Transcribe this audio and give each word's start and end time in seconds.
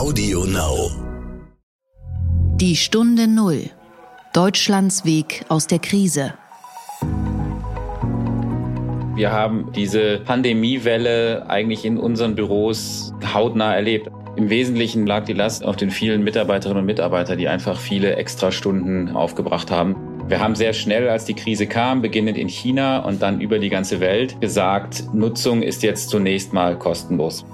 Audio 0.00 0.46
Now. 0.46 0.90
Die 2.56 2.74
Stunde 2.74 3.28
Null. 3.28 3.64
Deutschlands 4.32 5.04
Weg 5.04 5.44
aus 5.50 5.66
der 5.66 5.78
Krise. 5.78 6.32
Wir 9.14 9.30
haben 9.30 9.70
diese 9.76 10.20
Pandemiewelle 10.20 11.50
eigentlich 11.50 11.84
in 11.84 11.98
unseren 11.98 12.34
Büros 12.34 13.12
hautnah 13.34 13.74
erlebt. 13.74 14.08
Im 14.36 14.48
Wesentlichen 14.48 15.06
lag 15.06 15.26
die 15.26 15.34
Last 15.34 15.62
auf 15.62 15.76
den 15.76 15.90
vielen 15.90 16.24
Mitarbeiterinnen 16.24 16.80
und 16.80 16.86
Mitarbeitern, 16.86 17.36
die 17.36 17.48
einfach 17.48 17.78
viele 17.78 18.16
Extrastunden 18.16 19.14
aufgebracht 19.14 19.70
haben. 19.70 19.96
Wir 20.28 20.40
haben 20.40 20.54
sehr 20.54 20.72
schnell, 20.72 21.10
als 21.10 21.26
die 21.26 21.34
Krise 21.34 21.66
kam, 21.66 22.00
beginnend 22.00 22.38
in 22.38 22.48
China 22.48 23.00
und 23.00 23.20
dann 23.20 23.42
über 23.42 23.58
die 23.58 23.68
ganze 23.68 24.00
Welt, 24.00 24.40
gesagt, 24.40 25.12
Nutzung 25.12 25.60
ist 25.60 25.82
jetzt 25.82 26.08
zunächst 26.08 26.54
mal 26.54 26.78
kostenlos. 26.78 27.44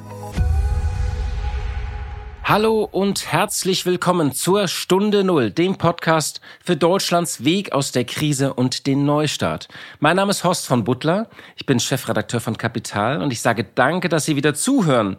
Hallo 2.49 2.89
und 2.89 3.33
herzlich 3.33 3.87
willkommen 3.87 4.31
zur 4.31 4.69
Stunde 4.69 5.25
Null, 5.25 5.51
dem 5.51 5.79
Podcast 5.79 6.41
für 6.63 6.77
Deutschlands 6.77 7.43
Weg 7.43 7.73
aus 7.73 7.91
der 7.91 8.05
Krise 8.05 8.55
und 8.55 8.87
den 8.87 9.05
Neustart. 9.05 9.67
Mein 9.99 10.15
Name 10.15 10.31
ist 10.31 10.45
Horst 10.45 10.69
von 10.69 10.85
Butler, 10.85 11.29
ich 11.57 11.67
bin 11.67 11.81
Chefredakteur 11.81 12.39
von 12.39 12.57
Kapital 12.57 13.21
und 13.21 13.33
ich 13.33 13.41
sage 13.41 13.67
danke, 13.75 14.09
dass 14.09 14.27
Sie 14.27 14.37
wieder 14.37 14.55
zuhören. 14.55 15.17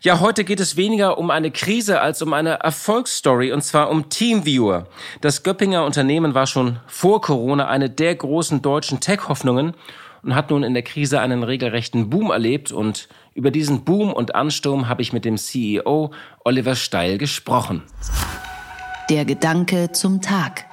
Ja, 0.00 0.18
heute 0.18 0.42
geht 0.42 0.58
es 0.58 0.76
weniger 0.76 1.16
um 1.16 1.30
eine 1.30 1.52
Krise 1.52 2.00
als 2.00 2.22
um 2.22 2.32
eine 2.32 2.54
Erfolgsstory 2.54 3.52
und 3.52 3.62
zwar 3.62 3.88
um 3.88 4.08
Teamviewer. 4.08 4.88
Das 5.20 5.44
Göppinger 5.44 5.84
Unternehmen 5.84 6.34
war 6.34 6.48
schon 6.48 6.80
vor 6.88 7.20
Corona 7.20 7.68
eine 7.68 7.88
der 7.88 8.16
großen 8.16 8.62
deutschen 8.62 8.98
Tech-Hoffnungen 8.98 9.74
und 10.24 10.34
hat 10.34 10.50
nun 10.50 10.64
in 10.64 10.74
der 10.74 10.82
Krise 10.82 11.20
einen 11.20 11.44
regelrechten 11.44 12.10
Boom 12.10 12.32
erlebt 12.32 12.72
und 12.72 13.08
über 13.34 13.50
diesen 13.50 13.84
Boom 13.84 14.12
und 14.12 14.34
Ansturm 14.34 14.88
habe 14.88 15.02
ich 15.02 15.12
mit 15.12 15.24
dem 15.24 15.36
CEO 15.36 16.12
Oliver 16.44 16.76
Steil 16.76 17.18
gesprochen. 17.18 17.82
Der 19.10 19.24
Gedanke 19.24 19.92
zum 19.92 20.22
Tag. 20.22 20.64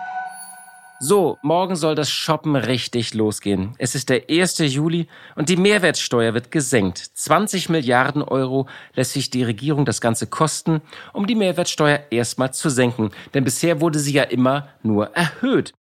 So, 1.03 1.39
morgen 1.41 1.75
soll 1.75 1.95
das 1.95 2.11
Shoppen 2.11 2.55
richtig 2.55 3.15
losgehen. 3.15 3.73
Es 3.79 3.95
ist 3.95 4.09
der 4.09 4.29
1. 4.29 4.59
Juli 4.59 5.07
und 5.35 5.49
die 5.49 5.57
Mehrwertsteuer 5.57 6.35
wird 6.35 6.51
gesenkt. 6.51 6.99
20 6.99 7.69
Milliarden 7.69 8.21
Euro 8.21 8.67
lässt 8.93 9.13
sich 9.13 9.31
die 9.31 9.43
Regierung 9.43 9.83
das 9.83 9.99
Ganze 9.99 10.27
kosten, 10.27 10.79
um 11.11 11.25
die 11.25 11.33
Mehrwertsteuer 11.33 12.01
erstmal 12.11 12.53
zu 12.53 12.69
senken. 12.69 13.09
Denn 13.33 13.43
bisher 13.43 13.81
wurde 13.81 13.97
sie 13.97 14.13
ja 14.13 14.21
immer 14.21 14.67
nur 14.83 15.07
erhöht. 15.15 15.73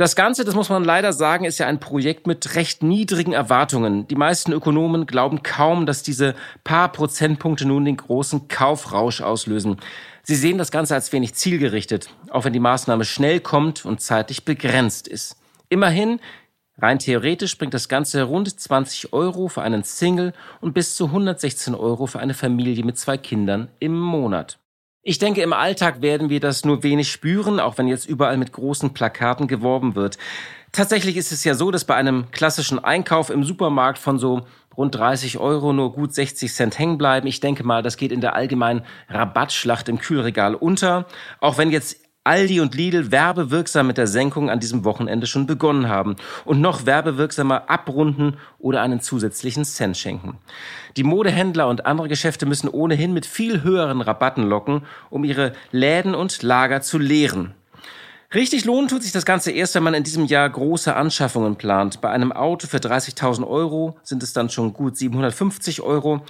Das 0.00 0.16
Ganze, 0.16 0.46
das 0.46 0.54
muss 0.54 0.70
man 0.70 0.82
leider 0.82 1.12
sagen, 1.12 1.44
ist 1.44 1.58
ja 1.58 1.66
ein 1.66 1.78
Projekt 1.78 2.26
mit 2.26 2.54
recht 2.54 2.82
niedrigen 2.82 3.34
Erwartungen. 3.34 4.08
Die 4.08 4.14
meisten 4.14 4.50
Ökonomen 4.50 5.04
glauben 5.04 5.42
kaum, 5.42 5.84
dass 5.84 6.02
diese 6.02 6.34
paar 6.64 6.90
Prozentpunkte 6.90 7.68
nun 7.68 7.84
den 7.84 7.98
großen 7.98 8.48
Kaufrausch 8.48 9.20
auslösen. 9.20 9.76
Sie 10.22 10.36
sehen 10.36 10.56
das 10.56 10.70
Ganze 10.70 10.94
als 10.94 11.12
wenig 11.12 11.34
zielgerichtet, 11.34 12.08
auch 12.30 12.46
wenn 12.46 12.54
die 12.54 12.60
Maßnahme 12.60 13.04
schnell 13.04 13.40
kommt 13.40 13.84
und 13.84 14.00
zeitlich 14.00 14.46
begrenzt 14.46 15.06
ist. 15.06 15.36
Immerhin, 15.68 16.18
rein 16.78 16.98
theoretisch 16.98 17.58
bringt 17.58 17.74
das 17.74 17.90
Ganze 17.90 18.22
rund 18.22 18.58
20 18.58 19.12
Euro 19.12 19.48
für 19.48 19.60
einen 19.60 19.84
Single 19.84 20.32
und 20.62 20.72
bis 20.72 20.96
zu 20.96 21.08
116 21.08 21.74
Euro 21.74 22.06
für 22.06 22.20
eine 22.20 22.32
Familie 22.32 22.86
mit 22.86 22.98
zwei 22.98 23.18
Kindern 23.18 23.68
im 23.80 24.00
Monat. 24.00 24.58
Ich 25.02 25.18
denke, 25.18 25.40
im 25.40 25.54
Alltag 25.54 26.02
werden 26.02 26.28
wir 26.28 26.40
das 26.40 26.66
nur 26.66 26.82
wenig 26.82 27.10
spüren, 27.10 27.58
auch 27.58 27.78
wenn 27.78 27.88
jetzt 27.88 28.06
überall 28.06 28.36
mit 28.36 28.52
großen 28.52 28.92
Plakaten 28.92 29.46
geworben 29.48 29.94
wird. 29.94 30.18
Tatsächlich 30.72 31.16
ist 31.16 31.32
es 31.32 31.42
ja 31.42 31.54
so, 31.54 31.70
dass 31.70 31.86
bei 31.86 31.94
einem 31.94 32.30
klassischen 32.32 32.78
Einkauf 32.78 33.30
im 33.30 33.42
Supermarkt 33.42 33.96
von 33.96 34.18
so 34.18 34.42
rund 34.76 34.94
30 34.94 35.38
Euro 35.38 35.72
nur 35.72 35.94
gut 35.94 36.14
60 36.14 36.52
Cent 36.52 36.78
hängen 36.78 36.98
bleiben. 36.98 37.26
Ich 37.26 37.40
denke 37.40 37.64
mal, 37.64 37.82
das 37.82 37.96
geht 37.96 38.12
in 38.12 38.20
der 38.20 38.34
allgemeinen 38.34 38.84
Rabattschlacht 39.08 39.88
im 39.88 39.98
Kühlregal 39.98 40.54
unter. 40.54 41.06
Auch 41.40 41.56
wenn 41.56 41.70
jetzt 41.70 41.96
Aldi 42.22 42.60
und 42.60 42.74
Lidl 42.74 43.10
werbewirksam 43.10 43.86
mit 43.86 43.96
der 43.96 44.06
Senkung 44.06 44.50
an 44.50 44.60
diesem 44.60 44.84
Wochenende 44.84 45.26
schon 45.26 45.46
begonnen 45.46 45.88
haben 45.88 46.16
und 46.44 46.60
noch 46.60 46.84
werbewirksamer 46.84 47.70
abrunden 47.70 48.36
oder 48.58 48.82
einen 48.82 49.00
zusätzlichen 49.00 49.64
Cent 49.64 49.96
schenken. 49.96 50.36
Die 50.98 51.02
Modehändler 51.02 51.66
und 51.66 51.86
andere 51.86 52.08
Geschäfte 52.08 52.44
müssen 52.44 52.68
ohnehin 52.68 53.14
mit 53.14 53.24
viel 53.24 53.62
höheren 53.62 54.02
Rabatten 54.02 54.42
locken, 54.44 54.82
um 55.08 55.24
ihre 55.24 55.54
Läden 55.72 56.14
und 56.14 56.42
Lager 56.42 56.82
zu 56.82 56.98
leeren. 56.98 57.54
Richtig 58.34 58.66
lohnen 58.66 58.88
tut 58.88 59.02
sich 59.02 59.12
das 59.12 59.24
Ganze 59.24 59.50
erst, 59.50 59.74
wenn 59.74 59.82
man 59.82 59.94
in 59.94 60.04
diesem 60.04 60.26
Jahr 60.26 60.48
große 60.48 60.94
Anschaffungen 60.94 61.56
plant. 61.56 62.02
Bei 62.02 62.10
einem 62.10 62.32
Auto 62.32 62.66
für 62.66 62.76
30.000 62.76 63.48
Euro 63.48 63.98
sind 64.02 64.22
es 64.22 64.34
dann 64.34 64.50
schon 64.50 64.74
gut 64.74 64.98
750 64.98 65.80
Euro 65.80 66.20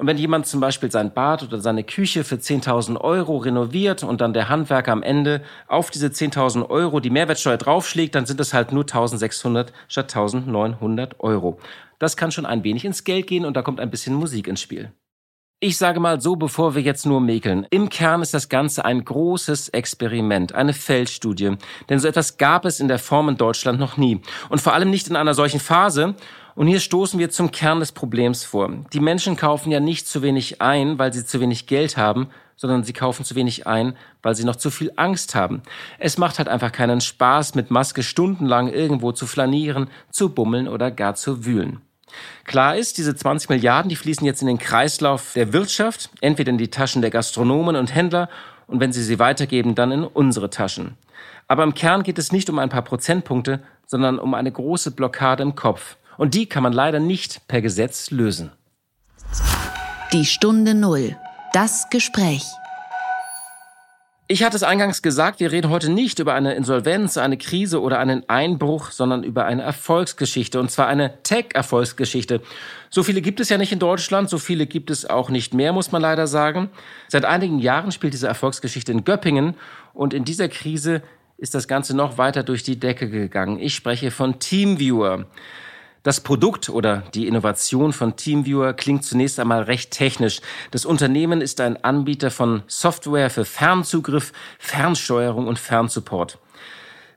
und 0.00 0.06
wenn 0.06 0.16
jemand 0.16 0.46
zum 0.46 0.60
Beispiel 0.60 0.90
sein 0.90 1.12
Bad 1.12 1.42
oder 1.42 1.60
seine 1.60 1.84
Küche 1.84 2.24
für 2.24 2.36
10.000 2.36 2.98
Euro 2.98 3.36
renoviert 3.36 4.02
und 4.02 4.22
dann 4.22 4.32
der 4.32 4.48
Handwerker 4.48 4.92
am 4.92 5.02
Ende 5.02 5.42
auf 5.68 5.90
diese 5.90 6.06
10.000 6.06 6.70
Euro 6.70 7.00
die 7.00 7.10
Mehrwertsteuer 7.10 7.58
draufschlägt, 7.58 8.14
dann 8.14 8.24
sind 8.24 8.40
es 8.40 8.54
halt 8.54 8.72
nur 8.72 8.84
1.600 8.84 9.66
statt 9.88 10.16
1.900 10.16 11.16
Euro. 11.18 11.58
Das 11.98 12.16
kann 12.16 12.32
schon 12.32 12.46
ein 12.46 12.64
wenig 12.64 12.86
ins 12.86 13.04
Geld 13.04 13.26
gehen 13.26 13.44
und 13.44 13.58
da 13.58 13.60
kommt 13.60 13.78
ein 13.78 13.90
bisschen 13.90 14.14
Musik 14.14 14.48
ins 14.48 14.62
Spiel. 14.62 14.90
Ich 15.62 15.76
sage 15.76 16.00
mal 16.00 16.18
so, 16.22 16.36
bevor 16.36 16.74
wir 16.74 16.80
jetzt 16.80 17.04
nur 17.04 17.20
mäkeln. 17.20 17.66
Im 17.68 17.90
Kern 17.90 18.22
ist 18.22 18.32
das 18.32 18.48
Ganze 18.48 18.86
ein 18.86 19.04
großes 19.04 19.68
Experiment, 19.68 20.54
eine 20.54 20.72
Feldstudie. 20.72 21.58
Denn 21.90 21.98
so 21.98 22.08
etwas 22.08 22.38
gab 22.38 22.64
es 22.64 22.80
in 22.80 22.88
der 22.88 22.98
Form 22.98 23.28
in 23.28 23.36
Deutschland 23.36 23.78
noch 23.78 23.98
nie. 23.98 24.22
Und 24.48 24.62
vor 24.62 24.72
allem 24.72 24.88
nicht 24.88 25.08
in 25.08 25.16
einer 25.16 25.34
solchen 25.34 25.60
Phase. 25.60 26.14
Und 26.60 26.66
hier 26.66 26.80
stoßen 26.80 27.18
wir 27.18 27.30
zum 27.30 27.52
Kern 27.52 27.80
des 27.80 27.90
Problems 27.90 28.44
vor. 28.44 28.70
Die 28.92 29.00
Menschen 29.00 29.34
kaufen 29.34 29.72
ja 29.72 29.80
nicht 29.80 30.06
zu 30.06 30.20
wenig 30.20 30.60
ein, 30.60 30.98
weil 30.98 31.10
sie 31.10 31.24
zu 31.24 31.40
wenig 31.40 31.66
Geld 31.66 31.96
haben, 31.96 32.28
sondern 32.54 32.84
sie 32.84 32.92
kaufen 32.92 33.24
zu 33.24 33.34
wenig 33.34 33.66
ein, 33.66 33.96
weil 34.22 34.34
sie 34.34 34.44
noch 34.44 34.56
zu 34.56 34.70
viel 34.70 34.92
Angst 34.96 35.34
haben. 35.34 35.62
Es 35.98 36.18
macht 36.18 36.36
halt 36.36 36.48
einfach 36.48 36.70
keinen 36.70 37.00
Spaß, 37.00 37.54
mit 37.54 37.70
Maske 37.70 38.02
stundenlang 38.02 38.68
irgendwo 38.68 39.12
zu 39.12 39.26
flanieren, 39.26 39.88
zu 40.10 40.34
bummeln 40.34 40.68
oder 40.68 40.90
gar 40.90 41.14
zu 41.14 41.46
wühlen. 41.46 41.80
Klar 42.44 42.76
ist, 42.76 42.98
diese 42.98 43.16
20 43.16 43.48
Milliarden, 43.48 43.88
die 43.88 43.96
fließen 43.96 44.26
jetzt 44.26 44.42
in 44.42 44.48
den 44.48 44.58
Kreislauf 44.58 45.32
der 45.34 45.54
Wirtschaft, 45.54 46.10
entweder 46.20 46.50
in 46.50 46.58
die 46.58 46.68
Taschen 46.68 47.00
der 47.00 47.10
Gastronomen 47.10 47.74
und 47.74 47.94
Händler 47.94 48.28
und 48.66 48.80
wenn 48.80 48.92
sie 48.92 49.02
sie 49.02 49.18
weitergeben, 49.18 49.74
dann 49.74 49.92
in 49.92 50.04
unsere 50.04 50.50
Taschen. 50.50 50.98
Aber 51.48 51.62
im 51.62 51.72
Kern 51.72 52.02
geht 52.02 52.18
es 52.18 52.32
nicht 52.32 52.50
um 52.50 52.58
ein 52.58 52.68
paar 52.68 52.82
Prozentpunkte, 52.82 53.62
sondern 53.86 54.18
um 54.18 54.34
eine 54.34 54.52
große 54.52 54.90
Blockade 54.90 55.42
im 55.42 55.54
Kopf. 55.54 55.96
Und 56.20 56.34
die 56.34 56.44
kann 56.44 56.62
man 56.62 56.74
leider 56.74 57.00
nicht 57.00 57.48
per 57.48 57.62
Gesetz 57.62 58.10
lösen. 58.10 58.52
Die 60.12 60.26
Stunde 60.26 60.74
Null. 60.74 61.16
Das 61.54 61.88
Gespräch. 61.88 62.42
Ich 64.28 64.42
hatte 64.44 64.54
es 64.54 64.62
eingangs 64.62 65.00
gesagt, 65.00 65.40
wir 65.40 65.50
reden 65.50 65.70
heute 65.70 65.90
nicht 65.90 66.18
über 66.18 66.34
eine 66.34 66.52
Insolvenz, 66.52 67.16
eine 67.16 67.38
Krise 67.38 67.80
oder 67.80 67.98
einen 67.98 68.28
Einbruch, 68.28 68.90
sondern 68.90 69.24
über 69.24 69.46
eine 69.46 69.62
Erfolgsgeschichte. 69.62 70.60
Und 70.60 70.70
zwar 70.70 70.88
eine 70.88 71.22
Tech-Erfolgsgeschichte. 71.22 72.42
So 72.90 73.02
viele 73.02 73.22
gibt 73.22 73.40
es 73.40 73.48
ja 73.48 73.56
nicht 73.56 73.72
in 73.72 73.78
Deutschland, 73.78 74.28
so 74.28 74.36
viele 74.36 74.66
gibt 74.66 74.90
es 74.90 75.08
auch 75.08 75.30
nicht 75.30 75.54
mehr, 75.54 75.72
muss 75.72 75.90
man 75.90 76.02
leider 76.02 76.26
sagen. 76.26 76.68
Seit 77.08 77.24
einigen 77.24 77.60
Jahren 77.60 77.92
spielt 77.92 78.12
diese 78.12 78.28
Erfolgsgeschichte 78.28 78.92
in 78.92 79.04
Göppingen 79.04 79.54
und 79.94 80.12
in 80.12 80.26
dieser 80.26 80.50
Krise 80.50 81.00
ist 81.38 81.54
das 81.54 81.66
Ganze 81.66 81.96
noch 81.96 82.18
weiter 82.18 82.42
durch 82.42 82.62
die 82.62 82.78
Decke 82.78 83.08
gegangen. 83.08 83.58
Ich 83.58 83.74
spreche 83.74 84.10
von 84.10 84.38
Teamviewer. 84.38 85.24
Das 86.02 86.22
Produkt 86.22 86.70
oder 86.70 87.02
die 87.12 87.26
Innovation 87.26 87.92
von 87.92 88.16
TeamViewer 88.16 88.72
klingt 88.72 89.04
zunächst 89.04 89.38
einmal 89.38 89.64
recht 89.64 89.90
technisch. 89.90 90.40
Das 90.70 90.86
Unternehmen 90.86 91.42
ist 91.42 91.60
ein 91.60 91.84
Anbieter 91.84 92.30
von 92.30 92.62
Software 92.68 93.28
für 93.28 93.44
Fernzugriff, 93.44 94.32
Fernsteuerung 94.58 95.46
und 95.46 95.58
Fernsupport. 95.58 96.38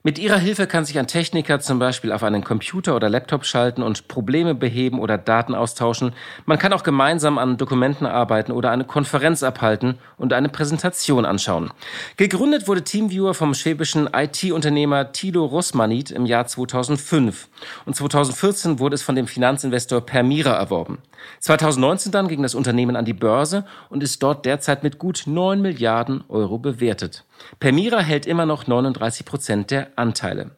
Mit 0.06 0.20
ihrer 0.20 0.38
Hilfe 0.38 0.68
kann 0.68 0.84
sich 0.84 1.00
ein 1.00 1.08
Techniker 1.08 1.62
zum 1.62 1.80
Beispiel 1.80 2.12
auf 2.12 2.24
einen 2.24 2.44
Computer 2.44 2.94
oder 2.94 3.08
Laptop 3.08 3.46
schalten 3.46 3.82
und 3.82 4.10
Probleme 4.10 4.54
beheben 4.54 5.00
oder 5.00 5.18
Daten 5.18 5.56
austauschen. 5.56 6.12
Man 6.46 6.60
kann 6.60 6.74
auch 6.74 6.84
gemeinsam 6.84 7.38
an 7.38 7.56
Dokumenten 7.56 8.06
arbeiten 8.06 8.52
oder 8.52 8.72
eine 8.72 8.84
Konferenz 8.84 9.44
abhalten 9.44 9.98
und 10.18 10.34
eine 10.34 10.50
Präsentation 10.50 11.24
anschauen. 11.24 11.72
Gegründet 12.18 12.68
wurde 12.68 12.84
TeamViewer 12.84 13.34
vom 13.34 13.54
schwäbischen 13.54 14.10
IT-Unternehmer 14.14 15.14
Tilo 15.14 15.46
Rosmanit 15.46 16.12
im 16.12 16.26
Jahr 16.26 16.48
2005. 16.48 17.48
Und 17.86 17.96
2014 17.96 18.80
wurde 18.80 18.96
es 18.96 19.04
von 19.04 19.16
dem 19.16 19.28
Finanzinvestor 19.28 20.02
Permira 20.02 20.52
erworben. 20.52 20.98
2019 21.40 22.12
dann 22.12 22.28
ging 22.28 22.42
das 22.42 22.56
Unternehmen 22.56 22.96
an 22.96 23.06
die 23.06 23.14
Börse 23.14 23.66
und 23.90 24.04
ist 24.04 24.22
dort 24.24 24.46
derzeit 24.46 24.84
mit 24.84 24.98
gut 24.98 25.24
9 25.26 25.62
Milliarden 25.62 26.24
Euro 26.30 26.58
bewertet. 26.58 27.26
Permira 27.60 28.00
hält 28.00 28.26
immer 28.26 28.46
noch 28.46 28.68
39 28.68 29.26
Prozent 29.26 29.72
der 29.72 29.88
Anteile. 29.96 30.52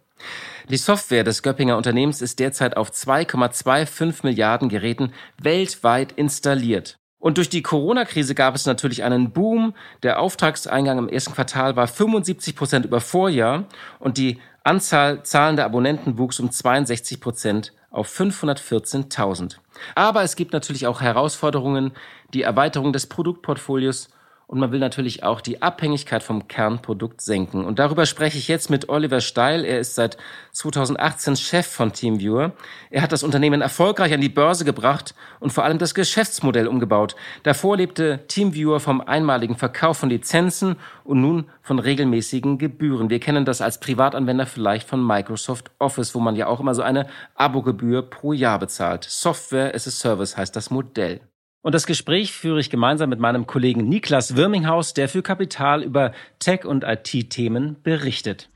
Die 0.69 0.77
Software 0.77 1.23
des 1.23 1.43
Göppinger 1.43 1.77
Unternehmens 1.77 2.21
ist 2.21 2.39
derzeit 2.39 2.75
auf 2.75 2.89
2,25 2.91 4.21
Milliarden 4.23 4.69
Geräten 4.69 5.13
weltweit 5.41 6.11
installiert. 6.13 6.97
Und 7.19 7.37
durch 7.37 7.49
die 7.49 7.63
Corona-Krise 7.63 8.35
gab 8.35 8.55
es 8.55 8.65
natürlich 8.65 9.03
einen 9.03 9.31
Boom. 9.31 9.73
Der 10.03 10.19
Auftragseingang 10.19 10.97
im 10.99 11.09
ersten 11.09 11.33
Quartal 11.33 11.75
war 11.75 11.87
75 11.87 12.55
Prozent 12.55 12.85
über 12.85 13.01
Vorjahr 13.01 13.65
und 13.99 14.17
die 14.17 14.39
Anzahl 14.63 15.23
zahlender 15.23 15.65
Abonnenten 15.65 16.17
wuchs 16.17 16.39
um 16.39 16.51
62 16.51 17.21
Prozent 17.21 17.73
auf 17.95 18.09
514.000. 18.09 19.57
Aber 19.95 20.23
es 20.23 20.35
gibt 20.35 20.53
natürlich 20.53 20.87
auch 20.87 21.01
Herausforderungen, 21.01 21.91
die 22.33 22.41
Erweiterung 22.41 22.93
des 22.93 23.07
Produktportfolios 23.07 24.09
und 24.47 24.59
man 24.59 24.71
will 24.71 24.79
natürlich 24.79 25.23
auch 25.23 25.41
die 25.41 25.61
Abhängigkeit 25.61 26.21
vom 26.21 26.47
Kernprodukt 26.47 27.21
senken. 27.21 27.65
Und 27.65 27.79
darüber 27.79 28.05
spreche 28.05 28.37
ich 28.37 28.47
jetzt 28.47 28.69
mit 28.69 28.89
Oliver 28.89 29.21
Steil. 29.21 29.65
Er 29.65 29.79
ist 29.79 29.95
seit 29.95 30.17
2018 30.51 31.35
Chef 31.35 31.65
von 31.65 31.93
TeamViewer. 31.93 32.53
Er 32.91 33.01
hat 33.01 33.11
das 33.11 33.23
Unternehmen 33.23 33.61
erfolgreich 33.61 34.13
an 34.13 34.21
die 34.21 34.29
Börse 34.29 34.63
gebracht 34.63 35.15
und 35.39 35.51
vor 35.51 35.63
allem 35.63 35.79
das 35.79 35.95
Geschäftsmodell 35.95 36.67
umgebaut. 36.67 37.15
Davor 37.43 37.77
lebte 37.77 38.25
TeamViewer 38.27 38.79
vom 38.79 39.01
einmaligen 39.01 39.55
Verkauf 39.55 39.97
von 39.97 40.09
Lizenzen 40.09 40.75
und 41.03 41.21
nun 41.21 41.45
von 41.61 41.79
regelmäßigen 41.79 42.57
Gebühren. 42.57 43.09
Wir 43.09 43.19
kennen 43.19 43.45
das 43.45 43.61
als 43.61 43.79
Privatanwender 43.79 44.45
vielleicht 44.45 44.87
von 44.87 45.05
Microsoft 45.05 45.71
Office, 45.79 46.13
wo 46.13 46.19
man 46.19 46.35
ja 46.35 46.47
auch 46.47 46.59
immer 46.59 46.75
so 46.75 46.83
eine 46.83 47.07
Abogebühr 47.33 48.03
pro 48.03 48.33
Jahr 48.33 48.59
bezahlt. 48.59 49.05
Software 49.05 49.73
as 49.73 49.87
a 49.87 49.91
Service 49.91 50.37
heißt 50.37 50.55
das 50.55 50.69
Modell. 50.69 51.21
Und 51.65 51.73
das 51.73 51.87
Gespräch 51.87 52.31
führe 52.31 52.59
ich 52.59 52.69
gemeinsam 52.69 53.09
mit 53.09 53.19
meinem 53.19 53.47
Kollegen 53.47 53.89
Niklas 53.89 54.35
Wirminghaus, 54.35 54.93
der 54.93 55.09
für 55.09 55.23
Kapital 55.23 55.81
über 55.81 56.11
Tech- 56.37 56.63
und 56.63 56.83
IT-Themen 56.83 57.77
berichtet. 57.81 58.51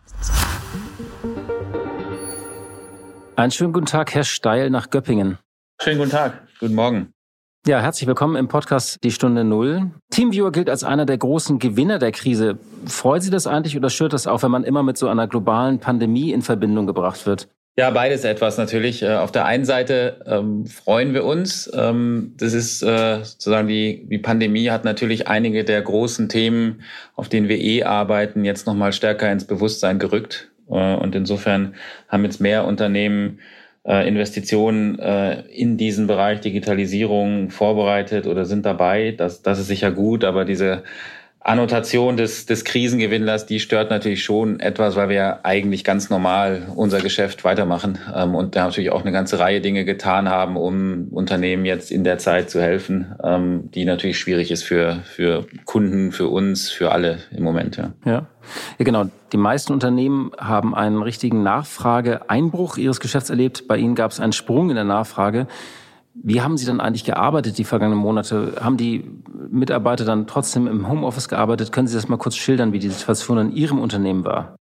Einen 3.36 3.50
schönen 3.50 3.74
guten 3.74 3.88
Tag, 3.88 4.14
Herr 4.14 4.24
Steil 4.24 4.70
nach 4.70 4.92
Göppingen. 4.92 5.40
Schönen 5.82 5.98
guten 5.98 6.12
Tag. 6.12 6.48
Guten 6.60 6.76
Morgen. 6.76 7.12
Ja, 7.66 7.80
herzlich 7.82 8.06
willkommen 8.06 8.36
im 8.36 8.48
Podcast 8.48 9.04
Die 9.04 9.12
Stunde 9.12 9.44
Null. 9.44 9.90
Teamviewer 10.12 10.52
gilt 10.52 10.70
als 10.70 10.84
einer 10.84 11.08
der 11.08 11.18
großen 11.18 11.58
Gewinner 11.58 11.98
der 11.98 12.12
Krise. 12.12 12.60
Freut 12.86 13.24
Sie 13.24 13.32
das 13.32 13.48
eigentlich 13.48 13.76
oder 13.76 13.90
stört 13.90 14.14
das 14.14 14.28
auch, 14.28 14.44
wenn 14.44 14.52
man 14.52 14.64
immer 14.64 14.84
mit 14.84 15.00
so 15.00 15.08
einer 15.08 15.28
globalen 15.28 15.80
Pandemie 15.80 16.32
in 16.32 16.44
Verbindung 16.44 16.86
gebracht 16.86 17.26
wird? 17.26 17.50
Ja, 17.80 17.92
beides 17.92 18.26
etwas 18.26 18.58
natürlich. 18.58 19.04
Äh, 19.04 19.16
auf 19.16 19.32
der 19.32 19.46
einen 19.46 19.64
Seite 19.64 20.20
ähm, 20.26 20.66
freuen 20.66 21.14
wir 21.14 21.24
uns. 21.24 21.72
Ähm, 21.74 22.34
das 22.36 22.52
ist 22.52 22.84
äh, 22.84 23.24
sozusagen 23.24 23.70
die, 23.70 24.06
die 24.06 24.18
Pandemie 24.18 24.70
hat 24.70 24.84
natürlich 24.84 25.30
einige 25.30 25.64
der 25.64 25.82
großen 25.82 26.28
Themen, 26.28 26.82
auf 27.16 27.30
denen 27.30 27.48
wir 27.48 27.58
eh 27.58 27.84
arbeiten, 27.84 28.44
jetzt 28.44 28.68
nochmal 28.68 28.92
stärker 28.92 29.32
ins 29.32 29.46
Bewusstsein 29.46 29.98
gerückt. 29.98 30.50
Äh, 30.70 30.74
und 30.74 31.16
insofern 31.16 31.74
haben 32.10 32.26
jetzt 32.26 32.42
mehr 32.42 32.66
Unternehmen 32.66 33.40
äh, 33.88 34.06
Investitionen 34.06 35.00
äh, 35.00 35.44
in 35.44 35.78
diesen 35.78 36.06
Bereich 36.06 36.42
Digitalisierung 36.42 37.50
vorbereitet 37.50 38.28
oder 38.28 38.44
sind 38.44 38.66
dabei. 38.66 39.14
Das, 39.18 39.42
das 39.42 39.58
ist 39.58 39.68
sicher 39.68 39.92
gut, 39.92 40.26
aber 40.26 40.44
diese 40.44 40.84
Annotation 41.42 42.18
des, 42.18 42.46
des 42.46 42.66
Krisengewinnlers, 42.66 43.46
die 43.46 43.60
stört 43.60 43.90
natürlich 43.90 44.24
schon 44.24 44.60
etwas, 44.60 44.96
weil 44.98 45.08
wir 45.08 45.46
eigentlich 45.46 45.86
ganz 45.86 46.10
normal 46.10 46.68
unser 46.76 47.00
Geschäft 47.00 47.46
weitermachen 47.46 47.98
ähm, 48.14 48.36
und 48.36 48.56
da 48.56 48.66
natürlich 48.66 48.92
auch 48.92 49.02
eine 49.02 49.14
ganze 49.14 49.40
Reihe 49.40 49.62
Dinge 49.62 49.86
getan 49.86 50.28
haben, 50.28 50.58
um 50.58 51.08
Unternehmen 51.12 51.66
jetzt 51.66 51.92
in 51.92 52.04
der 52.04 52.18
Zeit 52.18 52.50
zu 52.50 52.62
helfen, 52.62 53.16
ähm, 53.24 53.72
die 53.74 53.86
natürlich 53.86 54.20
schwierig 54.20 54.52
ist 54.52 54.64
für, 54.64 55.00
für 55.06 55.46
Kunden, 55.64 56.12
für 56.12 56.28
uns, 56.28 56.70
für 56.70 56.92
alle 56.92 57.20
im 57.32 57.44
Moment. 57.44 57.78
Ja. 57.78 57.94
ja. 58.06 58.26
Ja, 58.78 58.86
genau. 58.86 59.06
Die 59.32 59.38
meisten 59.38 59.74
Unternehmen 59.74 60.32
haben 60.38 60.74
einen 60.74 61.02
richtigen 61.02 61.44
Nachfrageeinbruch 61.44 62.78
ihres 62.78 63.00
Geschäfts 63.00 63.30
erlebt. 63.30 63.68
Bei 63.68 63.78
Ihnen 63.78 63.96
gab 63.96 64.12
es 64.12 64.20
einen 64.20 64.34
Sprung 64.34 64.70
in 64.70 64.76
der 64.76 64.86
Nachfrage. 64.86 65.48
Wie 66.22 66.42
haben 66.42 66.58
Sie 66.58 66.66
dann 66.66 66.82
eigentlich 66.82 67.06
gearbeitet 67.06 67.58
die 67.58 67.64
vergangenen 67.64 68.00
Monate? 68.00 68.54
Haben 68.60 68.78
die 68.78 69.06
Mitarbeiter 69.50 70.06
dann 70.06 70.28
trotzdem 70.28 70.68
im 70.68 70.90
Homeoffice 70.90 71.30
gearbeitet? 71.30 71.72
Können 71.72 71.88
Sie 71.88 71.96
das 71.96 72.10
mal 72.10 72.18
kurz 72.18 72.36
schildern, 72.36 72.74
wie 72.74 72.80
die 72.80 72.90
Situation 72.90 73.38
in 73.38 73.56
Ihrem 73.56 73.80
Unternehmen 73.80 74.26
war? 74.26 74.56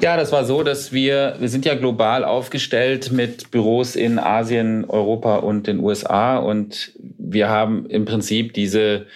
Ja, 0.00 0.16
das 0.16 0.32
war 0.32 0.44
so, 0.44 0.62
dass 0.62 0.92
wir, 0.92 1.36
wir 1.38 1.48
sind 1.48 1.64
ja 1.64 1.74
global 1.74 2.24
aufgestellt 2.24 3.12
mit 3.12 3.50
Büros 3.50 3.94
in 3.94 4.18
Asien, 4.18 4.84
Europa 4.84 5.36
und 5.36 5.66
den 5.66 5.78
USA 5.78 6.36
und 6.38 6.92
wir 6.98 7.48
haben 7.48 7.86
im 7.86 8.04
Prinzip 8.04 8.52
diese 8.52 9.06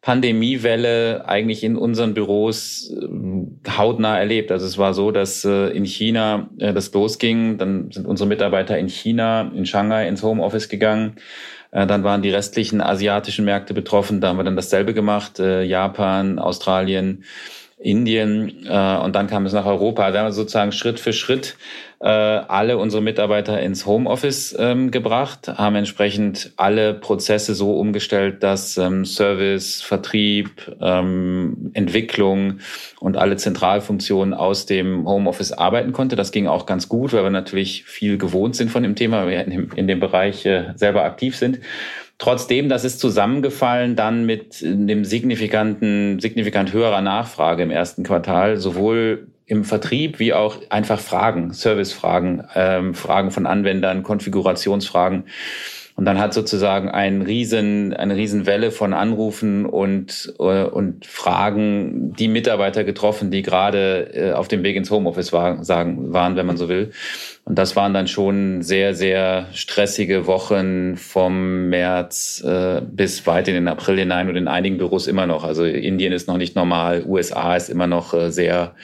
Pandemiewelle 0.00 1.28
eigentlich 1.28 1.62
in 1.64 1.76
unseren 1.76 2.14
Büros 2.14 2.90
hautnah 3.68 4.18
erlebt. 4.18 4.50
Also 4.52 4.66
es 4.66 4.78
war 4.78 4.94
so, 4.94 5.10
dass 5.10 5.44
äh, 5.44 5.68
in 5.68 5.84
China 5.84 6.48
äh, 6.58 6.72
das 6.72 6.92
losging. 6.92 7.58
Dann 7.58 7.90
sind 7.90 8.06
unsere 8.06 8.28
Mitarbeiter 8.28 8.78
in 8.78 8.88
China, 8.88 9.50
in 9.54 9.66
Shanghai 9.66 10.08
ins 10.08 10.22
Homeoffice 10.22 10.68
gegangen. 10.68 11.16
Dann 11.72 12.02
waren 12.02 12.20
die 12.20 12.30
restlichen 12.30 12.80
asiatischen 12.80 13.44
Märkte 13.44 13.74
betroffen. 13.74 14.20
Da 14.20 14.30
haben 14.30 14.38
wir 14.38 14.42
dann 14.42 14.56
dasselbe 14.56 14.92
gemacht. 14.92 15.38
Japan, 15.38 16.40
Australien, 16.40 17.22
Indien 17.80 18.66
äh, 18.66 18.96
und 18.98 19.14
dann 19.14 19.26
kam 19.26 19.46
es 19.46 19.52
nach 19.52 19.66
Europa. 19.66 20.12
Wir 20.12 20.20
haben 20.20 20.32
sozusagen 20.32 20.72
Schritt 20.72 21.00
für 21.00 21.12
Schritt 21.12 21.56
äh, 22.00 22.06
alle 22.06 22.78
unsere 22.78 23.02
Mitarbeiter 23.02 23.60
ins 23.60 23.84
Homeoffice 23.84 24.56
ähm, 24.58 24.90
gebracht, 24.90 25.48
haben 25.48 25.76
entsprechend 25.76 26.52
alle 26.56 26.94
Prozesse 26.94 27.54
so 27.54 27.78
umgestellt, 27.78 28.42
dass 28.42 28.78
ähm, 28.78 29.04
Service, 29.04 29.82
Vertrieb, 29.82 30.50
ähm, 30.80 31.70
Entwicklung 31.74 32.60
und 33.00 33.16
alle 33.16 33.36
Zentralfunktionen 33.36 34.34
aus 34.34 34.66
dem 34.66 35.06
Homeoffice 35.06 35.52
arbeiten 35.52 35.92
konnte. 35.92 36.16
Das 36.16 36.32
ging 36.32 36.46
auch 36.46 36.64
ganz 36.64 36.88
gut, 36.88 37.12
weil 37.12 37.22
wir 37.22 37.30
natürlich 37.30 37.84
viel 37.84 38.16
gewohnt 38.16 38.56
sind 38.56 38.70
von 38.70 38.82
dem 38.82 38.94
Thema, 38.94 39.22
weil 39.22 39.28
wir 39.28 39.44
in 39.44 39.50
dem, 39.50 39.70
in 39.74 39.86
dem 39.86 40.00
Bereich 40.00 40.46
äh, 40.46 40.72
selber 40.76 41.04
aktiv 41.04 41.36
sind. 41.36 41.60
Trotzdem, 42.20 42.68
das 42.68 42.84
ist 42.84 43.00
zusammengefallen 43.00 43.96
dann 43.96 44.26
mit 44.26 44.60
dem 44.60 45.06
signifikanten, 45.06 46.20
signifikant 46.20 46.70
höherer 46.70 47.00
Nachfrage 47.00 47.62
im 47.62 47.70
ersten 47.70 48.02
Quartal, 48.02 48.58
sowohl 48.58 49.28
im 49.46 49.64
Vertrieb 49.64 50.18
wie 50.18 50.34
auch 50.34 50.58
einfach 50.68 51.00
Fragen, 51.00 51.54
Servicefragen, 51.54 52.44
ähm, 52.54 52.92
Fragen 52.92 53.30
von 53.30 53.46
Anwendern, 53.46 54.02
Konfigurationsfragen. 54.02 55.24
Und 56.00 56.06
dann 56.06 56.18
hat 56.18 56.32
sozusagen 56.32 56.88
ein 56.88 57.20
riesen, 57.20 57.92
eine 57.92 58.16
Riesenwelle 58.16 58.70
von 58.70 58.94
Anrufen 58.94 59.66
und, 59.66 60.32
äh, 60.38 60.64
und 60.64 61.04
Fragen 61.04 62.14
die 62.14 62.28
Mitarbeiter 62.28 62.84
getroffen, 62.84 63.30
die 63.30 63.42
gerade 63.42 64.10
äh, 64.14 64.32
auf 64.32 64.48
dem 64.48 64.62
Weg 64.62 64.76
ins 64.76 64.90
Homeoffice 64.90 65.34
war, 65.34 65.62
sagen, 65.62 66.10
waren, 66.10 66.36
wenn 66.36 66.46
man 66.46 66.56
so 66.56 66.70
will. 66.70 66.92
Und 67.44 67.58
das 67.58 67.76
waren 67.76 67.92
dann 67.92 68.08
schon 68.08 68.62
sehr, 68.62 68.94
sehr 68.94 69.48
stressige 69.52 70.26
Wochen 70.26 70.96
vom 70.96 71.68
März 71.68 72.42
äh, 72.46 72.80
bis 72.80 73.26
weit 73.26 73.48
in 73.48 73.54
den 73.54 73.68
April 73.68 73.98
hinein 73.98 74.30
und 74.30 74.36
in 74.36 74.48
einigen 74.48 74.78
Büros 74.78 75.06
immer 75.06 75.26
noch. 75.26 75.44
Also 75.44 75.66
Indien 75.66 76.14
ist 76.14 76.28
noch 76.28 76.38
nicht 76.38 76.56
normal, 76.56 77.04
USA 77.06 77.56
ist 77.56 77.68
immer 77.68 77.86
noch 77.86 78.14
äh, 78.14 78.32
sehr, 78.32 78.74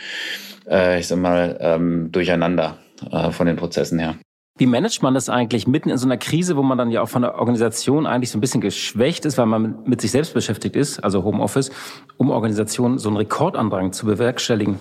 äh, 0.68 1.00
ich 1.00 1.06
sag 1.06 1.16
mal, 1.16 1.56
ähm, 1.62 2.12
durcheinander 2.12 2.76
äh, 3.10 3.30
von 3.30 3.46
den 3.46 3.56
Prozessen 3.56 3.98
her. 3.98 4.16
Wie 4.58 4.66
managt 4.66 5.02
man 5.02 5.12
das 5.12 5.28
eigentlich 5.28 5.66
mitten 5.66 5.90
in 5.90 5.98
so 5.98 6.06
einer 6.06 6.16
Krise, 6.16 6.56
wo 6.56 6.62
man 6.62 6.78
dann 6.78 6.90
ja 6.90 7.02
auch 7.02 7.08
von 7.08 7.20
der 7.20 7.34
Organisation 7.34 8.06
eigentlich 8.06 8.30
so 8.30 8.38
ein 8.38 8.40
bisschen 8.40 8.62
geschwächt 8.62 9.26
ist, 9.26 9.36
weil 9.36 9.44
man 9.44 9.76
mit 9.84 10.00
sich 10.00 10.10
selbst 10.10 10.32
beschäftigt 10.32 10.76
ist, 10.76 10.98
also 11.00 11.24
Homeoffice, 11.24 11.70
um 12.16 12.30
Organisationen 12.30 12.98
so 12.98 13.10
einen 13.10 13.18
Rekordandrang 13.18 13.92
zu 13.92 14.06
bewerkstelligen? 14.06 14.78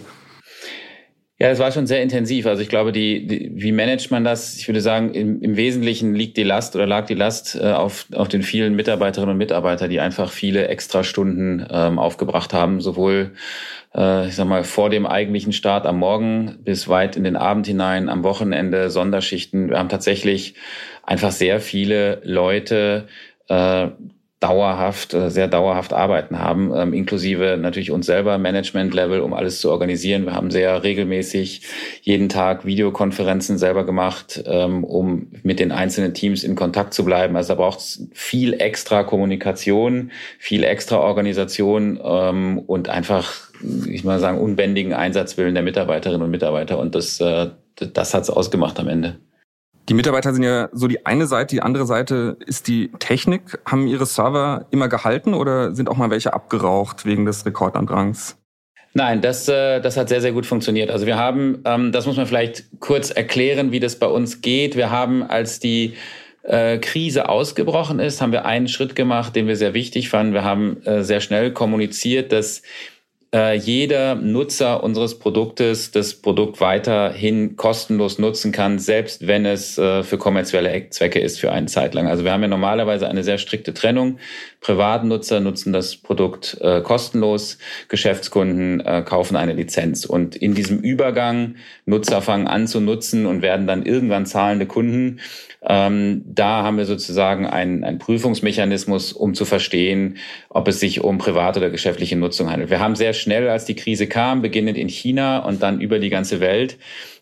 Ja, 1.38 1.50
es 1.50 1.60
war 1.60 1.70
schon 1.74 1.86
sehr 1.86 2.02
intensiv. 2.02 2.46
Also 2.46 2.62
ich 2.62 2.70
glaube, 2.70 2.94
die, 2.94 3.28
die 3.28 3.52
wie 3.56 3.74
managt 3.74 4.10
man 4.10 4.24
das? 4.24 4.56
Ich 4.56 4.70
würde 4.70 4.80
sagen, 4.80 5.14
im, 5.14 5.42
im 5.42 5.58
Wesentlichen 5.58 6.16
liegt 6.16 6.38
die 6.38 6.44
Last 6.44 6.76
oder 6.78 6.88
lag 6.88 7.08
die 7.08 7.14
Last 7.14 7.56
äh, 7.56 7.74
auf, 7.74 8.06
auf 8.14 8.30
den 8.30 8.42
vielen 8.42 8.74
Mitarbeiterinnen 8.74 9.34
und 9.34 9.38
Mitarbeitern, 9.38 9.90
die 9.90 10.00
einfach 10.00 10.32
viele 10.32 10.70
Extrastunden 10.70 11.68
ähm, 11.70 12.00
aufgebracht 12.00 12.54
haben, 12.54 12.80
sowohl 12.80 13.34
äh, 13.94 14.28
ich 14.30 14.36
sag 14.36 14.48
mal, 14.48 14.64
vor 14.64 14.90
dem 14.90 15.06
eigentlichen 15.06 15.52
Start 15.52 15.86
am 15.86 16.00
Morgen 16.00 16.58
bis 16.64 16.88
weit 16.88 17.18
in 17.18 17.26
den 17.26 17.36
Abend 17.36 17.68
hinein, 17.68 18.08
am 18.08 18.24
Wochenende, 18.24 18.90
Sonderschichten. 18.90 19.72
Wir 19.72 19.80
haben 19.80 19.90
tatsächlich 19.90 20.56
einfach 21.04 21.32
sehr 21.32 21.60
viele 21.60 22.22
Leute, 22.24 23.08
äh, 23.50 23.88
dauerhaft, 24.40 25.14
äh, 25.14 25.30
sehr 25.30 25.48
dauerhaft 25.48 25.94
arbeiten 25.94 26.40
haben, 26.40 26.72
ähm, 26.76 26.94
inklusive 26.94 27.58
natürlich 27.60 27.92
uns 27.92 28.06
selber, 28.06 28.38
Management-Level, 28.38 29.22
um 29.22 29.34
alles 29.34 29.62
zu 29.62 29.72
organisieren. 29.72 30.26
Wir 30.26 30.34
haben 30.34 30.52
sehr 30.52 30.84
regelmäßig 30.84 31.62
jeden 32.02 32.30
Tag 32.30 32.66
Videokonferenzen 32.66 33.58
selber 33.58 33.86
gemacht, 33.86 34.44
ähm, 34.46 34.84
um 34.84 35.32
mit 35.44 35.60
den 35.60 35.72
einzelnen 35.72 36.14
Teams 36.14 36.44
in 36.44 36.56
Kontakt 36.56 36.94
zu 36.94 37.06
bleiben. 37.06 37.36
Also 37.38 37.54
da 37.54 37.56
braucht 37.56 37.80
es 37.80 38.08
viel 38.14 38.54
extra 38.54 39.04
Kommunikation, 39.04 40.12
viel 40.38 40.64
extra 40.64 40.98
Organisation 40.98 42.00
ähm, 42.04 42.60
und 42.60 42.90
einfach, 42.90 43.34
ich 43.90 44.04
mal 44.04 44.20
sagen, 44.20 44.40
unbändigen 44.40 44.94
Einsatzwillen 44.94 45.54
der 45.54 45.64
Mitarbeiterinnen 45.64 46.22
und 46.22 46.32
Mitarbeiter. 46.32 46.78
Und 46.78 46.94
das, 46.94 47.22
äh, 47.22 47.48
das 47.76 48.14
hat's 48.14 48.30
ausgemacht 48.30 48.80
am 48.80 48.90
Ende. 48.90 49.18
Die 49.88 49.94
Mitarbeiter 49.94 50.34
sind 50.34 50.44
ja 50.44 50.70
so 50.72 50.88
die 50.88 51.06
eine 51.06 51.28
Seite, 51.28 51.56
die 51.56 51.62
andere 51.62 51.86
Seite 51.86 52.38
ist 52.46 52.68
die 52.68 52.90
Technik. 52.98 53.60
Haben 53.66 53.88
Ihre 53.88 54.08
Server 54.08 54.66
immer 54.72 54.88
gehalten 54.88 55.36
oder 55.36 55.76
sind 55.76 55.90
auch 55.90 55.98
mal 55.98 56.10
welche 56.10 56.34
abgeraucht 56.34 57.06
wegen 57.06 57.26
des 57.26 57.46
Rekordandrangs? 57.46 58.38
Nein, 58.94 59.22
das, 59.22 59.48
äh, 59.48 59.82
das 59.82 59.98
hat 59.98 60.10
sehr, 60.10 60.22
sehr 60.22 60.32
gut 60.32 60.46
funktioniert. 60.46 60.90
Also 60.90 61.06
wir 61.06 61.18
haben, 61.18 61.62
ähm, 61.66 61.92
das 61.92 62.08
muss 62.08 62.18
man 62.18 62.26
vielleicht 62.26 62.64
kurz 62.80 63.12
erklären, 63.12 63.72
wie 63.72 63.80
das 63.80 63.98
bei 63.98 64.08
uns 64.08 64.42
geht. 64.42 64.76
Wir 64.76 64.90
haben, 64.90 65.22
als 65.22 65.60
die 65.60 65.96
äh, 66.44 66.78
Krise 66.78 67.28
ausgebrochen 67.28 68.00
ist, 68.00 68.22
haben 68.22 68.32
wir 68.32 68.46
einen 68.46 68.68
Schritt 68.68 68.96
gemacht, 68.96 69.36
den 69.36 69.48
wir 69.48 69.58
sehr 69.58 69.74
wichtig 69.74 70.10
fanden. 70.10 70.34
Wir 70.34 70.46
haben 70.46 70.82
äh, 70.86 71.04
sehr 71.04 71.20
schnell 71.20 71.52
kommuniziert, 71.52 72.32
dass 72.32 72.62
äh, 73.34 73.56
jeder 73.56 74.16
Nutzer 74.16 74.84
unseres 74.84 75.20
Produktes 75.20 75.92
das 75.92 76.14
Produkt 76.16 76.62
weiterhin 76.62 77.56
kostenlos 77.56 78.20
nutzen 78.20 78.52
kann, 78.52 78.80
selbst 78.80 79.28
wenn 79.28 79.46
es 79.46 79.78
äh, 79.78 80.04
für 80.04 80.18
kommerzielle 80.18 80.90
Zwecke 80.90 81.20
ist 81.20 81.40
für 81.40 81.52
eine 81.52 81.68
Zeit 81.68 81.94
lang. 81.94 82.08
Also 82.08 82.24
wir 82.24 82.32
haben 82.32 82.42
ja 82.42 82.48
normalerweise 82.48 83.08
eine 83.08 83.24
sehr 83.24 83.38
strikte 83.38 83.74
Trennung. 83.74 84.18
Privatnutzer 84.62 85.40
nutzen 85.40 85.74
das 85.74 85.96
Produkt 85.98 86.58
äh, 86.62 86.82
kostenlos, 86.82 87.58
Geschäftskunden 87.88 88.84
kaufen 89.06 89.36
eine 89.36 89.54
Lizenz. 89.54 90.06
Und 90.06 90.36
in 90.36 90.54
diesem 90.54 90.80
Übergang, 90.80 91.56
Nutzer 91.86 92.22
fangen 92.22 92.48
an 92.48 92.68
zu 92.68 92.80
nutzen 92.80 93.26
und 93.26 93.42
werden 93.42 93.68
dann 93.68 93.86
irgendwann 93.86 94.26
zahlende 94.26 94.66
Kunden, 94.66 95.20
ähm, 95.68 96.24
da 96.26 96.64
haben 96.64 96.78
wir 96.78 96.86
sozusagen 96.86 97.46
einen, 97.46 97.98
Prüfungsmechanismus, 97.98 99.14
um 99.14 99.34
zu 99.34 99.46
verstehen, 99.46 100.18
ob 100.50 100.68
es 100.68 100.80
sich 100.80 101.02
um 101.02 101.18
private 101.18 101.60
oder 101.60 101.70
geschäftliche 101.70 102.16
Nutzung 102.16 102.52
handelt. 102.52 102.70
Wir 102.70 102.80
haben 102.80 102.96
sehr 102.96 103.14
schnell, 103.14 103.50
als 103.50 103.66
die 103.66 103.76
Krise 103.76 104.08
kam, 104.08 104.42
beginnend 104.42 104.78
in 104.78 104.90
China 104.90 105.40
und 105.40 105.64
dann 105.64 105.82
über 105.82 106.00
die 106.00 106.10
ganze 106.10 106.40
Welt, 106.40 106.78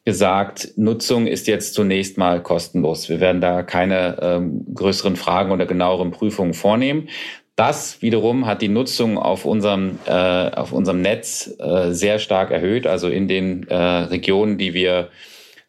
gesagt, 0.05 0.73
Nutzung 0.75 1.27
ist 1.27 1.47
jetzt 1.47 1.73
zunächst 1.73 2.17
mal 2.17 2.43
kostenlos. 2.43 3.07
Wir 3.07 3.21
werden 3.21 3.39
da 3.39 3.63
keine 3.63 4.17
ähm, 4.21 4.65
größeren 4.73 5.15
Fragen 5.15 5.51
oder 5.51 5.65
genaueren 5.65 6.11
Prüfungen 6.11 6.53
vornehmen. 6.53 7.07
Das 7.55 8.01
wiederum 8.01 8.45
hat 8.45 8.61
die 8.61 8.67
Nutzung 8.67 9.17
auf 9.17 9.45
unserem, 9.45 9.99
äh, 10.05 10.11
auf 10.11 10.73
unserem 10.73 11.01
Netz 11.01 11.55
äh, 11.59 11.91
sehr 11.91 12.19
stark 12.19 12.51
erhöht. 12.51 12.87
Also 12.87 13.07
in 13.07 13.27
den 13.27 13.67
äh, 13.69 13.75
Regionen, 13.75 14.57
die 14.57 14.73
wir 14.73 15.09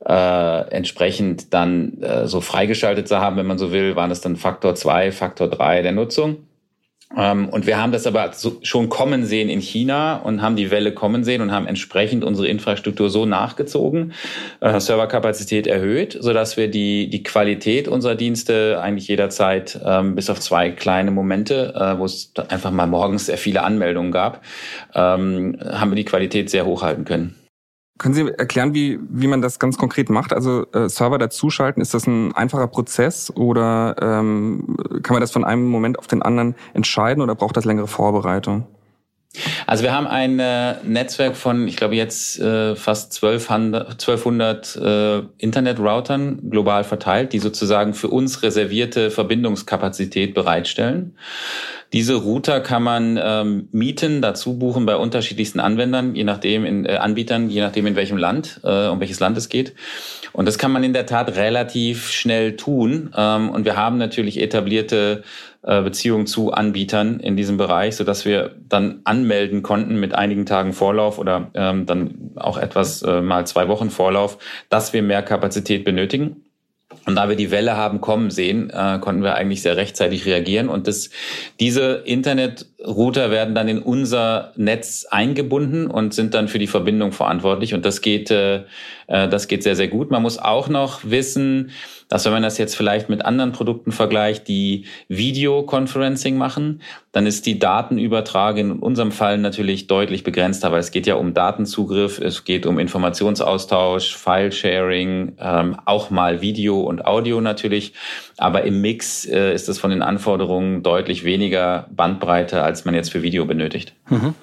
äh, 0.05 0.71
entsprechend 0.71 1.53
dann 1.55 2.03
äh, 2.03 2.27
so 2.27 2.41
freigeschaltet 2.41 3.09
zu 3.09 3.19
haben, 3.19 3.37
wenn 3.37 3.47
man 3.47 3.59
so 3.59 3.73
will, 3.73 3.97
waren 3.97 4.11
es 4.11 4.21
dann 4.21 4.37
Faktor 4.37 4.75
zwei, 4.75 5.13
Faktor 5.13 5.49
drei 5.49 5.83
der 5.83 5.93
Nutzung. 5.93 6.47
Ähm, 7.17 7.49
und 7.49 7.67
wir 7.67 7.79
haben 7.79 7.93
das 7.93 8.07
aber 8.07 8.33
so 8.33 8.59
schon 8.63 8.89
kommen 8.89 9.25
sehen 9.25 9.49
in 9.49 9.61
China 9.61 10.17
und 10.17 10.43
haben 10.43 10.57
die 10.57 10.71
Welle 10.71 10.93
kommen 10.93 11.23
sehen 11.25 11.43
und 11.43 11.53
haben 11.53 11.67
entsprechend 11.67 12.25
unsere 12.25 12.49
Infrastruktur 12.49 13.11
so 13.11 13.27
nachgezogen, 13.27 14.13
äh, 14.61 14.81
Serverkapazität 14.81 15.67
erhöht, 15.67 16.17
so 16.19 16.33
dass 16.33 16.57
wir 16.57 16.69
die, 16.69 17.09
die 17.11 17.23
Qualität 17.23 17.89
unserer 17.89 18.15
Dienste 18.15 18.81
eigentlich 18.83 19.09
jederzeit 19.09 19.79
ähm, 19.85 20.15
bis 20.15 20.31
auf 20.31 20.41
zwei 20.41 20.71
kleine 20.71 21.11
Momente, 21.11 21.75
äh, 21.77 21.99
wo 21.99 22.05
es 22.05 22.33
einfach 22.49 22.71
mal 22.71 22.87
morgens 22.87 23.27
sehr 23.27 23.39
viele 23.39 23.63
Anmeldungen 23.63 24.11
gab, 24.11 24.43
ähm, 24.95 25.59
haben 25.63 25.91
wir 25.91 25.97
die 25.97 26.05
Qualität 26.05 26.51
sehr 26.51 26.67
hochhalten 26.67 27.05
können. 27.05 27.37
Können 27.97 28.15
Sie 28.15 28.29
erklären, 28.29 28.75
wie, 28.75 28.99
wie 29.09 29.29
man 29.29 29.41
das 29.41 29.61
ganz 29.61 29.79
konkret 29.79 30.11
macht? 30.11 30.33
Also 30.33 30.67
äh, 30.73 30.89
Server 30.89 31.17
dazuschalten, 31.17 31.81
ist 31.81 31.95
das 31.95 32.09
ein 32.09 32.35
einfacher 32.35 32.67
Prozess 32.67 33.31
oder 33.31 33.95
ähm, 34.01 34.77
kann 35.03 35.15
man 35.15 35.21
das 35.21 35.31
von 35.31 35.45
einem 35.45 35.69
Moment 35.69 35.99
auf 35.99 36.09
den 36.09 36.21
anderen 36.21 36.57
entscheiden 36.73 37.23
oder 37.23 37.37
braucht 37.37 37.57
das 37.57 37.65
längere 37.65 37.87
Vorbereitung? 37.87 38.67
Also 39.67 39.83
wir 39.83 39.93
haben 39.93 40.07
ein 40.07 40.39
äh, 40.39 40.77
Netzwerk 40.85 41.37
von, 41.37 41.67
ich 41.67 41.77
glaube 41.77 41.97
jetzt 41.97 42.39
äh, 42.39 42.77
fast 42.77 43.15
1200, 43.23 43.91
1200 43.91 44.77
äh, 44.77 45.23
Internet-Routern 45.39 46.51
global 46.51 46.85
verteilt, 46.85 47.33
die 47.33 47.39
sozusagen 47.39 47.95
für 47.95 48.09
uns 48.09 48.43
reservierte 48.43 49.11
Verbindungskapazität 49.11 50.35
bereitstellen. 50.35 51.17
Diese 51.93 52.15
Router 52.15 52.61
kann 52.61 52.83
man 52.83 53.21
ähm, 53.23 53.69
mieten, 53.71 54.21
dazu 54.21 54.59
buchen 54.59 54.85
bei 54.85 54.97
unterschiedlichsten 54.97 55.61
Anwendern, 55.61 56.17
je 56.17 56.25
nachdem 56.25 56.65
in 56.65 56.87
äh, 56.87 56.97
Anbietern, 56.97 57.49
je 57.49 57.61
nachdem 57.61 57.87
in 57.87 57.95
welchem 57.95 58.17
Land, 58.17 58.61
äh, 58.65 58.89
um 58.89 58.99
welches 58.99 59.21
Land 59.21 59.37
es 59.39 59.49
geht. 59.49 59.75
Und 60.33 60.47
das 60.47 60.59
kann 60.59 60.73
man 60.73 60.83
in 60.83 60.93
der 60.93 61.07
Tat 61.07 61.37
relativ 61.37 62.11
schnell 62.11 62.57
tun. 62.57 63.15
Ähm, 63.17 63.51
und 63.51 63.65
wir 63.65 63.77
haben 63.77 63.99
natürlich 63.99 64.43
etablierte 64.43 65.23
Beziehungen 65.83 66.27
zu 66.27 66.53
Anbietern 66.53 67.21
in 67.21 67.37
diesem 67.37 67.57
Bereich, 67.57 67.97
so 67.97 68.05
dass 68.05 68.25
wir 68.25 68.55
dann 68.69 69.01
anmelden 69.05 69.63
konnten 69.63 69.99
mit 69.99 70.15
einigen 70.15 70.47
Tagen 70.47 70.73
Vorlauf 70.73 71.19
oder 71.19 71.51
ähm, 71.55 71.87
dann 71.87 72.33
auch 72.37 72.59
etwas 72.59 73.03
äh, 73.03 73.21
mal 73.21 73.47
zwei 73.47 73.69
Wochen 73.69 73.91
Vorlauf, 73.91 74.39
dass 74.69 74.93
wir 74.93 75.03
mehr 75.03 75.23
Kapazität 75.23 75.85
benötigen. 75.85 76.45
Und 77.07 77.17
da 77.17 77.29
wir 77.29 77.37
die 77.37 77.51
Welle 77.51 77.77
haben 77.77 78.01
kommen 78.01 78.31
sehen, 78.31 78.71
äh, 78.71 78.99
konnten 79.01 79.23
wir 79.23 79.35
eigentlich 79.35 79.63
sehr 79.63 79.77
rechtzeitig 79.77 80.27
reagieren. 80.27 80.69
Und 80.69 80.87
das, 80.87 81.11
diese 81.61 82.03
Internetrouter 82.85 83.31
werden 83.31 83.55
dann 83.55 83.69
in 83.69 83.79
unser 83.79 84.53
Netz 84.57 85.07
eingebunden 85.11 85.87
und 85.87 86.13
sind 86.13 86.35
dann 86.35 86.49
für 86.49 86.59
die 86.59 86.67
Verbindung 86.67 87.13
verantwortlich. 87.13 87.75
Und 87.75 87.85
das 87.85 88.01
geht, 88.01 88.31
äh, 88.31 88.65
äh 89.07 89.29
das 89.29 89.49
geht 89.49 89.63
sehr, 89.63 89.77
sehr 89.77 89.89
gut. 89.89 90.11
Man 90.11 90.23
muss 90.23 90.39
auch 90.39 90.69
noch 90.69 91.01
wissen, 91.03 91.71
dass 92.09 92.25
wenn 92.25 92.33
man 92.33 92.43
das 92.43 92.59
jetzt 92.59 92.77
vielleicht 92.77 93.09
mit 93.09 93.25
anderen 93.25 93.53
Produkten 93.53 93.93
vergleicht, 93.93 94.49
die 94.49 94.85
Videoconferencing 95.09 96.37
machen, 96.37 96.83
dann 97.13 97.27
ist 97.27 97.47
die 97.47 97.59
Datenübertrage 97.59 98.61
in 98.61 98.73
unserem 98.73 99.13
Fall 99.13 99.39
natürlich 99.39 99.87
deutlich 99.87 100.25
begrenzter, 100.25 100.73
weil 100.73 100.81
es 100.81 100.91
geht 100.91 101.07
ja 101.07 101.15
um 101.15 101.33
Datenzugriff, 101.33 102.21
es 102.21 102.45
geht 102.45 102.67
um 102.67 102.79
Informationsaustausch, 102.79 104.17
File-Sharing, 104.17 105.37
ähm, 105.39 105.77
auch 105.85 106.11
mal 106.11 106.41
Video 106.41 106.81
und 106.81 107.07
Audio 107.07 107.41
natürlich. 107.41 107.95
Aber 108.37 108.65
im 108.65 108.81
Mix 108.81 109.25
äh, 109.27 109.55
ist 109.55 109.69
es 109.69 109.79
von 109.79 109.91
den 109.91 110.03
Anforderungen 110.03 110.83
deutlich 110.83 111.25
weniger 111.25 111.87
Bandbreite, 111.95 112.63
als 112.63 112.74
man 112.85 112.95
jetzt 112.95 113.13
für 113.13 113.23
Video 113.23 113.45
benötigt. 113.45 113.95
Mhm. 114.11 114.35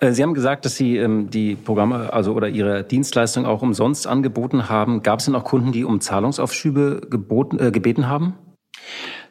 Äh, 0.00 0.12
Sie 0.12 0.22
haben 0.22 0.34
gesagt, 0.34 0.64
dass 0.64 0.76
Sie 0.76 0.96
ähm, 0.96 1.30
die 1.30 1.54
Programme, 1.56 2.12
also 2.12 2.32
oder 2.32 2.48
Ihre 2.48 2.84
Dienstleistung 2.84 3.46
auch 3.46 3.62
umsonst 3.62 4.06
angeboten 4.06 4.68
haben. 4.68 5.02
Gab 5.02 5.20
es 5.20 5.24
denn 5.24 5.34
auch 5.34 5.44
Kunden, 5.44 5.72
die 5.72 5.84
um 5.84 6.00
Zahlungsaufschübe 6.00 7.08
geboten, 7.10 7.58
äh, 7.58 7.70
gebeten 7.70 8.08
haben? 8.08 8.34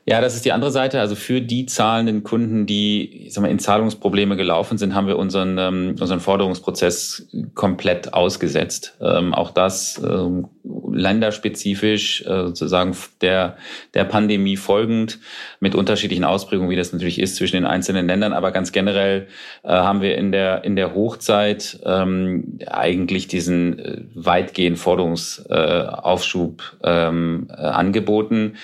Ja, 0.07 0.21
das 0.21 0.35
ist 0.35 0.45
die 0.45 0.51
andere 0.51 0.69
Seite. 0.69 0.99
Also 0.99 1.15
für 1.15 1.41
die 1.41 1.65
zahlenden 1.65 2.21
Kunden, 2.21 2.67
die 2.67 3.25
ich 3.25 3.33
sag 3.33 3.41
mal, 3.41 3.49
in 3.49 3.57
Zahlungsprobleme 3.57 4.37
gelaufen 4.37 4.77
sind, 4.77 4.93
haben 4.93 5.07
wir 5.07 5.17
unseren, 5.17 5.57
ähm, 5.57 5.95
unseren 5.99 6.19
Forderungsprozess 6.19 7.27
komplett 7.55 8.13
ausgesetzt. 8.13 8.97
Ähm, 9.01 9.33
auch 9.33 9.49
das 9.49 9.99
ähm, 10.07 10.47
länderspezifisch 10.91 12.21
äh, 12.21 12.45
sozusagen 12.45 12.95
der, 13.21 13.57
der 13.95 14.03
Pandemie 14.03 14.57
folgend 14.57 15.19
mit 15.59 15.73
unterschiedlichen 15.73 16.23
Ausprägungen, 16.23 16.69
wie 16.69 16.75
das 16.75 16.93
natürlich 16.93 17.19
ist 17.19 17.37
zwischen 17.37 17.55
den 17.55 17.65
einzelnen 17.65 18.05
Ländern. 18.05 18.33
Aber 18.33 18.51
ganz 18.51 18.71
generell 18.71 19.25
äh, 19.63 19.69
haben 19.69 20.01
wir 20.01 20.19
in 20.19 20.31
der, 20.31 20.63
in 20.65 20.75
der 20.75 20.93
Hochzeit 20.93 21.79
ähm, 21.83 22.59
eigentlich 22.67 23.27
diesen 23.27 23.79
äh, 23.79 24.01
weitgehend 24.13 24.77
Forderungsaufschub 24.77 26.61
äh, 26.83 27.07
ähm, 27.07 27.47
äh, 27.49 27.53
angeboten. 27.53 28.57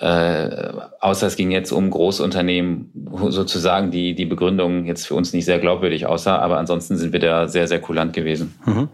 Äh, 0.00 0.70
außer 1.00 1.26
es 1.26 1.34
ging 1.34 1.50
jetzt 1.50 1.72
um 1.72 1.90
Großunternehmen, 1.90 2.92
sozusagen 3.30 3.90
die 3.90 4.14
die 4.14 4.26
Begründung 4.26 4.84
jetzt 4.84 5.08
für 5.08 5.14
uns 5.14 5.32
nicht 5.32 5.44
sehr 5.44 5.58
glaubwürdig 5.58 6.06
aussah, 6.06 6.38
aber 6.38 6.58
ansonsten 6.58 6.96
sind 6.96 7.12
wir 7.12 7.18
da 7.18 7.48
sehr, 7.48 7.66
sehr 7.66 7.80
kulant 7.80 8.12
gewesen. 8.12 8.54
Mhm. 8.64 8.88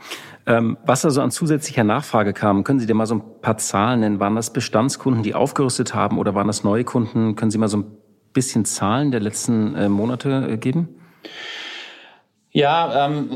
Ähm, 0.47 0.79
was 0.87 1.03
da 1.03 1.11
so 1.11 1.21
an 1.21 1.31
zusätzlicher 1.31 1.85
Nachfrage 1.85 2.33
kam, 2.33 2.65
können 2.65 2.79
Sie 2.79 2.87
dir 2.87 2.95
mal 2.95 3.07
so 3.07 3.17
ein 3.17 3.23
paar 3.43 3.59
Zahlen 3.59 4.01
nennen? 4.01 4.21
Waren 4.21 4.35
das 4.35 4.51
Bestandskunden, 4.51 5.23
die 5.23 5.35
aufgerüstet 5.35 5.95
haben 5.95 6.19
oder 6.19 6.35
waren 6.35 6.47
das 6.47 6.65
neue 6.65 6.85
Kunden? 6.85 7.37
Können 7.37 7.51
Sie 7.51 7.59
mal 7.59 7.69
so 7.69 7.79
ein 7.79 7.85
bisschen 8.33 8.65
Zahlen 8.65 9.11
der 9.11 9.21
letzten 9.21 9.75
äh, 9.75 9.91
Monate 9.91 10.49
äh, 10.51 10.57
geben? 10.57 10.89
Ja, 12.57 13.07
ähm, 13.07 13.31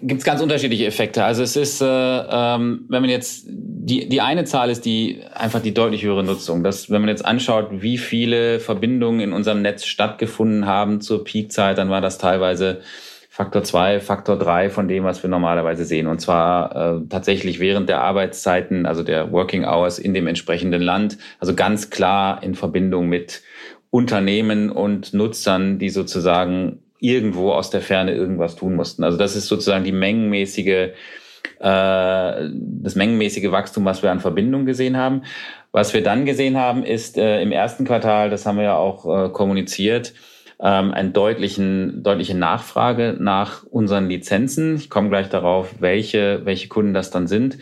gibt 0.00 0.22
ganz 0.22 0.40
unterschiedliche 0.40 0.86
Effekte. 0.86 1.24
Also 1.24 1.42
es 1.42 1.56
ist, 1.56 1.82
äh, 1.82 1.86
ähm, 1.86 2.84
wenn 2.88 3.02
man 3.02 3.10
jetzt 3.10 3.46
die 3.48 4.08
die 4.08 4.20
eine 4.20 4.44
Zahl 4.44 4.70
ist 4.70 4.84
die 4.84 5.22
einfach 5.34 5.60
die 5.60 5.74
deutlich 5.74 6.04
höhere 6.04 6.22
Nutzung. 6.22 6.62
Das, 6.62 6.88
wenn 6.88 7.00
man 7.00 7.08
jetzt 7.08 7.24
anschaut, 7.24 7.82
wie 7.82 7.98
viele 7.98 8.60
Verbindungen 8.60 9.18
in 9.18 9.32
unserem 9.32 9.60
Netz 9.60 9.86
stattgefunden 9.86 10.66
haben 10.66 11.00
zur 11.00 11.24
Peakzeit, 11.24 11.78
dann 11.78 11.90
war 11.90 12.00
das 12.00 12.18
teilweise 12.18 12.82
Faktor 13.28 13.64
zwei, 13.64 13.98
Faktor 13.98 14.38
drei 14.38 14.70
von 14.70 14.86
dem, 14.86 15.02
was 15.02 15.24
wir 15.24 15.30
normalerweise 15.30 15.84
sehen. 15.84 16.06
Und 16.06 16.20
zwar 16.20 16.76
äh, 16.76 17.00
tatsächlich 17.08 17.58
während 17.58 17.88
der 17.88 18.02
Arbeitszeiten, 18.02 18.86
also 18.86 19.02
der 19.02 19.32
Working 19.32 19.64
Hours 19.64 19.98
in 19.98 20.14
dem 20.14 20.28
entsprechenden 20.28 20.82
Land. 20.82 21.18
Also 21.40 21.56
ganz 21.56 21.90
klar 21.90 22.40
in 22.44 22.54
Verbindung 22.54 23.08
mit 23.08 23.42
Unternehmen 23.90 24.70
und 24.70 25.12
Nutzern, 25.12 25.80
die 25.80 25.90
sozusagen 25.90 26.84
irgendwo 27.00 27.52
aus 27.52 27.70
der 27.70 27.80
Ferne 27.80 28.14
irgendwas 28.14 28.56
tun 28.56 28.76
mussten. 28.76 29.04
Also 29.04 29.18
das 29.18 29.36
ist 29.36 29.48
sozusagen 29.48 29.84
die 29.84 29.92
mengenmäßige, 29.92 30.66
äh, 30.66 30.92
das 31.60 32.94
mengenmäßige 32.94 33.50
Wachstum, 33.50 33.84
was 33.84 34.02
wir 34.02 34.10
an 34.10 34.20
Verbindung 34.20 34.66
gesehen 34.66 34.96
haben. 34.96 35.22
Was 35.72 35.94
wir 35.94 36.02
dann 36.02 36.26
gesehen 36.26 36.56
haben, 36.56 36.84
ist 36.84 37.16
äh, 37.16 37.40
im 37.42 37.52
ersten 37.52 37.84
Quartal, 37.84 38.30
das 38.30 38.44
haben 38.44 38.56
wir 38.56 38.64
ja 38.64 38.76
auch 38.76 39.26
äh, 39.26 39.28
kommuniziert, 39.30 40.12
ähm, 40.60 40.92
eine 40.92 41.10
deutlichen, 41.10 42.02
deutliche 42.02 42.36
Nachfrage 42.36 43.16
nach 43.18 43.64
unseren 43.64 44.08
Lizenzen. 44.08 44.76
Ich 44.76 44.90
komme 44.90 45.08
gleich 45.08 45.28
darauf, 45.28 45.76
welche, 45.80 46.44
welche 46.44 46.68
Kunden 46.68 46.92
das 46.92 47.10
dann 47.10 47.28
sind. 47.28 47.58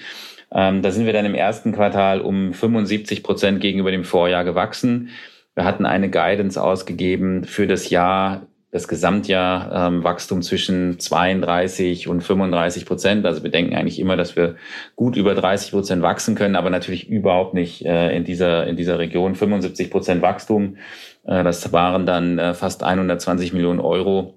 Ähm, 0.50 0.82
da 0.82 0.90
sind 0.90 1.06
wir 1.06 1.12
dann 1.12 1.26
im 1.26 1.34
ersten 1.34 1.72
Quartal 1.72 2.20
um 2.20 2.54
75 2.54 3.22
Prozent 3.22 3.60
gegenüber 3.60 3.90
dem 3.90 4.04
Vorjahr 4.04 4.44
gewachsen. 4.44 5.10
Wir 5.54 5.64
hatten 5.64 5.86
eine 5.86 6.10
Guidance 6.10 6.62
ausgegeben 6.62 7.44
für 7.44 7.66
das 7.66 7.90
Jahr 7.90 8.46
das 8.70 8.86
Gesamtjahr 8.86 9.88
ähm, 9.88 10.04
Wachstum 10.04 10.42
zwischen 10.42 10.98
32 10.98 12.06
und 12.08 12.20
35 12.20 12.84
Prozent. 12.84 13.24
Also 13.24 13.42
wir 13.42 13.50
denken 13.50 13.74
eigentlich 13.74 13.98
immer, 13.98 14.16
dass 14.16 14.36
wir 14.36 14.56
gut 14.94 15.16
über 15.16 15.34
30 15.34 15.70
Prozent 15.70 16.02
wachsen 16.02 16.34
können, 16.34 16.54
aber 16.54 16.68
natürlich 16.68 17.08
überhaupt 17.08 17.54
nicht 17.54 17.84
äh, 17.86 18.14
in 18.14 18.24
dieser 18.24 18.66
in 18.66 18.76
dieser 18.76 18.98
Region 18.98 19.34
75 19.34 19.90
Prozent 19.90 20.20
Wachstum. 20.20 20.76
Äh, 21.24 21.44
das 21.44 21.72
waren 21.72 22.04
dann 22.04 22.38
äh, 22.38 22.54
fast 22.54 22.82
120 22.82 23.52
Millionen 23.54 23.80
Euro 23.80 24.34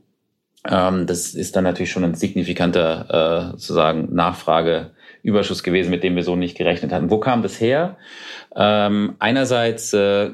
Ähm, 0.69 1.07
das 1.07 1.33
ist 1.33 1.55
dann 1.55 1.63
natürlich 1.63 1.91
schon 1.91 2.03
ein 2.03 2.13
signifikanter 2.13 3.49
äh, 3.49 3.51
sozusagen 3.51 4.13
Nachfrageüberschuss 4.13 5.63
gewesen, 5.63 5.89
mit 5.89 6.03
dem 6.03 6.15
wir 6.15 6.23
so 6.23 6.35
nicht 6.35 6.55
gerechnet 6.55 6.91
hatten. 6.93 7.09
Wo 7.09 7.19
kam 7.19 7.41
das 7.41 7.59
her? 7.59 7.97
Ähm, 8.55 9.15
einerseits 9.19 9.91
äh, 9.93 10.31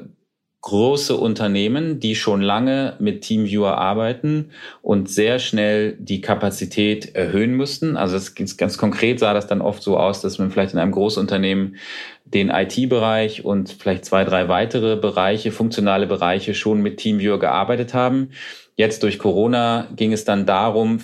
große 0.60 1.16
Unternehmen, 1.16 2.00
die 2.00 2.14
schon 2.14 2.42
lange 2.42 2.96
mit 2.98 3.22
TeamViewer 3.22 3.78
arbeiten 3.78 4.50
und 4.82 5.08
sehr 5.08 5.38
schnell 5.38 5.96
die 6.00 6.20
Kapazität 6.20 7.14
erhöhen 7.14 7.56
mussten. 7.56 7.96
Also 7.96 8.16
es, 8.16 8.34
ganz 8.34 8.76
konkret 8.76 9.20
sah 9.20 9.34
das 9.34 9.46
dann 9.46 9.60
oft 9.60 9.82
so 9.82 9.96
aus, 9.96 10.20
dass 10.20 10.38
man 10.38 10.50
vielleicht 10.50 10.72
in 10.72 10.80
einem 10.80 10.92
Großunternehmen 10.92 11.76
den 12.24 12.50
IT-Bereich 12.50 13.44
und 13.44 13.70
vielleicht 13.70 14.04
zwei, 14.04 14.24
drei 14.24 14.48
weitere 14.48 14.96
Bereiche, 14.96 15.52
funktionale 15.52 16.06
Bereiche 16.06 16.54
schon 16.54 16.82
mit 16.82 16.98
TeamViewer 16.98 17.38
gearbeitet 17.38 17.94
haben 17.94 18.30
Jetzt 18.78 19.02
durch 19.02 19.18
Corona 19.18 19.88
ging 19.96 20.12
es 20.12 20.24
dann 20.24 20.46
darum, 20.46 21.00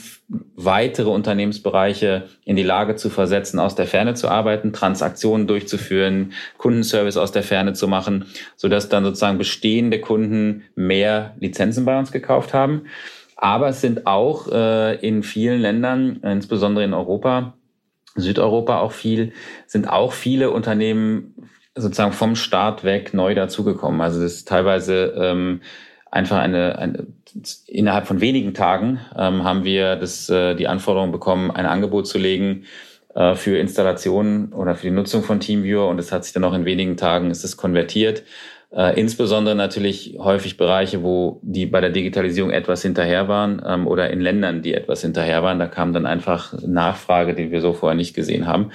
weitere 0.54 1.08
Unternehmensbereiche 1.08 2.28
in 2.44 2.54
die 2.54 2.62
Lage 2.62 2.94
zu 2.94 3.10
versetzen, 3.10 3.58
aus 3.58 3.74
der 3.74 3.86
Ferne 3.88 4.14
zu 4.14 4.28
arbeiten, 4.28 4.72
Transaktionen 4.72 5.48
durchzuführen, 5.48 6.34
Kundenservice 6.56 7.16
aus 7.16 7.32
der 7.32 7.42
Ferne 7.42 7.72
zu 7.72 7.88
machen, 7.88 8.26
sodass 8.54 8.90
dann 8.90 9.02
sozusagen 9.02 9.38
bestehende 9.38 10.00
Kunden 10.00 10.62
mehr 10.76 11.34
Lizenzen 11.40 11.84
bei 11.84 11.98
uns 11.98 12.12
gekauft 12.12 12.54
haben. 12.54 12.84
Aber 13.34 13.70
es 13.70 13.80
sind 13.80 14.06
auch 14.06 14.46
äh, 14.52 14.94
in 15.04 15.24
vielen 15.24 15.60
Ländern, 15.60 16.20
insbesondere 16.22 16.84
in 16.84 16.94
Europa, 16.94 17.54
Südeuropa 18.14 18.78
auch 18.78 18.92
viel, 18.92 19.32
sind 19.66 19.90
auch 19.90 20.12
viele 20.12 20.52
Unternehmen 20.52 21.48
sozusagen 21.74 22.12
vom 22.12 22.36
Start 22.36 22.84
weg 22.84 23.14
neu 23.14 23.34
dazugekommen. 23.34 24.00
Also 24.00 24.22
das 24.22 24.32
ist 24.32 24.48
teilweise 24.48 25.12
ähm, 25.18 25.60
einfach 26.14 26.38
eine, 26.38 26.78
eine 26.78 27.08
innerhalb 27.66 28.06
von 28.06 28.20
wenigen 28.20 28.54
Tagen 28.54 29.00
ähm, 29.16 29.44
haben 29.44 29.64
wir 29.64 29.96
das, 29.96 30.28
äh, 30.30 30.54
die 30.54 30.68
Anforderung 30.68 31.12
bekommen, 31.12 31.50
ein 31.50 31.66
Angebot 31.66 32.06
zu 32.06 32.18
legen 32.18 32.64
äh, 33.14 33.34
für 33.34 33.58
Installationen 33.58 34.52
oder 34.52 34.74
für 34.74 34.86
die 34.86 34.92
Nutzung 34.92 35.22
von 35.22 35.40
TeamViewer 35.40 35.88
und 35.88 35.98
es 35.98 36.12
hat 36.12 36.24
sich 36.24 36.32
dann 36.32 36.44
auch 36.44 36.54
in 36.54 36.64
wenigen 36.64 36.96
Tagen 36.96 37.30
ist 37.30 37.44
es 37.44 37.56
konvertiert. 37.56 38.22
Äh, 38.74 38.98
insbesondere 38.98 39.54
natürlich 39.54 40.16
häufig 40.18 40.56
Bereiche, 40.56 41.04
wo 41.04 41.38
die 41.42 41.66
bei 41.66 41.80
der 41.80 41.90
Digitalisierung 41.90 42.50
etwas 42.50 42.82
hinterher 42.82 43.28
waren 43.28 43.62
ähm, 43.64 43.86
oder 43.86 44.10
in 44.10 44.20
Ländern, 44.20 44.62
die 44.62 44.74
etwas 44.74 45.02
hinterher 45.02 45.44
waren. 45.44 45.60
Da 45.60 45.66
kam 45.66 45.92
dann 45.92 46.06
einfach 46.06 46.54
Nachfrage, 46.66 47.34
die 47.34 47.52
wir 47.52 47.60
so 47.60 47.72
vorher 47.72 47.96
nicht 47.96 48.14
gesehen 48.14 48.48
haben. 48.48 48.72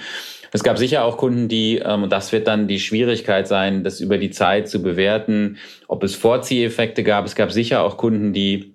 Es 0.52 0.62
gab 0.62 0.78
sicher 0.78 1.04
auch 1.04 1.16
Kunden, 1.16 1.48
die, 1.48 1.78
ähm, 1.78 2.04
und 2.04 2.12
das 2.12 2.32
wird 2.32 2.46
dann 2.46 2.68
die 2.68 2.80
Schwierigkeit 2.80 3.46
sein, 3.46 3.84
das 3.84 4.00
über 4.00 4.18
die 4.18 4.30
Zeit 4.30 4.68
zu 4.68 4.82
bewerten, 4.82 5.58
ob 5.88 6.02
es 6.02 6.14
Vorzieheffekte 6.14 7.02
gab. 7.04 7.24
Es 7.24 7.34
gab 7.34 7.52
sicher 7.52 7.82
auch 7.82 7.96
Kunden, 7.96 8.32
die 8.32 8.74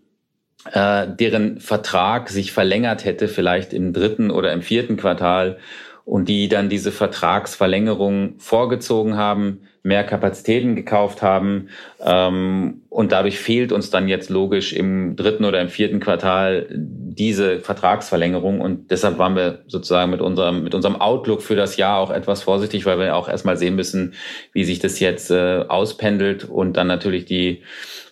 äh, 0.72 1.08
deren 1.08 1.60
Vertrag 1.60 2.29
sich 2.29 2.51
verlängert 2.51 3.05
hätte, 3.05 3.27
vielleicht 3.27 3.74
im 3.74 3.94
dritten 3.94 4.32
oder 4.32 4.53
im 4.53 4.62
vierten 4.62 4.98
Quartal 4.98 5.58
und 6.05 6.29
die 6.29 6.48
dann 6.48 6.70
diese 6.70 6.91
Vertragsverlängerung 6.91 8.36
vorgezogen 8.38 9.17
haben, 9.17 9.62
mehr 9.84 10.03
Kapazitäten 10.03 10.75
gekauft 10.75 11.22
haben 11.22 11.70
ähm, 12.03 12.82
und 12.89 13.12
dadurch 13.12 13.39
fehlt 13.39 13.72
uns 13.72 13.89
dann 13.89 14.08
jetzt 14.08 14.29
logisch 14.29 14.74
im 14.74 15.15
dritten 15.15 15.46
oder 15.46 15.62
im 15.62 15.70
vierten 15.70 16.00
Quartal 16.00 16.67
diese 17.15 17.60
Vertragsverlängerung 17.60 18.62
und 18.62 18.91
deshalb 18.91 19.17
waren 19.17 19.36
wir 19.36 19.63
sozusagen 19.67 20.12
mit 20.12 20.22
unserem 20.22 20.63
mit 20.63 20.75
unserem 20.75 21.00
Outlook 21.01 21.41
für 21.41 21.55
das 21.55 21.77
Jahr 21.77 22.00
auch 22.00 22.12
etwas 22.12 22.43
vorsichtig, 22.43 22.86
weil 22.86 23.00
wir 23.00 23.15
auch 23.15 23.29
erstmal 23.29 23.57
sehen 23.57 23.75
müssen, 23.75 24.13
wie 24.53 24.63
sich 24.63 24.79
das 24.79 25.00
jetzt 25.00 25.31
äh, 25.31 25.65
auspendelt 25.67 26.43
und 26.43 26.77
dann 26.77 26.88
natürlich 26.88 27.25
die 27.25 27.63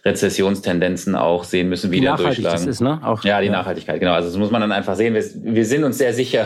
Rezessionstendenzen 0.05 1.15
auch 1.15 1.45
sehen 1.45 1.69
müssen, 1.69 1.91
wie 1.91 2.01
der 2.01 2.17
durchschlagen. 2.17 2.57
Das 2.57 2.65
ist, 2.65 2.81
ne? 2.81 2.99
Auch, 3.03 3.23
ja, 3.23 3.39
die 3.39 3.47
ja. 3.47 3.53
Nachhaltigkeit, 3.53 4.01
genau. 4.01 4.11
Also 4.11 4.27
das 4.27 4.37
muss 4.37 4.51
man 4.51 4.59
dann 4.59 4.73
einfach 4.73 4.95
sehen. 4.95 5.13
Wir, 5.13 5.23
wir 5.33 5.65
sind 5.65 5.85
uns 5.85 5.97
sehr 5.97 6.13
sicher, 6.13 6.45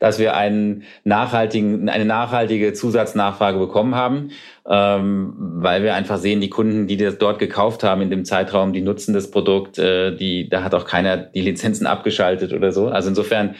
dass 0.00 0.18
wir 0.18 0.34
einen 0.34 0.84
nachhaltigen, 1.04 1.90
eine 1.90 2.06
nachhaltige 2.06 2.72
Zusatznachfrage 2.72 3.58
bekommen 3.58 3.94
haben, 3.94 4.30
ähm, 4.66 5.34
weil 5.36 5.82
wir 5.82 5.94
einfach 5.94 6.16
sehen, 6.16 6.40
die 6.40 6.48
Kunden, 6.48 6.86
die 6.86 6.96
das 6.96 7.18
dort 7.18 7.38
gekauft 7.38 7.82
haben 7.84 8.00
in 8.00 8.08
dem 8.08 8.24
Zeitraum, 8.24 8.72
die 8.72 8.80
nutzen 8.80 9.12
das 9.12 9.30
Produkt, 9.30 9.78
äh, 9.78 10.16
die, 10.16 10.48
da 10.48 10.64
hat 10.64 10.74
auch 10.74 10.86
keiner 10.86 11.18
die 11.18 11.42
Lizenzen 11.42 11.86
abgeschaltet 11.94 12.52
oder 12.52 12.72
so. 12.72 12.88
Also 12.88 13.08
insofern 13.08 13.54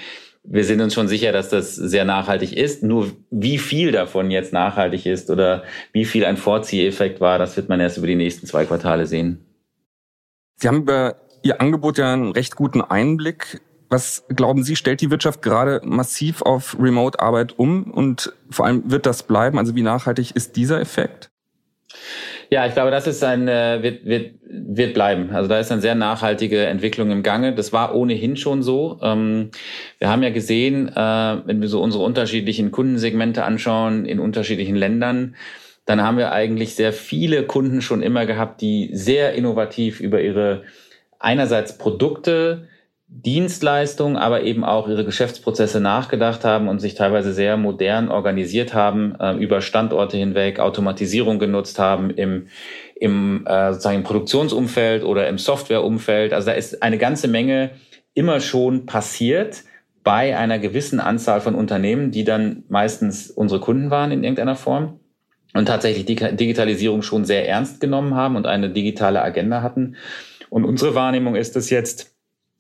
wir 0.45 0.65
sind 0.65 0.83
uns 0.83 0.93
schon 0.93 1.09
sicher, 1.09 1.33
dass 1.33 1.49
das 1.49 1.75
sehr 1.75 2.05
nachhaltig 2.05 2.53
ist. 2.53 2.83
Nur 2.83 3.11
wie 3.31 3.59
viel 3.59 3.93
davon 3.93 4.31
jetzt 4.31 4.53
nachhaltig 4.53 5.07
ist 5.07 5.31
oder 5.31 5.65
wie 5.93 6.05
viel 6.05 6.25
ein 6.25 6.37
Vorzieheffekt 6.37 7.21
war, 7.21 7.39
das 7.39 7.57
wird 7.57 7.71
man 7.71 7.81
erst 7.81 7.97
über 7.97 8.07
die 8.07 8.15
nächsten 8.15 8.47
zwei 8.47 8.67
Quartale 8.67 9.07
sehen. 9.07 9.45
Sie 10.57 10.69
haben 10.69 10.83
über 10.83 11.17
Ihr 11.43 11.61
Angebot 11.61 11.99
ja 11.99 12.13
einen 12.13 12.33
recht 12.33 12.57
guten 12.57 12.81
Einblick. 12.81 13.61
Was 13.89 14.25
glauben 14.29 14.65
Sie, 14.65 14.77
stellt 14.77 15.01
die 15.01 15.11
Wirtschaft 15.11 15.43
gerade 15.43 15.81
massiv 15.85 16.43
auf 16.43 16.77
Remote-Arbeit 16.79 17.59
um 17.59 17.91
und 17.91 18.33
vor 18.51 18.67
allem 18.67 18.91
wird 18.91 19.07
das 19.07 19.23
bleiben? 19.23 19.59
Also 19.59 19.75
wie 19.75 19.83
nachhaltig 19.83 20.35
ist 20.35 20.57
dieser 20.57 20.81
Effekt? 20.81 21.31
Ja, 22.55 22.67
ich 22.67 22.75
glaube, 22.75 22.93
das 22.93 23.09
ist 23.09 23.25
ein 23.25 23.49
äh, 23.49 23.83
wird, 23.83 24.05
wird, 24.05 24.35
wird 24.47 24.95
bleiben. 24.95 25.31
Also 25.33 25.49
da 25.49 25.59
ist 25.59 25.73
eine 25.73 25.81
sehr 25.81 25.97
nachhaltige 25.97 26.67
Entwicklung 26.67 27.11
im 27.11 27.25
Gange. 27.25 27.53
Das 27.53 27.73
war 27.73 27.97
ohnehin 27.97 28.37
schon 28.37 28.63
so. 28.63 29.01
Ähm, 29.03 29.51
wir 29.99 30.09
haben 30.09 30.23
ja 30.23 30.31
gesehen, 30.31 30.87
äh, 30.87 30.95
wenn 30.95 31.61
wir 31.61 31.67
so 31.67 31.83
unsere 31.83 32.05
unterschiedlichen 32.05 32.71
Kundensegmente 32.71 33.43
anschauen 33.43 34.07
in 34.07 34.21
unterschiedlichen 34.21 34.77
Ländern, 34.77 35.35
dann 35.85 36.01
haben 36.05 36.17
wir 36.17 36.31
eigentlich 36.31 36.77
sehr 36.77 36.93
viele 36.93 37.43
Kunden 37.43 37.83
schon 37.83 38.03
immer 38.03 38.25
gehabt, 38.25 38.61
die 38.61 38.91
sehr 38.93 39.33
innovativ 39.35 39.99
über 39.99 40.21
ihre 40.21 40.63
einerseits 41.19 41.77
Produkte 41.77 42.69
Dienstleistungen, 43.17 44.17
aber 44.17 44.43
eben 44.43 44.65
auch 44.65 44.89
ihre 44.89 45.05
Geschäftsprozesse 45.05 45.79
nachgedacht 45.79 46.45
haben 46.45 46.67
und 46.67 46.81
sich 46.81 46.95
teilweise 46.95 47.33
sehr 47.33 47.57
modern 47.57 48.09
organisiert 48.09 48.75
haben, 48.75 49.15
äh, 49.21 49.35
über 49.37 49.61
Standorte 49.61 50.17
hinweg 50.17 50.59
Automatisierung 50.59 51.39
genutzt 51.39 51.79
haben 51.79 52.11
im, 52.11 52.49
im, 52.97 53.47
äh, 53.47 53.73
sozusagen 53.73 54.03
Produktionsumfeld 54.03 55.05
oder 55.05 55.29
im 55.29 55.39
Softwareumfeld. 55.39 56.33
Also 56.33 56.47
da 56.47 56.53
ist 56.55 56.83
eine 56.83 56.99
ganze 56.99 57.29
Menge 57.29 57.71
immer 58.15 58.41
schon 58.41 58.85
passiert 58.85 59.63
bei 60.03 60.37
einer 60.37 60.59
gewissen 60.59 60.99
Anzahl 60.99 61.41
von 61.41 61.55
Unternehmen, 61.55 62.11
die 62.11 62.25
dann 62.25 62.65
meistens 62.69 63.31
unsere 63.31 63.61
Kunden 63.61 63.91
waren 63.91 64.11
in 64.11 64.25
irgendeiner 64.25 64.57
Form 64.57 64.99
und 65.55 65.67
tatsächlich 65.67 66.05
die 66.05 66.17
Digitalisierung 66.17 67.03
schon 67.03 67.25
sehr 67.25 67.49
ernst 67.49 67.81
genommen 67.81 68.15
haben 68.17 68.35
und 68.35 68.47
eine 68.47 68.71
digitale 68.71 69.23
Agenda 69.23 69.63
hatten. 69.63 69.95
Und 70.51 70.65
unsere 70.65 70.97
Wahrnehmung 70.97 71.37
ist 71.37 71.55
es 71.55 71.71
jetzt, 71.71 72.14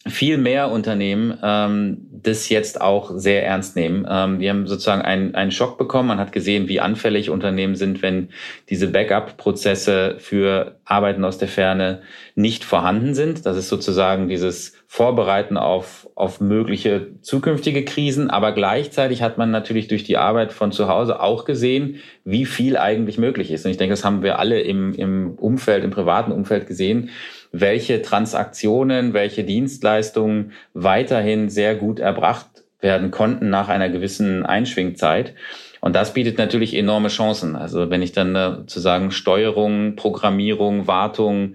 viel 0.06 0.36
mehr 0.36 0.70
Unternehmen 0.70 1.38
ähm, 1.42 2.06
das 2.10 2.48
jetzt 2.48 2.80
auch 2.80 3.12
sehr 3.14 3.44
ernst 3.44 3.76
nehmen. 3.76 4.06
Ähm, 4.08 4.38
wir 4.38 4.50
haben 4.50 4.66
sozusagen 4.66 5.02
einen, 5.02 5.34
einen 5.34 5.50
Schock 5.50 5.78
bekommen. 5.78 6.08
Man 6.08 6.18
hat 6.18 6.32
gesehen, 6.32 6.68
wie 6.68 6.80
anfällig 6.80 7.30
Unternehmen 7.30 7.74
sind, 7.74 8.02
wenn 8.02 8.28
diese 8.68 8.88
Backup-Prozesse 8.88 10.16
für 10.18 10.76
Arbeiten 10.84 11.24
aus 11.24 11.38
der 11.38 11.48
Ferne 11.48 12.02
nicht 12.34 12.64
vorhanden 12.64 13.14
sind. 13.14 13.46
Das 13.46 13.56
ist 13.56 13.68
sozusagen 13.68 14.28
dieses 14.28 14.74
Vorbereiten 14.86 15.56
auf, 15.56 16.08
auf 16.14 16.40
mögliche 16.40 17.20
zukünftige 17.22 17.84
Krisen. 17.84 18.28
Aber 18.30 18.52
gleichzeitig 18.52 19.22
hat 19.22 19.38
man 19.38 19.50
natürlich 19.50 19.88
durch 19.88 20.04
die 20.04 20.18
Arbeit 20.18 20.52
von 20.52 20.70
zu 20.70 20.88
Hause 20.88 21.20
auch 21.20 21.44
gesehen, 21.44 21.96
wie 22.24 22.44
viel 22.44 22.76
eigentlich 22.76 23.16
möglich 23.16 23.50
ist. 23.50 23.64
Und 23.64 23.70
ich 23.70 23.78
denke, 23.78 23.92
das 23.92 24.04
haben 24.04 24.22
wir 24.22 24.38
alle 24.38 24.60
im, 24.60 24.94
im 24.94 25.34
Umfeld, 25.36 25.82
im 25.82 25.90
privaten 25.90 26.32
Umfeld 26.32 26.66
gesehen 26.66 27.10
welche 27.54 28.02
Transaktionen, 28.02 29.14
welche 29.14 29.44
Dienstleistungen 29.44 30.52
weiterhin 30.74 31.48
sehr 31.48 31.76
gut 31.76 32.00
erbracht 32.00 32.46
werden 32.80 33.12
konnten 33.12 33.48
nach 33.48 33.68
einer 33.68 33.88
gewissen 33.88 34.44
Einschwingzeit. 34.44 35.34
Und 35.80 35.94
das 35.94 36.14
bietet 36.14 36.36
natürlich 36.36 36.74
enorme 36.74 37.08
Chancen. 37.08 37.54
Also 37.54 37.90
wenn 37.90 38.02
ich 38.02 38.12
dann 38.12 38.34
sozusagen 38.34 39.12
Steuerung, 39.12 39.94
Programmierung, 39.94 40.88
Wartung, 40.88 41.54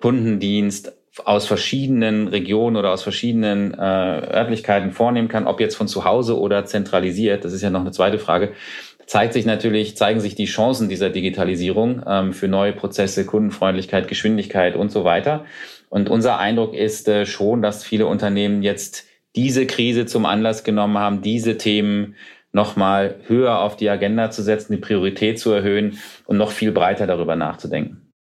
Kundendienst 0.00 0.92
aus 1.24 1.46
verschiedenen 1.46 2.28
Regionen 2.28 2.76
oder 2.76 2.90
aus 2.90 3.02
verschiedenen 3.02 3.74
äh, 3.74 3.76
Örtlichkeiten 3.76 4.92
vornehmen 4.92 5.28
kann, 5.28 5.46
ob 5.46 5.60
jetzt 5.60 5.74
von 5.74 5.88
zu 5.88 6.04
Hause 6.04 6.38
oder 6.38 6.64
zentralisiert, 6.64 7.44
das 7.44 7.52
ist 7.52 7.62
ja 7.62 7.70
noch 7.70 7.80
eine 7.80 7.90
zweite 7.90 8.18
Frage, 8.18 8.52
zeigt 9.06 9.32
sich 9.32 9.46
natürlich, 9.46 9.96
zeigen 9.96 10.20
sich 10.20 10.34
die 10.34 10.46
Chancen 10.46 10.88
dieser 10.88 11.10
Digitalisierung 11.10 12.02
ähm, 12.06 12.32
für 12.32 12.48
neue 12.48 12.72
Prozesse, 12.72 13.26
Kundenfreundlichkeit, 13.26 14.08
Geschwindigkeit 14.08 14.76
und 14.76 14.90
so 14.90 15.04
weiter. 15.04 15.44
Und 15.88 16.08
unser 16.08 16.38
Eindruck 16.38 16.74
ist 16.74 17.08
äh, 17.08 17.26
schon, 17.26 17.62
dass 17.62 17.84
viele 17.84 18.06
Unternehmen 18.06 18.62
jetzt 18.62 19.04
diese 19.36 19.66
Krise 19.66 20.06
zum 20.06 20.26
Anlass 20.26 20.64
genommen 20.64 20.98
haben, 20.98 21.22
diese 21.22 21.56
Themen 21.56 22.16
nochmal 22.52 23.16
höher 23.26 23.60
auf 23.60 23.76
die 23.76 23.88
Agenda 23.88 24.30
zu 24.30 24.42
setzen, 24.42 24.74
die 24.74 24.80
Priorität 24.80 25.38
zu 25.38 25.50
erhöhen 25.50 25.98
und 26.26 26.36
noch 26.36 26.50
viel 26.50 26.72
breiter 26.72 27.06
darüber 27.06 27.34
nachzudenken. 27.34 28.12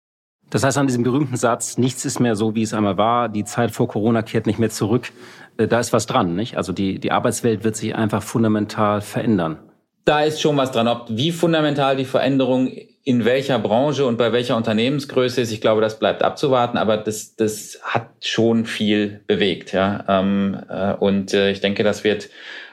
Das 0.51 0.65
heißt 0.65 0.79
an 0.79 0.89
diesem 0.89 1.05
berühmten 1.05 1.37
Satz, 1.37 1.79
nichts 1.79 2.05
ist 2.05 2.19
mehr 2.19 2.35
so, 2.35 2.55
wie 2.57 2.63
es 2.63 2.75
einmal 2.75 2.97
war, 2.97 3.29
die 3.29 3.45
Zeit 3.45 3.71
vor 3.71 3.87
Corona 3.87 4.23
kehrt 4.23 4.47
nicht 4.47 4.59
mehr 4.59 4.71
zurück, 4.71 5.13
äh, 5.59 5.69
da 5.69 5.79
ist 5.79 5.93
was 5.93 6.07
dran, 6.07 6.35
nicht? 6.35 6.57
Also 6.57 6.73
die, 6.73 6.99
die 6.99 7.13
Arbeitswelt 7.13 7.63
wird 7.63 7.77
sich 7.77 7.95
einfach 7.95 8.23
fundamental 8.23 9.01
verändern. 9.01 9.59
Da 10.05 10.23
ist 10.25 10.41
schon 10.41 10.57
was 10.57 10.73
dran. 10.73 10.89
Ob 10.89 11.07
wie 11.09 11.31
fundamental 11.33 11.97
die 11.97 12.05
Veränderung 12.05 12.71
in 13.05 13.25
welcher 13.25 13.59
Branche 13.59 14.07
und 14.07 14.19
bei 14.19 14.33
welcher 14.33 14.57
Unternehmensgröße 14.57 15.41
ist, 15.41 15.53
ich 15.53 15.61
glaube, 15.61 15.81
das 15.81 15.99
bleibt 15.99 16.23
abzuwarten, 16.23 16.79
aber 16.79 16.97
das, 16.97 17.35
das 17.35 17.81
hat 17.83 18.09
schon 18.21 18.67
viel 18.67 19.21
bewegt. 19.27 19.73
Ja? 19.73 20.05
Ähm, 20.09 20.59
äh, 20.69 20.93
und 20.95 21.33
äh, 21.35 21.51
ich 21.51 21.61
denke, 21.61 21.83
das 21.83 22.05
wird 22.05 22.29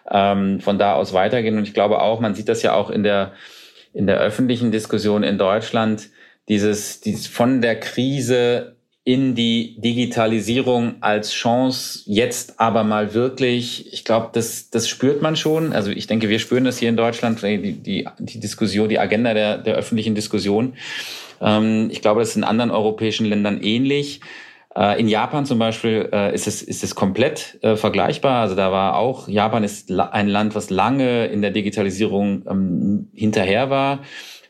ähm, 0.09 0.59
von 0.59 0.77
da 0.77 0.93
aus 0.93 1.13
weitergehen. 1.13 1.57
Und 1.57 1.63
ich 1.63 1.73
glaube 1.73 2.01
auch, 2.01 2.19
man 2.19 2.35
sieht 2.35 2.49
das 2.49 2.61
ja 2.61 2.73
auch 2.73 2.89
in 2.89 3.03
der, 3.03 3.33
in 3.93 4.07
der 4.07 4.19
öffentlichen 4.19 4.71
Diskussion 4.71 5.23
in 5.23 5.37
Deutschland, 5.37 6.09
dieses, 6.49 7.01
dieses 7.01 7.27
von 7.27 7.61
der 7.61 7.79
Krise 7.79 8.76
in 9.07 9.35
die 9.35 9.79
Digitalisierung 9.79 10.95
als 10.99 11.31
Chance 11.31 12.01
jetzt 12.07 12.59
aber 12.59 12.83
mal 12.83 13.13
wirklich, 13.13 13.93
ich 13.93 14.03
glaube, 14.03 14.31
das, 14.33 14.69
das 14.69 14.89
spürt 14.89 15.21
man 15.21 15.37
schon. 15.37 15.71
Also 15.71 15.91
ich 15.91 16.07
denke, 16.07 16.27
wir 16.27 16.39
spüren 16.39 16.65
das 16.65 16.77
hier 16.77 16.89
in 16.89 16.97
Deutschland, 16.97 17.41
die, 17.41 17.71
die, 17.71 18.05
die 18.19 18.39
Diskussion, 18.41 18.89
die 18.89 18.99
Agenda 18.99 19.33
der, 19.33 19.59
der 19.59 19.75
öffentlichen 19.75 20.13
Diskussion. 20.13 20.73
Ähm, 21.39 21.87
ich 21.89 22.01
glaube, 22.01 22.19
das 22.19 22.31
ist 22.31 22.35
in 22.35 22.43
anderen 22.43 22.69
europäischen 22.69 23.25
Ländern 23.25 23.61
ähnlich. 23.61 24.19
Äh, 24.75 24.99
in 24.99 25.07
Japan 25.07 25.45
zum 25.45 25.57
Beispiel 25.57 26.09
äh, 26.11 26.35
ist, 26.35 26.45
es, 26.45 26.61
ist 26.61 26.83
es 26.83 26.93
komplett 26.93 27.59
äh, 27.61 27.77
vergleichbar. 27.77 28.41
Also 28.41 28.55
da 28.55 28.73
war 28.73 28.97
auch, 28.97 29.29
Japan 29.29 29.63
ist 29.63 29.89
ein 29.89 30.27
Land, 30.27 30.53
was 30.53 30.69
lange 30.69 31.27
in 31.27 31.41
der 31.41 31.51
Digitalisierung 31.51 32.43
ähm, 32.49 33.07
hinterher 33.13 33.69
war. 33.69 33.99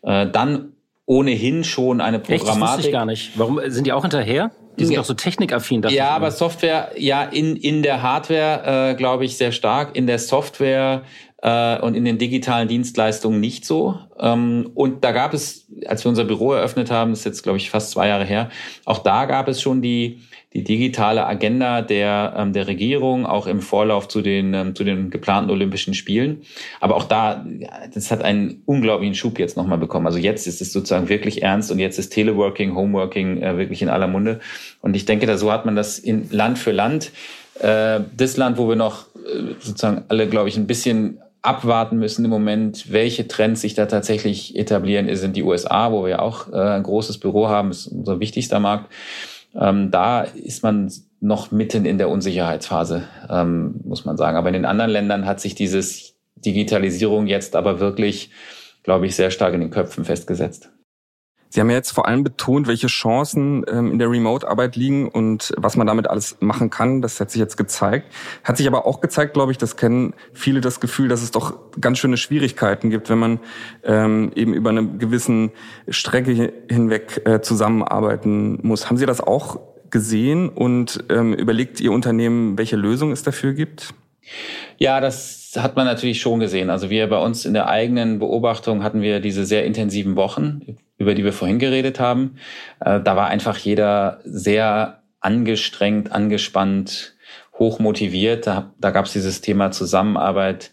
Äh, 0.02 0.26
dann 0.32 0.74
ohnehin 1.08 1.63
schon 1.63 2.02
eine 2.02 2.20
Programmatik. 2.20 2.62
Echt, 2.62 2.78
das 2.78 2.86
ich 2.86 2.91
gar 2.91 3.06
nicht. 3.06 3.32
Warum 3.36 3.60
sind 3.65 3.88
die 3.88 3.93
auch 3.93 4.04
hinterher? 4.04 4.52
Die 4.78 4.86
sind 4.86 4.93
ja. 4.93 5.00
doch 5.00 5.08
so 5.08 5.15
technikaffin. 5.15 5.82
Ja, 5.84 5.89
ich 5.89 6.02
aber 6.02 6.30
Software, 6.30 6.91
ja, 6.98 7.24
in, 7.24 7.56
in 7.56 7.82
der 7.82 8.04
Hardware, 8.04 8.91
äh, 8.91 8.96
glaube 8.96 9.26
ich, 9.26 9.38
sehr 9.38 9.52
stark. 9.52 9.96
In 9.96 10.06
der 10.06 10.20
Software 10.20 11.02
äh, 11.41 11.80
und 11.80 11.96
in 11.96 12.06
den 12.06 12.17
digitalen 12.20 12.67
Dienstleistungen 12.67 13.39
nicht 13.39 13.65
so. 13.65 13.98
Ähm, 14.20 14.70
und 14.76 15.04
da 15.04 15.13
gab 15.13 15.34
es, 15.34 15.67
als 15.88 16.04
wir 16.04 16.10
unser 16.10 16.26
Büro 16.26 16.54
eröffnet 16.54 16.91
haben, 16.91 17.12
das 17.12 17.20
ist 17.20 17.26
jetzt, 17.26 17.43
glaube 17.43 17.58
ich, 17.58 17.70
fast 17.70 17.91
zwei 17.91 18.10
Jahre 18.10 18.26
her, 18.26 18.50
auch 18.86 19.00
da 19.00 19.26
gab 19.26 19.48
es 19.48 19.62
schon 19.62 19.82
die 19.82 20.22
die 20.53 20.63
digitale 20.63 21.25
Agenda 21.25 21.81
der, 21.81 22.33
ähm, 22.38 22.53
der 22.53 22.67
Regierung, 22.67 23.25
auch 23.25 23.47
im 23.47 23.62
Vorlauf 23.62 24.07
zu 24.07 24.21
den, 24.21 24.53
ähm, 24.53 24.75
zu 24.75 24.83
den 24.83 25.10
geplanten 25.10 25.51
Olympischen 25.51 25.93
Spielen. 25.93 26.43
Aber 26.79 26.95
auch 26.95 27.03
da, 27.03 27.45
das 27.93 28.12
hat 28.12 28.23
einen 28.23 28.62
unglaublichen 28.65 29.13
Schub 29.13 29.39
jetzt 29.39 29.57
nochmal 29.57 29.77
bekommen. 29.77 30.07
Also 30.07 30.19
jetzt 30.19 30.47
ist 30.47 30.62
es 30.62 30.71
sozusagen 30.71 31.10
wirklich 31.10 31.43
ernst 31.43 31.71
und 31.71 31.79
jetzt 31.79 31.99
ist 31.99 32.10
Teleworking, 32.10 32.75
Homeworking 32.75 33.41
äh, 33.41 33.57
wirklich 33.57 33.81
in 33.81 33.89
aller 33.89 34.07
Munde. 34.07 34.39
Und 34.81 34.95
ich 34.95 35.05
denke, 35.05 35.25
da 35.25 35.38
so 35.38 35.51
hat 35.51 35.65
man 35.65 35.75
das 35.75 35.99
in 35.99 36.29
Land 36.31 36.57
für 36.57 36.71
Land. 36.71 37.12
Äh, 37.60 37.99
das 38.15 38.38
Land, 38.38 38.57
wo 38.57 38.69
wir 38.69 38.77
noch 38.77 39.07
äh, 39.15 39.53
sozusagen 39.60 40.05
alle, 40.07 40.27
glaube 40.27 40.47
ich, 40.47 40.55
ein 40.55 40.67
bisschen 40.67 41.19
abwarten 41.41 41.97
müssen 41.97 42.25
im 42.25 42.31
Moment, 42.31 42.91
welche 42.91 43.27
Trends 43.27 43.62
sich 43.62 43.73
da 43.73 43.86
tatsächlich 43.86 44.57
etablieren, 44.57 45.13
sind 45.15 45.36
die 45.36 45.43
USA, 45.43 45.91
wo 45.91 46.05
wir 46.05 46.21
auch 46.21 46.51
äh, 46.51 46.57
ein 46.57 46.83
großes 46.83 47.19
Büro 47.19 47.47
haben, 47.47 47.71
ist 47.71 47.88
unser 47.88 48.19
wichtigster 48.19 48.60
Markt. 48.60 48.91
Ähm, 49.60 49.91
da 49.91 50.22
ist 50.22 50.63
man 50.63 50.91
noch 51.20 51.52
mitten 51.52 51.86
in 51.86 51.98
der 51.98 52.10
Unsicherheitsphase, 52.10 53.04
ähm, 53.30 53.82
muss 53.84 54.06
man 54.06 54.17
sagen. 54.17 54.38
Aber 54.38 54.50
in 54.50 54.54
den 54.54 54.65
anderen 54.65 54.91
Ländern 54.91 55.26
hat 55.26 55.39
sich 55.39 55.56
dieses 55.56 56.15
Digitalisierung 56.36 57.28
jetzt 57.28 57.56
aber 57.56 57.80
wirklich, 57.80 58.32
glaube 58.84 59.08
ich, 59.08 59.15
sehr 59.15 59.32
stark 59.32 59.54
in 59.54 59.62
den 59.62 59.72
Köpfen 59.72 60.06
festgesetzt. 60.06 60.70
Sie 61.49 61.60
haben 61.62 61.69
ja 61.69 61.77
jetzt 61.77 61.91
vor 61.91 62.07
allem 62.07 62.23
betont, 62.23 62.67
welche 62.67 62.88
Chancen 62.88 63.63
ähm, 63.69 63.91
in 63.91 63.99
der 63.99 64.10
Remote-Arbeit 64.10 64.75
liegen 64.75 65.07
und 65.07 65.53
was 65.57 65.77
man 65.77 65.88
damit 65.88 66.07
alles 66.07 66.38
machen 66.39 66.69
kann. 66.69 67.01
Das 67.01 67.19
hat 67.19 67.31
sich 67.31 67.39
jetzt 67.39 67.57
gezeigt. 67.57 68.12
Hat 68.43 68.57
sich 68.57 68.67
aber 68.67 68.86
auch 68.86 69.01
gezeigt, 69.01 69.33
glaube 69.33 69.51
ich, 69.51 69.57
das 69.57 69.77
kennen 69.77 70.13
viele 70.33 70.62
das 70.62 70.79
Gefühl, 70.79 71.07
dass 71.07 71.21
es 71.21 71.31
doch 71.31 71.57
ganz 71.79 71.99
schöne 71.99 72.17
Schwierigkeiten 72.17 72.89
gibt, 72.89 73.10
wenn 73.10 73.19
man 73.19 73.39
ähm, 73.83 74.31
eben 74.36 74.53
über 74.53 74.69
eine 74.69 74.86
gewissen 74.97 75.51
Strecke 75.88 76.53
hinweg 76.69 77.21
äh, 77.25 77.41
zusammenarbeiten 77.41 78.60
muss. 78.62 78.89
Haben 78.89 78.97
Sie 78.97 79.05
das 79.05 79.21
auch 79.21 79.60
gesehen 79.89 80.49
und 80.49 81.03
ähm, 81.10 81.33
überlegt 81.33 81.79
Ihr 81.79 81.91
Unternehmen, 81.91 82.57
welche 82.57 82.75
Lösung 82.75 83.12
es 83.12 83.23
dafür 83.23 83.53
gibt? 83.53 83.93
Ja, 84.77 84.99
das 84.99 85.53
hat 85.57 85.75
man 85.75 85.86
natürlich 85.86 86.21
schon 86.21 86.39
gesehen. 86.39 86.69
Also 86.69 86.89
wir 86.89 87.07
bei 87.07 87.19
uns 87.19 87.45
in 87.45 87.53
der 87.53 87.69
eigenen 87.69 88.19
Beobachtung 88.19 88.83
hatten 88.83 89.01
wir 89.01 89.21
diese 89.21 89.45
sehr 89.45 89.65
intensiven 89.65 90.15
Wochen, 90.15 90.77
über 90.97 91.15
die 91.15 91.23
wir 91.23 91.33
vorhin 91.33 91.60
geredet 91.60 91.99
haben. 91.99 92.36
Äh, 92.79 93.01
da 93.01 93.15
war 93.15 93.27
einfach 93.27 93.57
jeder 93.57 94.19
sehr 94.23 95.01
angestrengt, 95.19 96.12
angespannt, 96.12 97.15
hochmotiviert. 97.57 98.47
Da, 98.47 98.73
da 98.79 98.91
gab 98.91 99.05
es 99.05 99.13
dieses 99.13 99.41
Thema 99.41 99.71
Zusammenarbeit, 99.71 100.71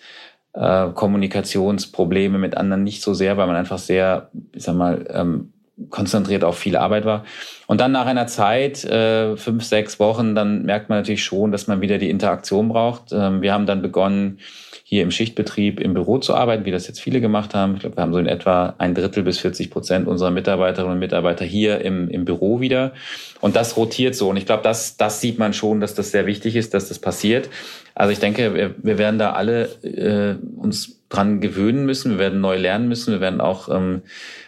äh, 0.52 0.90
Kommunikationsprobleme 0.90 2.38
mit 2.38 2.56
anderen 2.56 2.84
nicht 2.84 3.02
so 3.02 3.14
sehr, 3.14 3.36
weil 3.36 3.46
man 3.46 3.56
einfach 3.56 3.78
sehr, 3.78 4.30
ich 4.52 4.62
sag 4.62 4.76
mal, 4.76 5.06
ähm, 5.10 5.53
konzentriert 5.90 6.44
auf 6.44 6.58
viel 6.58 6.76
Arbeit 6.76 7.04
war. 7.04 7.24
Und 7.66 7.80
dann 7.80 7.92
nach 7.92 8.06
einer 8.06 8.26
Zeit, 8.26 8.84
äh, 8.84 9.36
fünf, 9.36 9.64
sechs 9.64 9.98
Wochen, 9.98 10.34
dann 10.34 10.62
merkt 10.64 10.88
man 10.88 10.98
natürlich 10.98 11.24
schon, 11.24 11.50
dass 11.50 11.66
man 11.66 11.80
wieder 11.80 11.98
die 11.98 12.10
Interaktion 12.10 12.68
braucht. 12.68 13.12
Ähm, 13.12 13.42
wir 13.42 13.52
haben 13.52 13.66
dann 13.66 13.82
begonnen, 13.82 14.38
hier 14.86 15.02
im 15.02 15.10
Schichtbetrieb 15.10 15.80
im 15.80 15.94
Büro 15.94 16.18
zu 16.18 16.34
arbeiten, 16.34 16.66
wie 16.66 16.70
das 16.70 16.86
jetzt 16.86 17.00
viele 17.00 17.22
gemacht 17.22 17.54
haben. 17.54 17.74
Ich 17.74 17.80
glaube, 17.80 17.96
wir 17.96 18.02
haben 18.02 18.12
so 18.12 18.18
in 18.18 18.26
etwa 18.26 18.74
ein 18.76 18.94
Drittel 18.94 19.22
bis 19.22 19.38
40 19.38 19.70
Prozent 19.70 20.06
unserer 20.06 20.30
Mitarbeiterinnen 20.30 20.92
und 20.92 20.98
Mitarbeiter 20.98 21.44
hier 21.46 21.80
im, 21.80 22.08
im 22.10 22.26
Büro 22.26 22.60
wieder. 22.60 22.92
Und 23.40 23.56
das 23.56 23.78
rotiert 23.78 24.14
so. 24.14 24.28
Und 24.28 24.36
ich 24.36 24.44
glaube, 24.44 24.62
das, 24.62 24.98
das 24.98 25.22
sieht 25.22 25.38
man 25.38 25.54
schon, 25.54 25.80
dass 25.80 25.94
das 25.94 26.10
sehr 26.10 26.26
wichtig 26.26 26.54
ist, 26.54 26.74
dass 26.74 26.88
das 26.88 26.98
passiert. 26.98 27.48
Also 27.94 28.12
ich 28.12 28.18
denke, 28.18 28.54
wir, 28.54 28.74
wir 28.76 28.98
werden 28.98 29.18
da 29.18 29.32
alle 29.32 29.64
äh, 29.82 30.36
uns 30.56 31.00
dran 31.14 31.40
gewöhnen 31.40 31.86
müssen. 31.86 32.12
Wir 32.12 32.18
werden 32.18 32.40
neu 32.40 32.56
lernen 32.56 32.88
müssen. 32.88 33.12
Wir 33.12 33.20
werden 33.20 33.40
auch 33.40 33.68
ähm, 33.68 34.02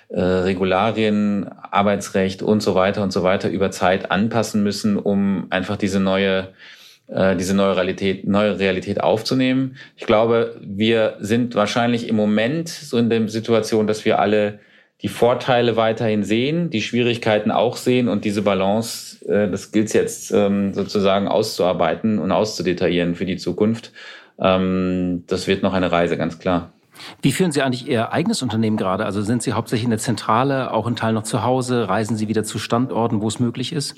äh, 0.08 0.20
Regularien, 0.20 1.48
Arbeitsrecht 1.48 2.42
und 2.42 2.62
so 2.62 2.74
weiter 2.74 3.02
und 3.02 3.12
so 3.12 3.22
weiter 3.22 3.48
über 3.48 3.70
Zeit 3.70 4.10
anpassen 4.10 4.62
müssen, 4.62 4.98
um 4.98 5.46
einfach 5.50 5.76
diese 5.76 6.00
neue 6.00 6.48
äh, 7.08 7.36
diese 7.36 7.54
neue 7.54 7.76
Realität, 7.76 8.26
neue 8.26 8.58
Realität 8.58 9.00
aufzunehmen. 9.00 9.76
Ich 9.96 10.06
glaube, 10.06 10.56
wir 10.60 11.16
sind 11.20 11.54
wahrscheinlich 11.54 12.08
im 12.08 12.16
Moment 12.16 12.68
so 12.68 12.98
in 12.98 13.10
der 13.10 13.28
Situation, 13.28 13.86
dass 13.86 14.04
wir 14.04 14.18
alle 14.18 14.58
die 15.02 15.08
Vorteile 15.08 15.76
weiterhin 15.76 16.24
sehen, 16.24 16.70
die 16.70 16.82
Schwierigkeiten 16.82 17.50
auch 17.50 17.76
sehen 17.76 18.08
und 18.08 18.24
diese 18.24 18.42
Balance, 18.42 19.24
äh, 19.26 19.48
das 19.48 19.70
gilt 19.70 19.92
jetzt 19.92 20.32
ähm, 20.32 20.72
sozusagen 20.74 21.28
auszuarbeiten 21.28 22.18
und 22.18 22.32
auszudetaillieren 22.32 23.14
für 23.14 23.26
die 23.26 23.36
Zukunft. 23.36 23.92
Ähm, 24.40 25.24
das 25.26 25.46
wird 25.46 25.62
noch 25.62 25.72
eine 25.72 25.90
Reise, 25.90 26.16
ganz 26.16 26.38
klar. 26.38 26.72
Wie 27.22 27.32
führen 27.32 27.52
Sie 27.52 27.62
eigentlich 27.62 27.86
Ihr 27.88 28.12
eigenes 28.12 28.42
Unternehmen 28.42 28.76
gerade? 28.76 29.04
Also 29.04 29.22
sind 29.22 29.42
Sie 29.42 29.52
hauptsächlich 29.52 29.84
in 29.84 29.90
der 29.90 29.98
Zentrale, 29.98 30.72
auch 30.72 30.86
in 30.86 30.96
Teil 30.96 31.12
noch 31.12 31.24
zu 31.24 31.42
Hause? 31.42 31.88
Reisen 31.88 32.16
Sie 32.16 32.28
wieder 32.28 32.44
zu 32.44 32.58
Standorten, 32.58 33.20
wo 33.20 33.28
es 33.28 33.38
möglich 33.38 33.72
ist? 33.72 33.96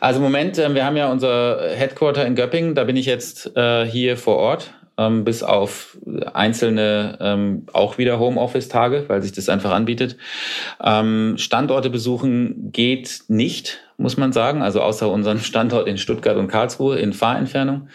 Also 0.00 0.18
im 0.18 0.24
Moment, 0.24 0.58
äh, 0.58 0.74
wir 0.74 0.84
haben 0.84 0.96
ja 0.96 1.10
unser 1.10 1.70
Headquarter 1.74 2.26
in 2.26 2.34
Göppingen. 2.34 2.74
Da 2.74 2.84
bin 2.84 2.96
ich 2.96 3.06
jetzt 3.06 3.56
äh, 3.56 3.84
hier 3.84 4.16
vor 4.16 4.36
Ort, 4.36 4.72
ähm, 4.96 5.24
bis 5.24 5.42
auf 5.42 5.98
einzelne 6.32 7.18
ähm, 7.20 7.66
auch 7.72 7.98
wieder 7.98 8.18
Homeoffice-Tage, 8.18 9.04
weil 9.08 9.22
sich 9.22 9.32
das 9.32 9.48
einfach 9.48 9.72
anbietet. 9.72 10.16
Ähm, 10.82 11.34
Standorte 11.36 11.90
besuchen 11.90 12.72
geht 12.72 13.24
nicht, 13.28 13.80
muss 13.96 14.16
man 14.16 14.32
sagen. 14.32 14.62
Also 14.62 14.80
außer 14.80 15.10
unseren 15.10 15.38
Standort 15.38 15.86
in 15.86 15.98
Stuttgart 15.98 16.36
und 16.36 16.48
Karlsruhe 16.48 16.98
in 16.98 17.12
Fahrentfernung. 17.12 17.88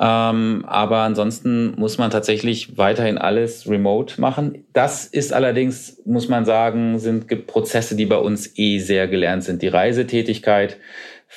Ähm, 0.00 0.64
aber 0.66 0.98
ansonsten 0.98 1.74
muss 1.76 1.98
man 1.98 2.10
tatsächlich 2.10 2.76
weiterhin 2.76 3.16
alles 3.16 3.68
remote 3.68 4.20
machen. 4.20 4.64
Das 4.72 5.06
ist 5.06 5.32
allerdings, 5.32 6.02
muss 6.04 6.28
man 6.28 6.44
sagen, 6.44 6.98
sind 6.98 7.46
Prozesse, 7.46 7.94
die 7.94 8.06
bei 8.06 8.16
uns 8.16 8.58
eh 8.58 8.78
sehr 8.80 9.06
gelernt 9.06 9.44
sind. 9.44 9.62
Die 9.62 9.68
Reisetätigkeit 9.68 10.78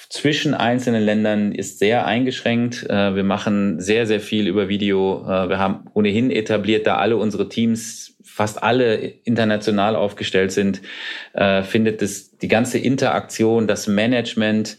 zwischen 0.09 0.53
einzelnen 0.53 1.03
Ländern 1.03 1.51
ist 1.51 1.79
sehr 1.79 2.05
eingeschränkt. 2.05 2.83
Äh, 2.89 3.15
wir 3.15 3.23
machen 3.23 3.79
sehr, 3.79 4.07
sehr 4.07 4.19
viel 4.19 4.47
über 4.47 4.69
Video. 4.69 5.23
Äh, 5.23 5.49
wir 5.49 5.59
haben 5.59 5.85
ohnehin 5.93 6.31
etabliert, 6.31 6.87
da 6.87 6.97
alle 6.97 7.17
unsere 7.17 7.49
Teams 7.49 8.15
fast 8.23 8.61
alle 8.61 8.97
international 9.23 9.95
aufgestellt 9.95 10.51
sind, 10.51 10.81
äh, 11.33 11.63
findet 11.63 12.03
es 12.03 12.37
die 12.37 12.47
ganze 12.47 12.77
Interaktion, 12.77 13.67
das 13.67 13.87
Management 13.87 14.77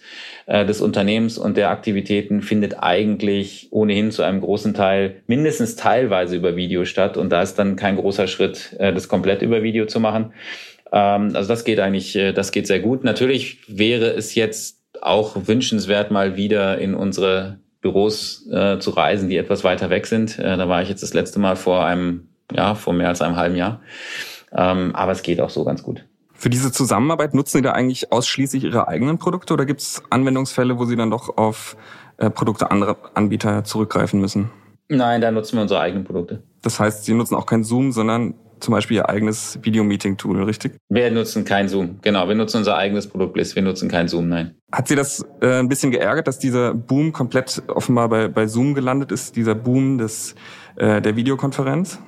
äh, 0.49 0.65
des 0.65 0.81
Unternehmens 0.81 1.37
und 1.37 1.59
der 1.59 1.69
Aktivitäten 1.69 2.41
findet 2.41 2.83
eigentlich 2.83 3.69
ohnehin 3.71 4.11
zu 4.11 4.23
einem 4.23 4.41
großen 4.41 4.73
Teil 4.73 5.23
mindestens 5.27 5.77
teilweise 5.77 6.37
über 6.37 6.57
Video 6.57 6.87
statt. 6.87 7.19
Und 7.19 7.29
da 7.29 7.43
ist 7.43 7.59
dann 7.59 7.77
kein 7.77 7.97
großer 7.97 8.27
Schritt, 8.27 8.75
äh, 8.79 8.95
das 8.95 9.09
komplett 9.09 9.43
über 9.43 9.63
Video 9.63 9.85
zu 9.85 10.01
machen. 10.01 10.33
Ähm, 10.91 11.33
also 11.35 11.49
das 11.49 11.65
geht 11.65 11.81
eigentlich, 11.81 12.17
äh, 12.17 12.33
das 12.33 12.51
geht 12.51 12.67
sehr 12.67 12.81
gut. 12.81 13.05
Natürlich 13.05 13.59
wäre 13.69 14.07
es 14.15 14.35
jetzt 14.35 14.81
auch 15.03 15.37
wünschenswert, 15.47 16.11
mal 16.11 16.39
wieder 16.39 16.79
in 16.79 16.95
unsere 16.95 17.59
Büros 17.83 18.45
zu 18.81 18.91
reisen, 18.91 19.29
die 19.29 19.37
etwas 19.37 19.63
weiter 19.63 19.89
weg 19.89 20.07
sind. 20.07 20.37
Da 20.37 20.69
war 20.69 20.83
ich 20.83 20.89
jetzt 20.89 21.05
das 21.05 21.15
letzte 21.15 21.39
Mal 21.39 21.55
vor 21.55 21.85
einem 21.85 22.31
ja, 22.53 22.75
vor 22.75 22.93
mehr 22.93 23.07
als 23.07 23.23
einem 23.23 23.37
halben 23.37 23.55
Jahr. 23.55 23.81
Ähm, 24.51 24.97
aber 24.97 25.13
es 25.13 25.23
geht 25.23 25.41
auch 25.41 25.51
so 25.51 25.63
ganz 25.63 25.85
gut. 25.85 26.08
Für 26.39 26.51
diese 26.51 26.71
Zusammenarbeit 26.71 27.35
nutzen 27.35 27.59
Sie 27.59 27.63
da 27.63 27.73
eigentlich 27.73 28.13
ausschließlich 28.13 28.63
Ihre 28.63 28.87
eigenen 28.87 29.19
Produkte 29.19 29.55
oder 29.55 29.67
gibt 29.67 29.81
es 29.81 30.05
Anwendungsfälle, 30.09 30.79
wo 30.79 30.85
Sie 30.85 30.95
dann 30.95 31.11
doch 31.11 31.37
auf 31.37 31.77
äh, 32.17 32.31
Produkte 32.31 32.71
anderer 32.71 32.97
Anbieter 33.15 33.65
zurückgreifen 33.65 34.21
müssen? 34.21 34.49
Nein, 34.89 35.21
da 35.21 35.33
nutzen 35.33 35.57
wir 35.57 35.63
unsere 35.63 35.81
eigenen 35.81 36.05
Produkte. 36.05 36.45
Das 36.63 36.79
heißt, 36.79 37.05
Sie 37.05 37.13
nutzen 37.13 37.35
auch 37.35 37.45
kein 37.45 37.65
Zoom, 37.65 37.91
sondern 37.91 38.35
zum 38.61 38.73
Beispiel 38.73 38.99
Ihr 38.99 39.09
eigenes 39.09 39.59
Video-Meeting-Tool, 39.63 40.45
richtig? 40.45 40.77
Wir 40.89 41.11
nutzen 41.11 41.45
kein 41.45 41.69
Zoom, 41.69 41.99
genau. 42.03 42.29
Wir 42.29 42.37
nutzen 42.37 42.59
unser 42.59 42.77
eigenes 42.77 43.09
Produkt 43.09 43.33
Bliss. 43.33 43.57
Wir 43.57 43.63
nutzen 43.63 43.89
kein 43.89 44.07
Zoom, 44.07 44.29
nein. 44.29 44.55
Hat 44.71 44.87
Sie 44.87 44.95
das 44.95 45.27
äh, 45.41 45.59
ein 45.59 45.69
bisschen 45.69 45.91
geärgert, 45.91 46.29
dass 46.29 46.39
dieser 46.39 46.73
Boom 46.73 47.13
komplett 47.13 47.65
offenbar 47.67 48.09
bei, 48.09 48.29
bei 48.29 48.47
Zoom 48.47 48.75
gelandet 48.75 49.11
ist, 49.11 49.35
dieser 49.35 49.57
Boom 49.57 49.99
des, 49.99 50.37
äh, 50.77 51.03
der 51.03 51.17
Videokonferenz? 51.17 51.99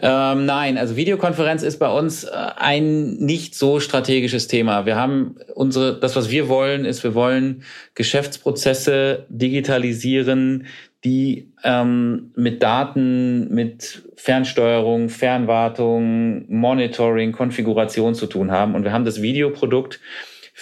Ähm, 0.00 0.46
nein, 0.46 0.78
also 0.78 0.96
Videokonferenz 0.96 1.62
ist 1.62 1.78
bei 1.78 1.90
uns 1.90 2.24
äh, 2.24 2.30
ein 2.56 3.16
nicht 3.16 3.54
so 3.54 3.80
strategisches 3.80 4.48
Thema. 4.48 4.86
Wir 4.86 4.96
haben 4.96 5.36
unsere, 5.54 5.98
das, 5.98 6.16
was 6.16 6.30
wir 6.30 6.48
wollen, 6.48 6.84
ist, 6.84 7.04
wir 7.04 7.14
wollen 7.14 7.62
Geschäftsprozesse 7.94 9.26
digitalisieren, 9.28 10.66
die 11.04 11.52
ähm, 11.64 12.32
mit 12.36 12.62
Daten, 12.62 13.52
mit 13.52 14.02
Fernsteuerung, 14.16 15.08
Fernwartung, 15.08 16.44
Monitoring, 16.48 17.32
Konfiguration 17.32 18.14
zu 18.14 18.26
tun 18.26 18.52
haben. 18.52 18.74
Und 18.74 18.84
wir 18.84 18.92
haben 18.92 19.04
das 19.04 19.20
Videoprodukt 19.20 20.00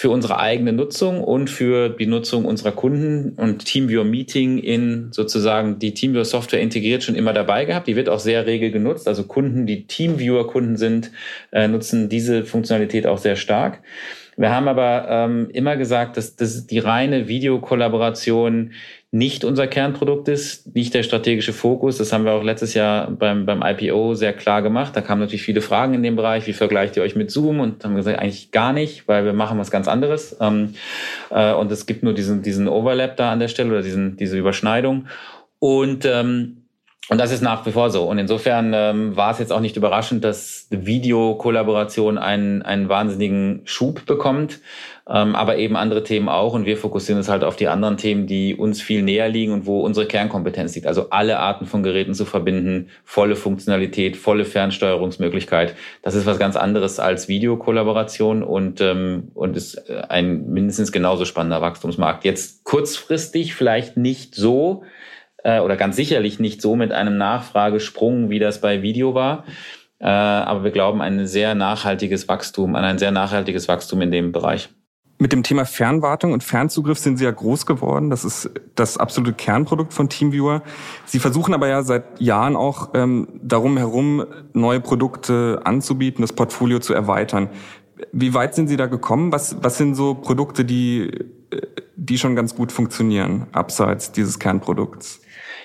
für 0.01 0.09
unsere 0.09 0.39
eigene 0.39 0.73
Nutzung 0.73 1.23
und 1.23 1.51
für 1.51 1.91
die 1.91 2.07
Nutzung 2.07 2.47
unserer 2.47 2.73
Kunden 2.73 3.35
und 3.37 3.67
TeamViewer 3.67 4.05
Meeting 4.05 4.57
in 4.57 5.09
sozusagen 5.13 5.79
die 5.79 5.93
TeamViewer 5.93 6.25
Software 6.25 6.63
integriert 6.63 7.05
schon 7.05 7.17
immer 7.17 7.35
dabei 7.35 7.67
gehabt. 7.67 7.87
Die 7.87 7.97
wird 7.97 8.09
auch 8.09 8.19
sehr 8.19 8.47
regel 8.47 8.71
genutzt. 8.71 9.07
Also 9.07 9.25
Kunden, 9.25 9.67
die 9.67 9.87
TeamViewer 9.87 10.47
Kunden 10.47 10.79
sind, 10.79 11.11
äh, 11.53 11.69
nutzen 11.69 12.09
diese 12.09 12.47
Funktionalität 12.47 13.07
auch 13.07 13.19
sehr 13.19 13.37
stark. 13.37 13.83
Wir 14.39 14.55
haben 14.55 14.69
aber 14.69 15.07
ähm, 15.11 15.51
immer 15.53 15.77
gesagt, 15.77 16.17
dass, 16.17 16.35
dass 16.35 16.67
die 16.67 16.79
reine 16.79 17.29
Videokollaboration 17.29 18.73
nicht 19.13 19.45
unser 19.45 19.67
Kernprodukt 19.67 20.29
ist, 20.29 20.73
nicht 20.75 20.95
der 20.95 21.03
strategische 21.03 21.53
Fokus. 21.53 21.99
Das 21.99 22.13
haben 22.13 22.25
wir 22.25 22.33
auch 22.33 22.45
letztes 22.45 22.75
Jahr 22.75 23.11
beim, 23.11 23.45
beim 23.45 23.61
IPO 23.61 24.15
sehr 24.15 24.33
klar 24.33 24.63
gemacht. 24.63 24.95
Da 24.95 25.01
kamen 25.01 25.21
natürlich 25.21 25.43
viele 25.43 25.63
Fragen 25.63 25.95
in 25.95 26.03
dem 26.05 26.15
Bereich. 26.15 26.47
Wie 26.47 26.53
vergleicht 26.53 26.97
ihr 26.97 27.03
euch 27.03 27.17
mit 27.17 27.33
Zoom? 27.33 27.59
Und 27.59 27.85
haben 27.85 27.97
gesagt, 27.97 28.21
eigentlich 28.21 28.53
gar 28.53 28.73
nicht, 28.73 29.09
weil 29.09 29.25
wir 29.25 29.33
machen 29.33 29.59
was 29.59 29.73
ganz 29.73 29.89
anderes. 29.89 30.37
Ähm, 30.41 30.75
äh, 31.31 31.53
und 31.53 31.73
es 31.73 31.87
gibt 31.87 32.05
nur 32.05 32.15
diesen, 32.15 32.43
diesen 32.43 32.69
Overlap 32.69 33.17
da 33.17 33.33
an 33.33 33.41
der 33.41 33.49
Stelle 33.49 33.71
oder 33.71 33.83
diesen, 33.83 34.17
diese 34.17 34.39
Überschneidung. 34.39 35.09
Und 35.59 36.05
ähm, 36.05 36.60
und 37.11 37.19
das 37.19 37.33
ist 37.33 37.43
nach 37.43 37.67
wie 37.67 37.73
vor 37.73 37.91
so. 37.91 38.05
Und 38.05 38.19
insofern 38.19 38.71
ähm, 38.73 39.17
war 39.17 39.33
es 39.33 39.41
jetzt 39.41 39.53
auch 39.53 39.59
nicht 39.59 39.77
überraschend, 39.77 40.23
dass 40.23 40.69
Videokollaboration 40.71 42.19
einen, 42.19 42.63
einen 42.63 42.89
wahnsinnigen 42.89 43.63
Schub 43.65 44.07
bekommt, 44.07 44.61
ähm, 45.09 45.35
aber 45.35 45.57
eben 45.57 45.75
andere 45.75 46.05
Themen 46.05 46.29
auch. 46.29 46.55
Und 46.55 46.67
wir 46.67 46.77
fokussieren 46.77 47.19
uns 47.19 47.29
halt 47.29 47.43
auf 47.43 47.57
die 47.57 47.67
anderen 47.67 47.97
Themen, 47.97 48.29
die 48.29 48.55
uns 48.55 48.81
viel 48.81 49.03
näher 49.03 49.29
liegen 49.29 49.53
und 49.53 49.67
wo 49.67 49.81
unsere 49.81 50.07
Kernkompetenz 50.07 50.77
liegt. 50.77 50.87
Also 50.87 51.11
alle 51.11 51.41
Arten 51.41 51.67
von 51.67 51.83
Geräten 51.83 52.15
zu 52.15 52.25
verbinden, 52.25 52.91
volle 53.03 53.35
Funktionalität, 53.35 54.17
volle 54.17 54.45
Fernsteuerungsmöglichkeit. 54.45 55.75
Das 56.03 56.15
ist 56.15 56.27
was 56.27 56.39
ganz 56.39 56.55
anderes 56.55 57.01
als 57.01 57.27
Videokollaboration 57.27 58.45
und, 58.45 58.81
ähm, 58.81 59.33
und 59.35 59.57
ist 59.57 59.91
ein 59.91 60.49
mindestens 60.49 60.93
genauso 60.93 61.25
spannender 61.25 61.61
Wachstumsmarkt. 61.61 62.25
Jetzt 62.25 62.63
kurzfristig 62.63 63.57
vielleicht 63.57 63.97
nicht 63.97 64.37
so, 64.37 64.85
äh, 65.45 65.61
oder 65.61 65.77
ganz 65.77 65.97
sicherlich 65.97 66.39
nicht 66.39 66.63
so 66.63 66.77
mit 66.77 66.93
einem 66.93 67.17
Nachfragesprung, 67.19 68.31
wie 68.31 68.39
das 68.39 68.61
bei 68.61 68.83
Video 68.83 69.15
war. 69.15 69.45
Äh, 69.99 70.07
aber 70.07 70.65
wir 70.65 70.71
glauben 70.71 71.03
ein 71.03 71.27
sehr 71.27 71.55
nachhaltiges 71.55 72.29
Wachstum, 72.29 72.75
an 72.75 72.85
ein 72.85 72.99
sehr 72.99 73.11
nachhaltiges 73.11 73.69
Wachstum 73.69 74.01
in 74.01 74.11
dem 74.11 74.33
Bereich. 74.33 74.71
Mit 75.23 75.33
dem 75.35 75.43
Thema 75.43 75.67
Fernwartung 75.67 76.33
und 76.33 76.43
Fernzugriff 76.43 76.99
sind 76.99 77.19
Sie 77.19 77.25
ja 77.25 77.31
groß 77.31 77.67
geworden. 77.67 78.09
Das 78.09 78.25
ist 78.25 78.51
das 78.75 78.97
absolute 78.97 79.35
Kernprodukt 79.35 79.93
von 79.93 80.09
TeamViewer. 80.09 80.63
Sie 81.05 81.19
versuchen 81.19 81.53
aber 81.53 81.69
ja 81.69 81.83
seit 81.83 82.23
Jahren 82.23 82.57
auch 82.57 82.93
ähm, 82.95 83.29
darum 83.43 83.77
herum 83.77 84.25
neue 84.55 84.81
Produkte 84.81 85.61
anzubieten, 85.65 86.23
das 86.23 86.33
Portfolio 86.33 86.79
zu 86.79 86.95
erweitern. 86.95 87.51
Wie 88.13 88.33
weit 88.33 88.55
sind 88.55 88.69
Sie 88.69 88.79
da 88.79 88.87
gekommen? 88.87 89.31
Was, 89.31 89.63
was 89.63 89.77
sind 89.77 89.95
so 89.95 90.15
Produkte, 90.15 90.65
die, 90.65 91.11
äh, 91.51 91.61
die 91.97 92.17
schon 92.17 92.35
ganz 92.35 92.55
gut 92.55 92.73
funktionieren, 92.73 93.47
abseits 93.53 94.13
dieses 94.13 94.39
Kernprodukts? 94.39 95.21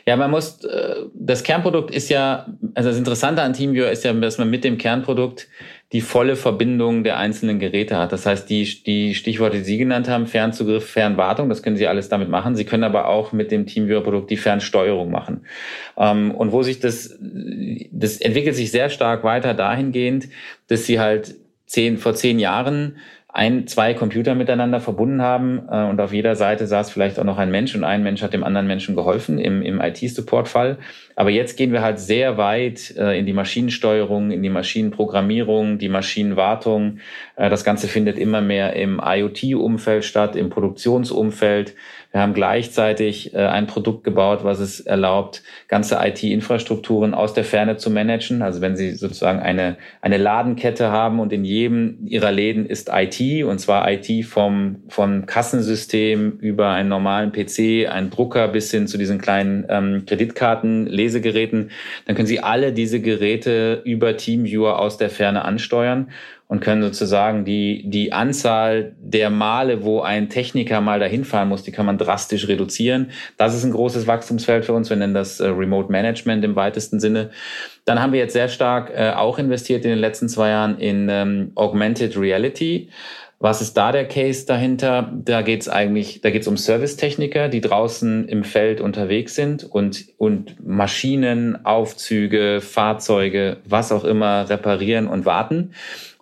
Ja, 0.07 0.15
man 0.17 0.29
muss, 0.29 0.63
äh, 0.63 0.95
das 1.15 1.43
Kernprodukt 1.43 1.93
ist 1.93 2.09
ja, 2.09 2.45
also 2.75 2.89
das 2.89 2.97
Interessante 2.97 3.41
an 3.41 3.53
TeamViewer 3.53 3.89
ist 3.89 4.03
ja, 4.03 4.13
dass 4.13 4.37
man 4.37 4.49
mit 4.49 4.63
dem 4.63 4.77
Kernprodukt 4.77 5.47
die 5.93 6.01
volle 6.01 6.35
Verbindung 6.35 7.03
der 7.03 7.17
einzelnen 7.17 7.57
Geräte 7.57 7.97
hat. 7.97 8.11
Das 8.11 8.25
heißt, 8.25 8.49
die, 8.49 8.83
die 8.83 9.15
Stichworte, 9.15 9.57
die 9.57 9.63
Sie 9.63 9.77
genannt 9.77 10.07
haben, 10.07 10.27
Fernzugriff, 10.27 10.87
Fernwartung, 10.87 11.49
das 11.49 11.63
können 11.63 11.75
Sie 11.75 11.87
alles 11.87 12.09
damit 12.09 12.29
machen. 12.29 12.55
Sie 12.55 12.65
können 12.65 12.83
aber 12.83 13.07
auch 13.07 13.31
mit 13.31 13.51
dem 13.51 13.65
TeamViewer-Produkt 13.65 14.29
die 14.29 14.37
Fernsteuerung 14.37 15.09
machen. 15.09 15.45
Ähm, 15.97 16.31
und 16.31 16.51
wo 16.51 16.61
sich 16.61 16.79
das, 16.79 17.17
das 17.19 18.17
entwickelt 18.17 18.55
sich 18.55 18.71
sehr 18.71 18.89
stark 18.89 19.23
weiter 19.23 19.53
dahingehend, 19.55 20.27
dass 20.67 20.85
Sie 20.85 20.99
halt 20.99 21.35
zehn, 21.65 21.97
vor 21.97 22.13
zehn 22.13 22.37
Jahren 22.37 22.97
ein, 23.35 23.67
zwei 23.67 23.93
Computer 23.93 24.33
miteinander 24.33 24.79
verbunden 24.79 25.21
haben 25.21 25.67
äh, 25.69 25.83
und 25.83 25.99
auf 25.99 26.13
jeder 26.13 26.37
Seite 26.37 26.67
saß 26.67 26.89
vielleicht 26.89 27.19
auch 27.19 27.25
noch 27.25 27.37
ein 27.37 27.51
Mensch 27.51 27.75
und 27.75 27.83
ein 27.83 28.01
Mensch 28.01 28.21
hat 28.21 28.33
dem 28.33 28.45
anderen 28.45 28.65
Menschen 28.65 28.95
geholfen 28.95 29.39
im, 29.39 29.61
im 29.61 29.81
IT-Support-Fall. 29.81 30.77
Aber 31.17 31.29
jetzt 31.29 31.57
gehen 31.57 31.73
wir 31.73 31.81
halt 31.81 31.99
sehr 31.99 32.37
weit 32.37 32.95
äh, 32.97 33.19
in 33.19 33.25
die 33.25 33.33
Maschinensteuerung, 33.33 34.31
in 34.31 34.41
die 34.41 34.49
Maschinenprogrammierung, 34.49 35.79
die 35.79 35.89
Maschinenwartung. 35.89 36.99
Äh, 37.35 37.49
das 37.49 37.65
Ganze 37.65 37.89
findet 37.89 38.17
immer 38.17 38.39
mehr 38.39 38.73
im 38.77 39.01
IoT-Umfeld 39.03 40.05
statt, 40.05 40.37
im 40.37 40.49
Produktionsumfeld. 40.49 41.75
Wir 42.15 42.21
haben 42.21 42.33
gleichzeitig 42.33 43.33
äh, 43.33 43.39
ein 43.39 43.67
Produkt 43.67 44.05
gebaut, 44.05 44.45
was 44.45 44.59
es 44.59 44.79
erlaubt, 44.79 45.43
ganze 45.67 45.99
IT-Infrastrukturen 46.01 47.13
aus 47.13 47.33
der 47.33 47.43
Ferne 47.43 47.75
zu 47.75 47.89
managen. 47.89 48.41
Also 48.41 48.61
wenn 48.61 48.77
Sie 48.77 48.91
sozusagen 48.91 49.39
eine, 49.39 49.75
eine 49.99 50.15
Ladenkette 50.15 50.91
haben 50.91 51.19
und 51.19 51.33
in 51.33 51.43
jedem 51.43 52.07
Ihrer 52.07 52.31
Läden 52.31 52.65
ist 52.65 52.89
IT, 52.93 53.19
und 53.43 53.59
zwar 53.59 53.91
IT 53.91 54.25
vom, 54.25 54.83
vom 54.87 55.25
Kassensystem 55.25 56.37
über 56.39 56.69
einen 56.69 56.89
normalen 56.89 57.31
PC, 57.31 57.89
einen 57.89 58.09
Drucker 58.09 58.47
bis 58.47 58.71
hin 58.71 58.87
zu 58.87 58.97
diesen 58.97 59.19
kleinen 59.19 59.65
ähm, 59.69 60.03
Kreditkarten, 60.05 60.87
Lesegeräten, 60.87 61.71
dann 62.05 62.15
können 62.15 62.27
Sie 62.27 62.39
alle 62.39 62.73
diese 62.73 63.01
Geräte 63.01 63.81
über 63.85 64.17
TeamViewer 64.17 64.79
aus 64.79 64.97
der 64.97 65.09
Ferne 65.09 65.45
ansteuern 65.45 66.07
und 66.47 66.59
können 66.59 66.83
sozusagen 66.83 67.43
die, 67.43 67.83
die 67.89 68.13
Anzahl 68.13 68.93
der 68.99 69.31
Male, 69.31 69.83
wo 69.83 70.01
ein 70.01 70.29
Techniker 70.29 70.79
mal 70.79 70.99
dahin 70.99 71.25
fahren 71.25 71.49
muss, 71.49 71.63
die 71.63 71.71
kann 71.71 71.87
man 71.87 71.97
drastisch 71.97 72.47
reduzieren. 72.47 73.11
Das 73.37 73.55
ist 73.55 73.63
ein 73.63 73.71
großes 73.71 74.05
Wachstumsfeld 74.05 74.63
für 74.65 74.73
uns. 74.73 74.89
Wir 74.89 74.97
nennen 74.97 75.15
das 75.15 75.39
äh, 75.39 75.47
Remote 75.47 75.91
Management 75.91 76.43
im 76.45 76.55
weitesten 76.55 76.99
Sinne. 76.99 77.31
Dann 77.85 78.01
haben 78.01 78.13
wir 78.13 78.19
jetzt 78.19 78.33
sehr 78.33 78.49
stark 78.49 78.91
äh, 78.95 79.11
auch 79.11 79.39
investiert 79.39 79.85
in 79.85 79.91
den 79.91 79.99
letzten 79.99 80.29
zwei 80.29 80.49
Jahren 80.49 80.77
in 80.77 81.07
ähm, 81.09 81.51
Augmented 81.55 82.15
Reality. 82.17 82.89
Was 83.37 83.61
ist 83.61 83.75
da 83.75 83.91
der 83.91 84.07
Case 84.07 84.45
dahinter? 84.45 85.11
Da 85.13 85.41
geht 85.41 85.61
es 85.61 85.69
eigentlich, 85.69 86.21
da 86.21 86.29
geht 86.29 86.43
es 86.43 86.47
um 86.47 86.55
Servicetechniker, 86.55 87.49
die 87.49 87.59
draußen 87.59 88.29
im 88.29 88.45
Feld 88.45 88.79
unterwegs 88.79 89.35
sind 89.35 89.65
und, 89.65 90.05
und 90.17 90.65
Maschinen, 90.65 91.65
Aufzüge, 91.65 92.61
Fahrzeuge, 92.61 93.57
was 93.65 93.91
auch 93.91 94.05
immer 94.05 94.49
reparieren 94.49 95.07
und 95.07 95.25
warten. 95.25 95.73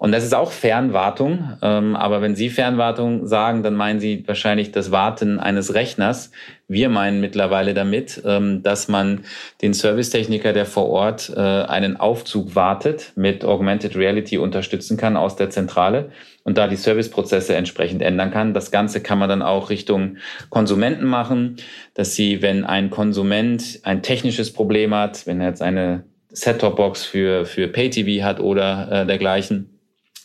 Und 0.04 0.12
das 0.12 0.26
ist 0.26 0.36
auch 0.36 0.52
Fernwartung. 0.52 1.54
Ähm, 1.62 1.96
aber 1.96 2.22
wenn 2.22 2.36
Sie 2.36 2.50
Fernwartung 2.50 3.26
sagen, 3.26 3.64
dann 3.64 3.76
meinen 3.76 4.02
Sie 4.02 4.24
wahrscheinlich 4.28 4.72
das 4.72 4.92
Warten 4.92 5.40
eines 5.40 5.76
Rechners. 5.76 6.32
Wir 6.68 6.90
meinen 6.90 7.22
mittlerweile 7.22 7.74
damit, 7.74 8.22
ähm, 8.26 8.64
dass 8.64 8.90
man 8.90 9.22
den 9.62 9.74
Servicetechniker, 9.74 10.52
der 10.52 10.66
vor 10.66 10.90
Ort 10.90 11.32
äh, 11.34 11.40
einen 11.40 11.96
Aufzug 11.96 12.54
wartet, 12.54 13.14
mit 13.16 13.46
Augmented 13.46 13.96
Reality 13.96 14.38
unterstützen 14.40 14.98
kann 14.98 15.16
aus 15.16 15.38
der 15.38 15.52
Zentrale 15.52 16.10
und 16.44 16.58
da 16.58 16.68
die 16.68 16.76
Serviceprozesse 16.76 17.56
entsprechend 17.56 18.02
ändern 18.02 18.32
kann. 18.32 18.54
Das 18.54 18.72
Ganze 18.72 19.02
kann 19.02 19.20
man 19.20 19.30
dann 19.30 19.42
auch 19.42 19.70
Richtung 19.70 20.18
Konsumenten 20.50 21.06
machen, 21.06 21.58
dass 21.94 22.16
Sie, 22.16 22.42
wenn 22.42 22.66
ein 22.66 22.90
Konsument 22.90 23.80
ein 23.84 24.02
technisches 24.04 24.52
Problem 24.52 24.94
hat, 24.94 25.26
wenn 25.26 25.42
er 25.42 25.50
jetzt 25.50 25.62
eine 25.62 26.04
Set-Top-Box 26.30 27.06
für, 27.06 27.46
für 27.46 27.68
Pay-TV 27.68 28.26
hat 28.26 28.40
oder 28.40 28.90
äh, 28.92 29.06
dergleichen, 29.06 29.70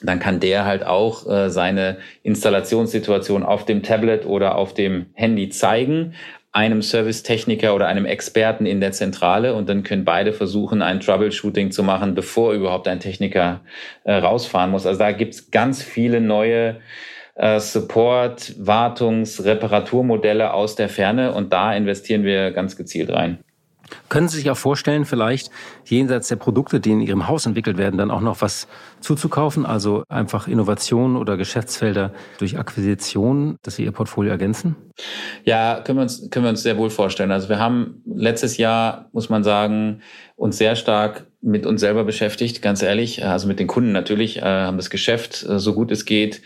dann 0.00 0.20
kann 0.20 0.40
der 0.40 0.64
halt 0.64 0.86
auch 0.86 1.28
äh, 1.28 1.50
seine 1.50 1.98
Installationssituation 2.22 3.42
auf 3.42 3.64
dem 3.64 3.82
Tablet 3.82 4.26
oder 4.26 4.56
auf 4.56 4.72
dem 4.72 5.06
Handy 5.14 5.48
zeigen, 5.48 6.14
einem 6.52 6.82
Servicetechniker 6.82 7.74
oder 7.74 7.86
einem 7.86 8.06
Experten 8.06 8.66
in 8.66 8.80
der 8.80 8.92
Zentrale 8.92 9.54
und 9.54 9.68
dann 9.68 9.82
können 9.82 10.04
beide 10.04 10.32
versuchen, 10.32 10.82
ein 10.82 11.00
Troubleshooting 11.00 11.70
zu 11.70 11.82
machen, 11.82 12.14
bevor 12.14 12.52
überhaupt 12.52 12.88
ein 12.88 13.00
Techniker 13.00 13.60
äh, 14.04 14.14
rausfahren 14.14 14.70
muss. 14.70 14.86
Also 14.86 14.98
da 14.98 15.12
gibt's 15.12 15.50
ganz 15.50 15.82
viele 15.82 16.20
neue 16.20 16.80
äh, 17.34 17.60
Support, 17.60 18.54
Wartungs-, 18.58 19.44
Reparaturmodelle 19.44 20.52
aus 20.52 20.74
der 20.74 20.88
Ferne 20.88 21.32
und 21.32 21.52
da 21.52 21.74
investieren 21.74 22.24
wir 22.24 22.50
ganz 22.50 22.76
gezielt 22.76 23.10
rein. 23.10 23.38
Können 24.08 24.28
Sie 24.28 24.38
sich 24.38 24.50
auch 24.50 24.56
vorstellen, 24.56 25.04
vielleicht 25.04 25.50
jenseits 25.90 26.28
der 26.28 26.36
Produkte, 26.36 26.80
die 26.80 26.90
in 26.90 27.00
Ihrem 27.00 27.28
Haus 27.28 27.46
entwickelt 27.46 27.78
werden, 27.78 27.98
dann 27.98 28.10
auch 28.10 28.20
noch 28.20 28.40
was 28.40 28.68
zuzukaufen? 29.00 29.66
Also 29.66 30.04
einfach 30.08 30.48
Innovationen 30.48 31.16
oder 31.16 31.36
Geschäftsfelder 31.36 32.12
durch 32.38 32.58
Akquisition, 32.58 33.56
dass 33.62 33.76
Sie 33.76 33.84
Ihr 33.84 33.92
Portfolio 33.92 34.32
ergänzen? 34.32 34.76
Ja, 35.44 35.80
können 35.80 35.98
wir 35.98 36.02
uns, 36.02 36.28
können 36.30 36.44
wir 36.44 36.50
uns 36.50 36.62
sehr 36.62 36.76
wohl 36.76 36.90
vorstellen. 36.90 37.30
Also 37.30 37.48
wir 37.48 37.58
haben 37.58 38.02
letztes 38.04 38.56
Jahr, 38.56 39.08
muss 39.12 39.28
man 39.28 39.44
sagen, 39.44 40.00
uns 40.36 40.58
sehr 40.58 40.76
stark 40.76 41.26
mit 41.40 41.66
uns 41.66 41.80
selber 41.80 42.04
beschäftigt, 42.04 42.62
ganz 42.62 42.82
ehrlich. 42.82 43.24
Also 43.24 43.46
mit 43.46 43.60
den 43.60 43.68
Kunden 43.68 43.92
natürlich, 43.92 44.38
äh, 44.38 44.42
haben 44.42 44.76
das 44.76 44.90
Geschäft 44.90 45.46
äh, 45.48 45.58
so 45.58 45.74
gut 45.74 45.92
es 45.92 46.04
geht 46.04 46.42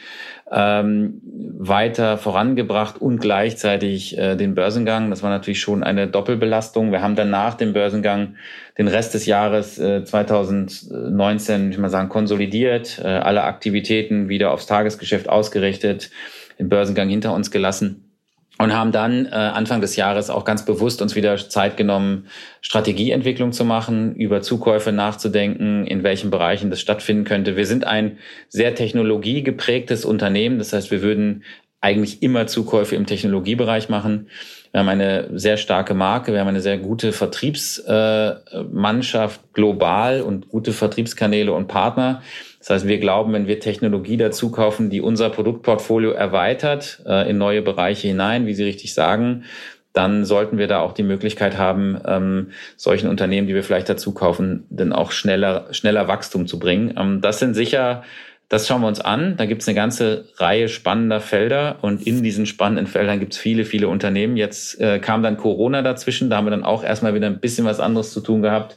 ähm, 0.52 1.22
weiter 1.58 2.18
vorangebracht 2.18 3.00
und 3.00 3.20
gleichzeitig 3.20 4.18
äh, 4.18 4.36
den 4.36 4.54
Börsengang. 4.54 5.08
Das 5.08 5.22
war 5.22 5.30
natürlich 5.30 5.60
schon 5.60 5.82
eine 5.82 6.08
Doppelbelastung. 6.08 6.92
Wir 6.92 7.00
haben 7.00 7.16
dann 7.16 7.30
nach 7.30 7.54
dem 7.54 7.72
Börsengang 7.72 8.36
den 8.78 8.88
Rest 8.88 9.14
des 9.14 9.26
Jahres 9.26 9.78
äh, 9.78 10.04
2019, 10.04 11.72
ich 11.72 11.78
mal 11.78 11.90
sagen, 11.90 12.08
konsolidiert, 12.08 13.00
äh, 13.02 13.06
alle 13.06 13.44
Aktivitäten 13.44 14.28
wieder 14.28 14.52
aufs 14.52 14.66
Tagesgeschäft 14.66 15.28
ausgerichtet, 15.28 16.10
den 16.58 16.68
Börsengang 16.68 17.08
hinter 17.08 17.34
uns 17.34 17.50
gelassen 17.50 18.12
und 18.58 18.72
haben 18.72 18.92
dann 18.92 19.26
äh, 19.26 19.30
Anfang 19.30 19.80
des 19.80 19.96
Jahres 19.96 20.30
auch 20.30 20.44
ganz 20.44 20.64
bewusst 20.64 21.02
uns 21.02 21.14
wieder 21.14 21.36
Zeit 21.36 21.76
genommen, 21.76 22.26
Strategieentwicklung 22.60 23.52
zu 23.52 23.64
machen, 23.64 24.14
über 24.14 24.42
Zukäufe 24.42 24.92
nachzudenken, 24.92 25.86
in 25.86 26.02
welchen 26.02 26.30
Bereichen 26.30 26.70
das 26.70 26.80
stattfinden 26.80 27.24
könnte. 27.24 27.56
Wir 27.56 27.66
sind 27.66 27.84
ein 27.86 28.18
sehr 28.48 28.74
technologiegeprägtes 28.74 30.04
Unternehmen, 30.04 30.58
das 30.58 30.72
heißt, 30.72 30.90
wir 30.90 31.02
würden 31.02 31.44
eigentlich 31.80 32.22
immer 32.22 32.46
Zukäufe 32.46 32.94
im 32.94 33.06
Technologiebereich 33.06 33.88
machen. 33.88 34.28
Wir 34.72 34.80
haben 34.80 34.88
eine 34.88 35.38
sehr 35.38 35.56
starke 35.58 35.94
Marke, 35.94 36.32
wir 36.32 36.40
haben 36.40 36.48
eine 36.48 36.62
sehr 36.62 36.78
gute 36.78 37.12
Vertriebsmannschaft 37.12 39.52
global 39.52 40.22
und 40.22 40.48
gute 40.48 40.72
Vertriebskanäle 40.72 41.52
und 41.52 41.68
Partner. 41.68 42.22
Das 42.58 42.70
heißt, 42.70 42.88
wir 42.88 42.98
glauben, 42.98 43.34
wenn 43.34 43.46
wir 43.46 43.60
Technologie 43.60 44.16
dazu 44.16 44.50
kaufen, 44.50 44.88
die 44.88 45.02
unser 45.02 45.28
Produktportfolio 45.28 46.12
erweitert 46.12 47.02
äh, 47.06 47.28
in 47.28 47.36
neue 47.36 47.60
Bereiche 47.60 48.08
hinein, 48.08 48.46
wie 48.46 48.54
Sie 48.54 48.64
richtig 48.64 48.94
sagen, 48.94 49.44
dann 49.92 50.24
sollten 50.24 50.56
wir 50.56 50.68
da 50.68 50.80
auch 50.80 50.92
die 50.92 51.02
Möglichkeit 51.02 51.58
haben, 51.58 52.00
ähm, 52.06 52.52
solchen 52.76 53.10
Unternehmen, 53.10 53.46
die 53.46 53.54
wir 53.54 53.62
vielleicht 53.62 53.90
dazu 53.90 54.14
kaufen, 54.14 54.64
dann 54.70 54.94
auch 54.94 55.12
schneller, 55.12 55.66
schneller 55.72 56.08
Wachstum 56.08 56.46
zu 56.46 56.58
bringen. 56.58 56.94
Ähm, 56.96 57.20
das 57.20 57.40
sind 57.40 57.52
sicher, 57.54 58.04
das 58.52 58.68
schauen 58.68 58.82
wir 58.82 58.88
uns 58.88 59.00
an. 59.00 59.38
Da 59.38 59.46
gibt 59.46 59.62
es 59.62 59.68
eine 59.68 59.74
ganze 59.74 60.26
Reihe 60.36 60.68
spannender 60.68 61.22
Felder 61.22 61.78
und 61.80 62.06
in 62.06 62.22
diesen 62.22 62.44
spannenden 62.44 62.86
Feldern 62.86 63.18
gibt 63.18 63.32
es 63.32 63.38
viele, 63.38 63.64
viele 63.64 63.88
Unternehmen. 63.88 64.36
Jetzt 64.36 64.78
äh, 64.78 64.98
kam 64.98 65.22
dann 65.22 65.38
Corona 65.38 65.80
dazwischen, 65.80 66.28
da 66.28 66.36
haben 66.36 66.44
wir 66.44 66.50
dann 66.50 66.62
auch 66.62 66.84
erstmal 66.84 67.14
wieder 67.14 67.28
ein 67.28 67.40
bisschen 67.40 67.64
was 67.64 67.80
anderes 67.80 68.12
zu 68.12 68.20
tun 68.20 68.42
gehabt. 68.42 68.76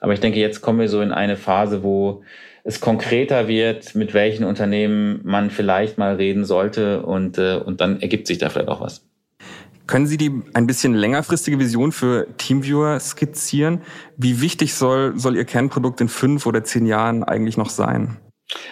Aber 0.00 0.14
ich 0.14 0.20
denke, 0.20 0.38
jetzt 0.38 0.62
kommen 0.62 0.80
wir 0.80 0.88
so 0.88 1.02
in 1.02 1.12
eine 1.12 1.36
Phase, 1.36 1.82
wo 1.82 2.22
es 2.64 2.80
konkreter 2.80 3.46
wird, 3.46 3.94
mit 3.94 4.14
welchen 4.14 4.44
Unternehmen 4.44 5.20
man 5.22 5.50
vielleicht 5.50 5.98
mal 5.98 6.14
reden 6.14 6.46
sollte 6.46 7.02
und, 7.02 7.36
äh, 7.36 7.56
und 7.56 7.82
dann 7.82 8.00
ergibt 8.00 8.26
sich 8.26 8.38
da 8.38 8.48
vielleicht 8.48 8.70
auch 8.70 8.80
was. 8.80 9.04
Können 9.86 10.06
Sie 10.06 10.16
die 10.16 10.32
ein 10.54 10.66
bisschen 10.66 10.94
längerfristige 10.94 11.58
Vision 11.58 11.92
für 11.92 12.26
Teamviewer 12.38 12.98
skizzieren? 12.98 13.82
Wie 14.16 14.40
wichtig 14.40 14.72
soll, 14.72 15.18
soll 15.18 15.36
Ihr 15.36 15.44
Kernprodukt 15.44 16.00
in 16.00 16.08
fünf 16.08 16.46
oder 16.46 16.64
zehn 16.64 16.86
Jahren 16.86 17.22
eigentlich 17.22 17.58
noch 17.58 17.68
sein? 17.68 18.16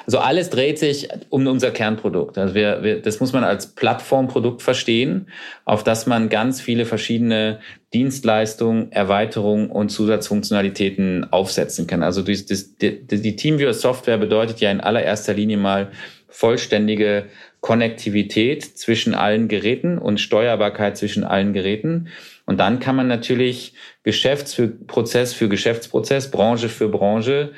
Also 0.06 0.18
alles 0.18 0.50
dreht 0.50 0.78
sich 0.78 1.08
um 1.28 1.46
unser 1.46 1.70
Kernprodukt. 1.70 2.36
Also 2.38 2.54
wir, 2.54 2.82
wir, 2.82 3.00
das 3.00 3.20
muss 3.20 3.32
man 3.32 3.44
als 3.44 3.74
Plattformprodukt 3.74 4.62
verstehen, 4.62 5.28
auf 5.64 5.84
das 5.84 6.06
man 6.06 6.28
ganz 6.28 6.60
viele 6.60 6.84
verschiedene 6.84 7.60
Dienstleistungen, 7.94 8.90
Erweiterungen 8.90 9.70
und 9.70 9.90
Zusatzfunktionalitäten 9.90 11.32
aufsetzen 11.32 11.86
kann. 11.86 12.02
Also 12.02 12.22
die, 12.22 12.44
die, 12.80 13.06
die 13.06 13.36
Teamviewer 13.36 13.74
Software 13.74 14.18
bedeutet 14.18 14.60
ja 14.60 14.70
in 14.70 14.80
allererster 14.80 15.34
Linie 15.34 15.58
mal 15.58 15.90
vollständige 16.28 17.26
Konnektivität 17.60 18.62
zwischen 18.64 19.14
allen 19.14 19.48
Geräten 19.48 19.98
und 19.98 20.20
Steuerbarkeit 20.20 20.96
zwischen 20.96 21.24
allen 21.24 21.52
Geräten. 21.52 22.08
Und 22.46 22.58
dann 22.58 22.80
kann 22.80 22.96
man 22.96 23.08
natürlich 23.08 23.74
Geschäftsprozess 24.04 25.34
für 25.34 25.48
Geschäftsprozess, 25.48 26.30
Branche 26.30 26.68
für 26.68 26.88
Branche 26.88 27.52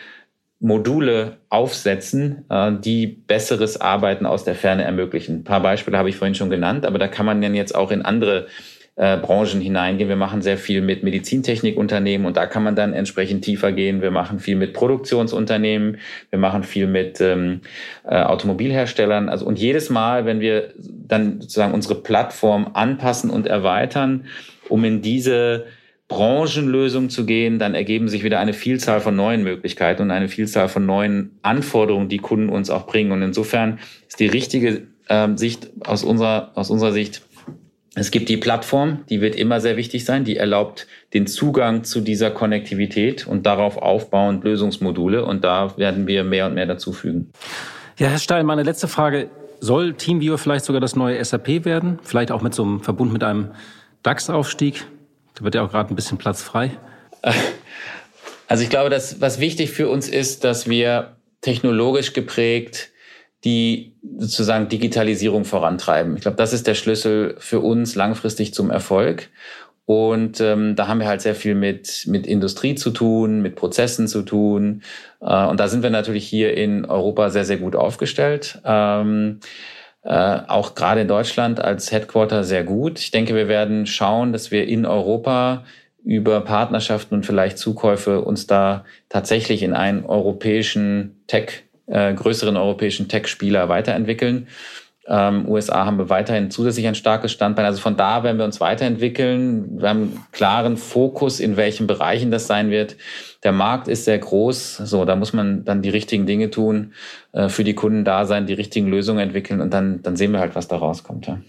Module 0.60 1.38
aufsetzen, 1.48 2.44
äh, 2.50 2.72
die 2.72 3.06
besseres 3.06 3.80
Arbeiten 3.80 4.26
aus 4.26 4.44
der 4.44 4.54
Ferne 4.54 4.84
ermöglichen. 4.84 5.38
Ein 5.38 5.44
paar 5.44 5.60
Beispiele 5.60 5.96
habe 5.96 6.10
ich 6.10 6.16
vorhin 6.16 6.34
schon 6.34 6.50
genannt, 6.50 6.86
aber 6.86 6.98
da 6.98 7.08
kann 7.08 7.26
man 7.26 7.40
dann 7.40 7.54
jetzt 7.54 7.74
auch 7.74 7.90
in 7.90 8.02
andere 8.02 8.46
äh, 8.96 9.16
Branchen 9.16 9.62
hineingehen. 9.62 10.10
Wir 10.10 10.16
machen 10.16 10.42
sehr 10.42 10.58
viel 10.58 10.82
mit 10.82 11.02
Medizintechnikunternehmen 11.02 12.26
und 12.26 12.36
da 12.36 12.44
kann 12.44 12.62
man 12.62 12.76
dann 12.76 12.92
entsprechend 12.92 13.42
tiefer 13.42 13.72
gehen. 13.72 14.02
Wir 14.02 14.10
machen 14.10 14.38
viel 14.38 14.56
mit 14.56 14.74
Produktionsunternehmen, 14.74 15.96
wir 16.28 16.38
machen 16.38 16.62
viel 16.62 16.86
mit 16.86 17.18
ähm, 17.22 17.62
äh, 18.04 18.22
Automobilherstellern. 18.22 19.30
Also 19.30 19.46
und 19.46 19.58
jedes 19.58 19.88
Mal, 19.88 20.26
wenn 20.26 20.40
wir 20.40 20.74
dann 20.76 21.40
sozusagen 21.40 21.72
unsere 21.72 21.94
Plattform 21.94 22.72
anpassen 22.74 23.30
und 23.30 23.46
erweitern, 23.46 24.26
um 24.68 24.84
in 24.84 25.00
diese 25.00 25.64
Branchenlösung 26.10 27.08
zu 27.08 27.24
gehen, 27.24 27.60
dann 27.60 27.74
ergeben 27.74 28.08
sich 28.08 28.24
wieder 28.24 28.40
eine 28.40 28.52
Vielzahl 28.52 29.00
von 29.00 29.14
neuen 29.14 29.44
Möglichkeiten 29.44 30.02
und 30.02 30.10
eine 30.10 30.28
Vielzahl 30.28 30.68
von 30.68 30.84
neuen 30.84 31.38
Anforderungen, 31.42 32.08
die 32.08 32.18
Kunden 32.18 32.48
uns 32.48 32.68
auch 32.68 32.86
bringen. 32.86 33.12
Und 33.12 33.22
insofern 33.22 33.78
ist 34.08 34.18
die 34.18 34.26
richtige 34.26 34.88
äh, 35.08 35.28
Sicht 35.36 35.70
aus 35.86 36.02
unserer, 36.02 36.50
aus 36.56 36.68
unserer 36.68 36.92
Sicht, 36.92 37.22
es 37.94 38.10
gibt 38.10 38.28
die 38.28 38.36
Plattform, 38.36 39.04
die 39.08 39.20
wird 39.20 39.36
immer 39.36 39.60
sehr 39.60 39.76
wichtig 39.76 40.04
sein, 40.04 40.24
die 40.24 40.36
erlaubt 40.36 40.88
den 41.14 41.26
Zugang 41.26 41.84
zu 41.84 42.00
dieser 42.00 42.30
Konnektivität 42.30 43.26
und 43.26 43.46
darauf 43.46 43.76
aufbauend 43.76 44.42
Lösungsmodule. 44.42 45.24
Und 45.24 45.44
da 45.44 45.76
werden 45.76 46.06
wir 46.08 46.24
mehr 46.24 46.46
und 46.46 46.54
mehr 46.54 46.66
dazu 46.66 46.92
fügen. 46.92 47.32
Ja, 47.98 48.08
Herr 48.08 48.18
Stein, 48.18 48.46
meine 48.46 48.64
letzte 48.64 48.88
Frage. 48.88 49.30
Soll 49.60 49.94
TeamViewer 49.94 50.38
vielleicht 50.38 50.64
sogar 50.64 50.80
das 50.80 50.96
neue 50.96 51.22
SAP 51.22 51.64
werden? 51.64 51.98
Vielleicht 52.02 52.32
auch 52.32 52.42
mit 52.42 52.54
so 52.54 52.62
einem 52.64 52.80
Verbund 52.80 53.12
mit 53.12 53.22
einem 53.22 53.50
DAX-Aufstieg? 54.02 54.86
Da 55.40 55.44
wird 55.44 55.54
ja 55.54 55.64
auch 55.64 55.70
gerade 55.70 55.92
ein 55.92 55.96
bisschen 55.96 56.18
Platz 56.18 56.42
frei. 56.42 56.70
Also 58.46 58.64
ich 58.64 58.68
glaube, 58.68 58.90
dass 58.90 59.20
was 59.20 59.38
wichtig 59.38 59.70
für 59.70 59.88
uns 59.88 60.08
ist, 60.08 60.42
dass 60.42 60.68
wir 60.68 61.14
technologisch 61.40 62.14
geprägt 62.14 62.90
die 63.44 63.94
sozusagen 64.18 64.68
Digitalisierung 64.68 65.44
vorantreiben. 65.44 66.16
Ich 66.16 66.22
glaube, 66.22 66.36
das 66.36 66.52
ist 66.52 66.66
der 66.66 66.74
Schlüssel 66.74 67.36
für 67.38 67.60
uns 67.60 67.94
langfristig 67.94 68.52
zum 68.52 68.70
Erfolg. 68.70 69.28
Und 69.86 70.40
ähm, 70.40 70.74
da 70.74 70.88
haben 70.88 70.98
wir 70.98 71.06
halt 71.06 71.20
sehr 71.20 71.36
viel 71.36 71.54
mit, 71.54 72.08
mit 72.08 72.26
Industrie 72.26 72.74
zu 72.74 72.90
tun, 72.90 73.40
mit 73.40 73.54
Prozessen 73.54 74.08
zu 74.08 74.22
tun. 74.22 74.82
Äh, 75.20 75.46
und 75.46 75.60
da 75.60 75.68
sind 75.68 75.84
wir 75.84 75.90
natürlich 75.90 76.26
hier 76.26 76.56
in 76.56 76.84
Europa 76.84 77.30
sehr, 77.30 77.44
sehr 77.44 77.58
gut 77.58 77.76
aufgestellt. 77.76 78.60
Ähm, 78.64 79.38
äh, 80.02 80.40
auch 80.46 80.74
gerade 80.74 81.02
in 81.02 81.08
Deutschland 81.08 81.60
als 81.60 81.92
Headquarter 81.92 82.44
sehr 82.44 82.64
gut. 82.64 82.98
Ich 82.98 83.10
denke, 83.10 83.34
wir 83.34 83.48
werden 83.48 83.86
schauen, 83.86 84.32
dass 84.32 84.50
wir 84.50 84.66
in 84.66 84.86
Europa 84.86 85.64
über 86.04 86.40
Partnerschaften 86.40 87.14
und 87.14 87.26
vielleicht 87.26 87.58
Zukäufe 87.58 88.22
uns 88.22 88.46
da 88.46 88.84
tatsächlich 89.08 89.62
in 89.62 89.74
einen 89.74 90.04
europäischen 90.04 91.22
Tech, 91.26 91.64
äh, 91.86 92.14
größeren 92.14 92.56
europäischen 92.56 93.08
Tech-Spieler 93.08 93.68
weiterentwickeln. 93.68 94.48
Ähm, 95.12 95.48
USA 95.48 95.84
haben 95.86 95.98
wir 95.98 96.08
weiterhin 96.08 96.52
zusätzlich 96.52 96.86
ein 96.86 96.94
starkes 96.94 97.32
Standbein. 97.32 97.64
Also 97.64 97.80
von 97.80 97.96
da 97.96 98.22
werden 98.22 98.38
wir 98.38 98.44
uns 98.44 98.60
weiterentwickeln. 98.60 99.80
Wir 99.80 99.88
haben 99.88 100.02
einen 100.02 100.26
klaren 100.30 100.76
Fokus, 100.76 101.40
in 101.40 101.56
welchen 101.56 101.88
Bereichen 101.88 102.30
das 102.30 102.46
sein 102.46 102.70
wird. 102.70 102.96
Der 103.42 103.50
Markt 103.50 103.88
ist 103.88 104.04
sehr 104.04 104.18
groß. 104.18 104.76
So, 104.76 105.04
da 105.04 105.16
muss 105.16 105.32
man 105.32 105.64
dann 105.64 105.82
die 105.82 105.90
richtigen 105.90 106.26
Dinge 106.26 106.50
tun, 106.50 106.92
äh, 107.32 107.48
für 107.48 107.64
die 107.64 107.74
Kunden 107.74 108.04
da 108.04 108.24
sein, 108.24 108.46
die 108.46 108.54
richtigen 108.54 108.86
Lösungen 108.86 109.18
entwickeln 109.18 109.60
und 109.60 109.74
dann, 109.74 110.00
dann 110.02 110.14
sehen 110.14 110.30
wir 110.30 110.38
halt, 110.38 110.54
was 110.54 110.68
da 110.68 110.76
rauskommt. 110.76 111.26
Ja. 111.26 111.40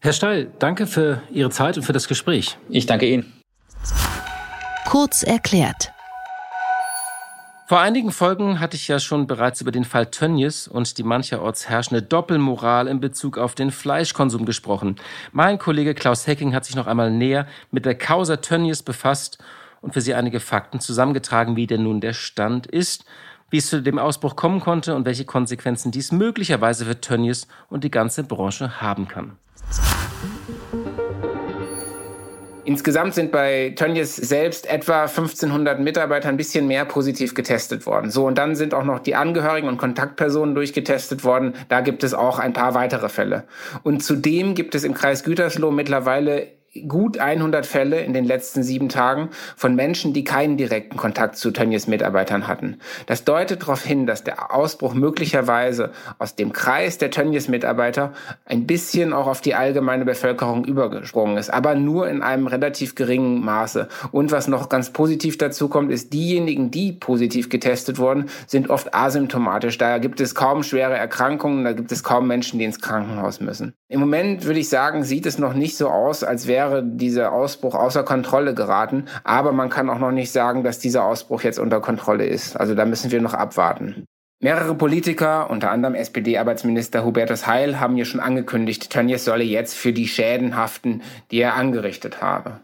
Herr 0.00 0.12
Steil, 0.12 0.48
danke 0.58 0.88
für 0.88 1.22
Ihre 1.30 1.50
Zeit 1.50 1.76
und 1.76 1.84
für 1.84 1.92
das 1.92 2.08
Gespräch. 2.08 2.58
Ich 2.68 2.86
danke 2.86 3.06
Ihnen. 3.06 3.32
Kurz 4.84 5.22
erklärt. 5.22 5.93
Vor 7.74 7.80
einigen 7.80 8.12
Folgen 8.12 8.60
hatte 8.60 8.76
ich 8.76 8.86
ja 8.86 9.00
schon 9.00 9.26
bereits 9.26 9.60
über 9.60 9.72
den 9.72 9.82
Fall 9.82 10.06
Tönnies 10.06 10.68
und 10.68 10.96
die 10.96 11.02
mancherorts 11.02 11.68
herrschende 11.68 12.02
Doppelmoral 12.02 12.86
in 12.86 13.00
Bezug 13.00 13.36
auf 13.36 13.56
den 13.56 13.72
Fleischkonsum 13.72 14.44
gesprochen. 14.44 14.94
Mein 15.32 15.58
Kollege 15.58 15.92
Klaus 15.92 16.28
Hecking 16.28 16.54
hat 16.54 16.64
sich 16.64 16.76
noch 16.76 16.86
einmal 16.86 17.10
näher 17.10 17.48
mit 17.72 17.84
der 17.84 17.96
Causa 17.96 18.36
Tönnies 18.36 18.84
befasst 18.84 19.38
und 19.80 19.92
für 19.92 20.00
Sie 20.00 20.14
einige 20.14 20.38
Fakten 20.38 20.78
zusammengetragen, 20.78 21.56
wie 21.56 21.66
denn 21.66 21.82
nun 21.82 22.00
der 22.00 22.12
Stand 22.12 22.68
ist, 22.68 23.06
wie 23.50 23.56
es 23.56 23.70
zu 23.70 23.82
dem 23.82 23.98
Ausbruch 23.98 24.36
kommen 24.36 24.60
konnte 24.60 24.94
und 24.94 25.04
welche 25.04 25.24
Konsequenzen 25.24 25.90
dies 25.90 26.12
möglicherweise 26.12 26.84
für 26.84 27.00
Tönnies 27.00 27.48
und 27.70 27.82
die 27.82 27.90
ganze 27.90 28.22
Branche 28.22 28.80
haben 28.80 29.08
kann. 29.08 29.36
Insgesamt 32.66 33.14
sind 33.14 33.30
bei 33.30 33.74
Tönnies 33.76 34.16
selbst 34.16 34.66
etwa 34.66 35.02
1500 35.02 35.80
Mitarbeiter 35.80 36.30
ein 36.30 36.38
bisschen 36.38 36.66
mehr 36.66 36.86
positiv 36.86 37.34
getestet 37.34 37.84
worden. 37.84 38.10
So, 38.10 38.26
und 38.26 38.38
dann 38.38 38.56
sind 38.56 38.72
auch 38.72 38.84
noch 38.84 39.00
die 39.00 39.14
Angehörigen 39.14 39.68
und 39.68 39.76
Kontaktpersonen 39.76 40.54
durchgetestet 40.54 41.24
worden. 41.24 41.54
Da 41.68 41.82
gibt 41.82 42.04
es 42.04 42.14
auch 42.14 42.38
ein 42.38 42.54
paar 42.54 42.74
weitere 42.74 43.10
Fälle. 43.10 43.44
Und 43.82 44.02
zudem 44.02 44.54
gibt 44.54 44.74
es 44.74 44.84
im 44.84 44.94
Kreis 44.94 45.24
Gütersloh 45.24 45.70
mittlerweile 45.70 46.46
gut 46.88 47.18
100 47.18 47.66
Fälle 47.66 48.00
in 48.00 48.12
den 48.12 48.24
letzten 48.24 48.62
sieben 48.62 48.88
Tagen 48.88 49.30
von 49.56 49.74
Menschen, 49.74 50.12
die 50.12 50.24
keinen 50.24 50.56
direkten 50.56 50.96
Kontakt 50.96 51.36
zu 51.36 51.50
Tönnies 51.50 51.86
Mitarbeitern 51.86 52.46
hatten. 52.46 52.78
Das 53.06 53.24
deutet 53.24 53.62
darauf 53.62 53.84
hin, 53.84 54.06
dass 54.06 54.24
der 54.24 54.54
Ausbruch 54.54 54.94
möglicherweise 54.94 55.92
aus 56.18 56.34
dem 56.34 56.52
Kreis 56.52 56.98
der 56.98 57.10
Tönnies 57.10 57.48
Mitarbeiter 57.48 58.12
ein 58.44 58.66
bisschen 58.66 59.12
auch 59.12 59.26
auf 59.26 59.40
die 59.40 59.54
allgemeine 59.54 60.04
Bevölkerung 60.04 60.64
übergesprungen 60.64 61.36
ist, 61.36 61.50
aber 61.50 61.74
nur 61.74 62.08
in 62.08 62.22
einem 62.22 62.46
relativ 62.46 62.94
geringen 62.94 63.44
Maße. 63.44 63.88
Und 64.10 64.32
was 64.32 64.48
noch 64.48 64.68
ganz 64.68 64.90
positiv 64.90 65.38
dazu 65.38 65.68
kommt, 65.68 65.92
ist, 65.92 66.12
diejenigen, 66.12 66.70
die 66.70 66.92
positiv 66.92 67.48
getestet 67.48 67.98
wurden, 67.98 68.26
sind 68.46 68.70
oft 68.70 68.94
asymptomatisch. 68.94 69.78
Da 69.78 69.98
gibt 69.98 70.20
es 70.20 70.34
kaum 70.34 70.62
schwere 70.62 70.96
Erkrankungen, 70.96 71.64
da 71.64 71.72
gibt 71.72 71.92
es 71.92 72.02
kaum 72.02 72.26
Menschen, 72.26 72.58
die 72.58 72.64
ins 72.64 72.80
Krankenhaus 72.80 73.40
müssen. 73.40 73.74
Im 73.88 74.00
Moment 74.00 74.44
würde 74.44 74.58
ich 74.58 74.68
sagen, 74.68 75.04
sieht 75.04 75.26
es 75.26 75.38
noch 75.38 75.54
nicht 75.54 75.76
so 75.76 75.88
aus, 75.88 76.24
als 76.24 76.46
wäre 76.46 76.63
dieser 76.82 77.32
Ausbruch 77.32 77.74
außer 77.74 78.02
Kontrolle 78.02 78.54
geraten. 78.54 79.06
Aber 79.24 79.52
man 79.52 79.70
kann 79.70 79.90
auch 79.90 79.98
noch 79.98 80.12
nicht 80.12 80.32
sagen, 80.32 80.64
dass 80.64 80.78
dieser 80.78 81.04
Ausbruch 81.04 81.42
jetzt 81.42 81.58
unter 81.58 81.80
Kontrolle 81.80 82.26
ist. 82.26 82.56
Also 82.56 82.74
da 82.74 82.84
müssen 82.84 83.10
wir 83.10 83.20
noch 83.20 83.34
abwarten. 83.34 84.06
Mehrere 84.40 84.74
Politiker, 84.74 85.48
unter 85.48 85.70
anderem 85.70 85.94
SPD-Arbeitsminister 85.94 87.04
Hubertus 87.04 87.46
Heil, 87.46 87.80
haben 87.80 87.96
ja 87.96 88.04
schon 88.04 88.20
angekündigt, 88.20 88.90
Tönnies 88.90 89.24
solle 89.24 89.44
jetzt 89.44 89.74
für 89.74 89.92
die 89.92 90.06
Schäden 90.06 90.56
haften, 90.56 91.02
die 91.30 91.38
er 91.38 91.54
angerichtet 91.54 92.20
habe. 92.20 92.60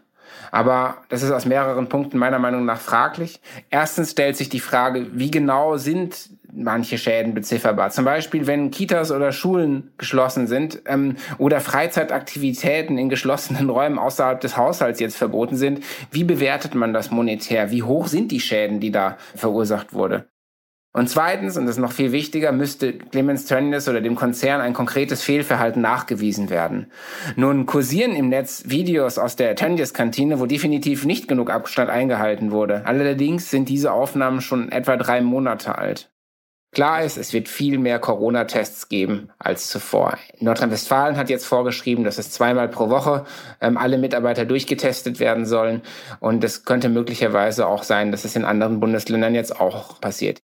Aber 0.51 0.97
das 1.09 1.23
ist 1.23 1.31
aus 1.31 1.45
mehreren 1.45 1.87
Punkten 1.87 2.17
meiner 2.17 2.37
Meinung 2.37 2.65
nach 2.65 2.79
fraglich. 2.79 3.39
Erstens 3.69 4.11
stellt 4.11 4.35
sich 4.35 4.49
die 4.49 4.59
Frage, 4.59 5.07
wie 5.13 5.31
genau 5.31 5.77
sind 5.77 6.29
manche 6.53 6.97
Schäden 6.97 7.33
bezifferbar. 7.33 7.91
Zum 7.91 8.05
Beispiel, 8.05 8.47
wenn 8.47 8.71
Kitas 8.71 9.11
oder 9.11 9.31
Schulen 9.31 9.91
geschlossen 9.97 10.47
sind 10.47 10.81
ähm, 10.85 11.15
oder 11.37 11.59
Freizeitaktivitäten 11.59 12.97
in 12.97 13.09
geschlossenen 13.09 13.69
Räumen 13.71 13.99
außerhalb 13.99 14.39
des 14.39 14.57
Haushalts 14.57 14.99
jetzt 14.99 15.17
verboten 15.17 15.55
sind, 15.55 15.83
wie 16.11 16.23
bewertet 16.23 16.75
man 16.75 16.93
das 16.93 17.11
monetär? 17.11 17.71
Wie 17.71 17.83
hoch 17.83 18.07
sind 18.07 18.31
die 18.31 18.39
Schäden, 18.39 18.79
die 18.79 18.91
da 18.91 19.17
verursacht 19.35 19.93
wurde? 19.93 20.27
Und 20.93 21.09
zweitens, 21.09 21.55
und 21.55 21.67
das 21.67 21.77
ist 21.77 21.81
noch 21.81 21.93
viel 21.93 22.11
wichtiger, 22.11 22.51
müsste 22.51 22.91
Clemens 22.91 23.45
Tönnies 23.45 23.87
oder 23.87 24.01
dem 24.01 24.15
Konzern 24.15 24.59
ein 24.59 24.73
konkretes 24.73 25.23
Fehlverhalten 25.23 25.81
nachgewiesen 25.81 26.49
werden. 26.49 26.91
Nun 27.37 27.65
kursieren 27.65 28.11
im 28.11 28.27
Netz 28.27 28.63
Videos 28.67 29.17
aus 29.17 29.37
der 29.37 29.55
Tönnies-Kantine, 29.55 30.41
wo 30.41 30.47
definitiv 30.47 31.05
nicht 31.05 31.29
genug 31.29 31.49
Abstand 31.49 31.89
eingehalten 31.89 32.51
wurde. 32.51 32.85
Allerdings 32.85 33.49
sind 33.49 33.69
diese 33.69 33.93
Aufnahmen 33.93 34.41
schon 34.41 34.69
etwa 34.69 34.97
drei 34.97 35.21
Monate 35.21 35.77
alt. 35.77 36.10
Klar 36.73 37.03
ist, 37.03 37.17
es 37.17 37.33
wird 37.33 37.49
viel 37.49 37.77
mehr 37.77 37.99
Corona-Tests 37.99 38.87
geben 38.87 39.29
als 39.37 39.67
zuvor. 39.67 40.17
Nordrhein-Westfalen 40.39 41.17
hat 41.17 41.29
jetzt 41.29 41.45
vorgeschrieben, 41.45 42.05
dass 42.05 42.17
es 42.17 42.31
zweimal 42.31 42.69
pro 42.69 42.89
Woche 42.89 43.25
ähm, 43.59 43.75
alle 43.75 43.97
Mitarbeiter 43.97 44.45
durchgetestet 44.45 45.19
werden 45.19 45.45
sollen. 45.45 45.81
Und 46.21 46.45
es 46.45 46.63
könnte 46.63 46.87
möglicherweise 46.87 47.67
auch 47.67 47.83
sein, 47.83 48.11
dass 48.11 48.23
es 48.23 48.37
in 48.37 48.45
anderen 48.45 48.79
Bundesländern 48.79 49.35
jetzt 49.35 49.59
auch 49.59 49.99
passiert. 49.99 50.41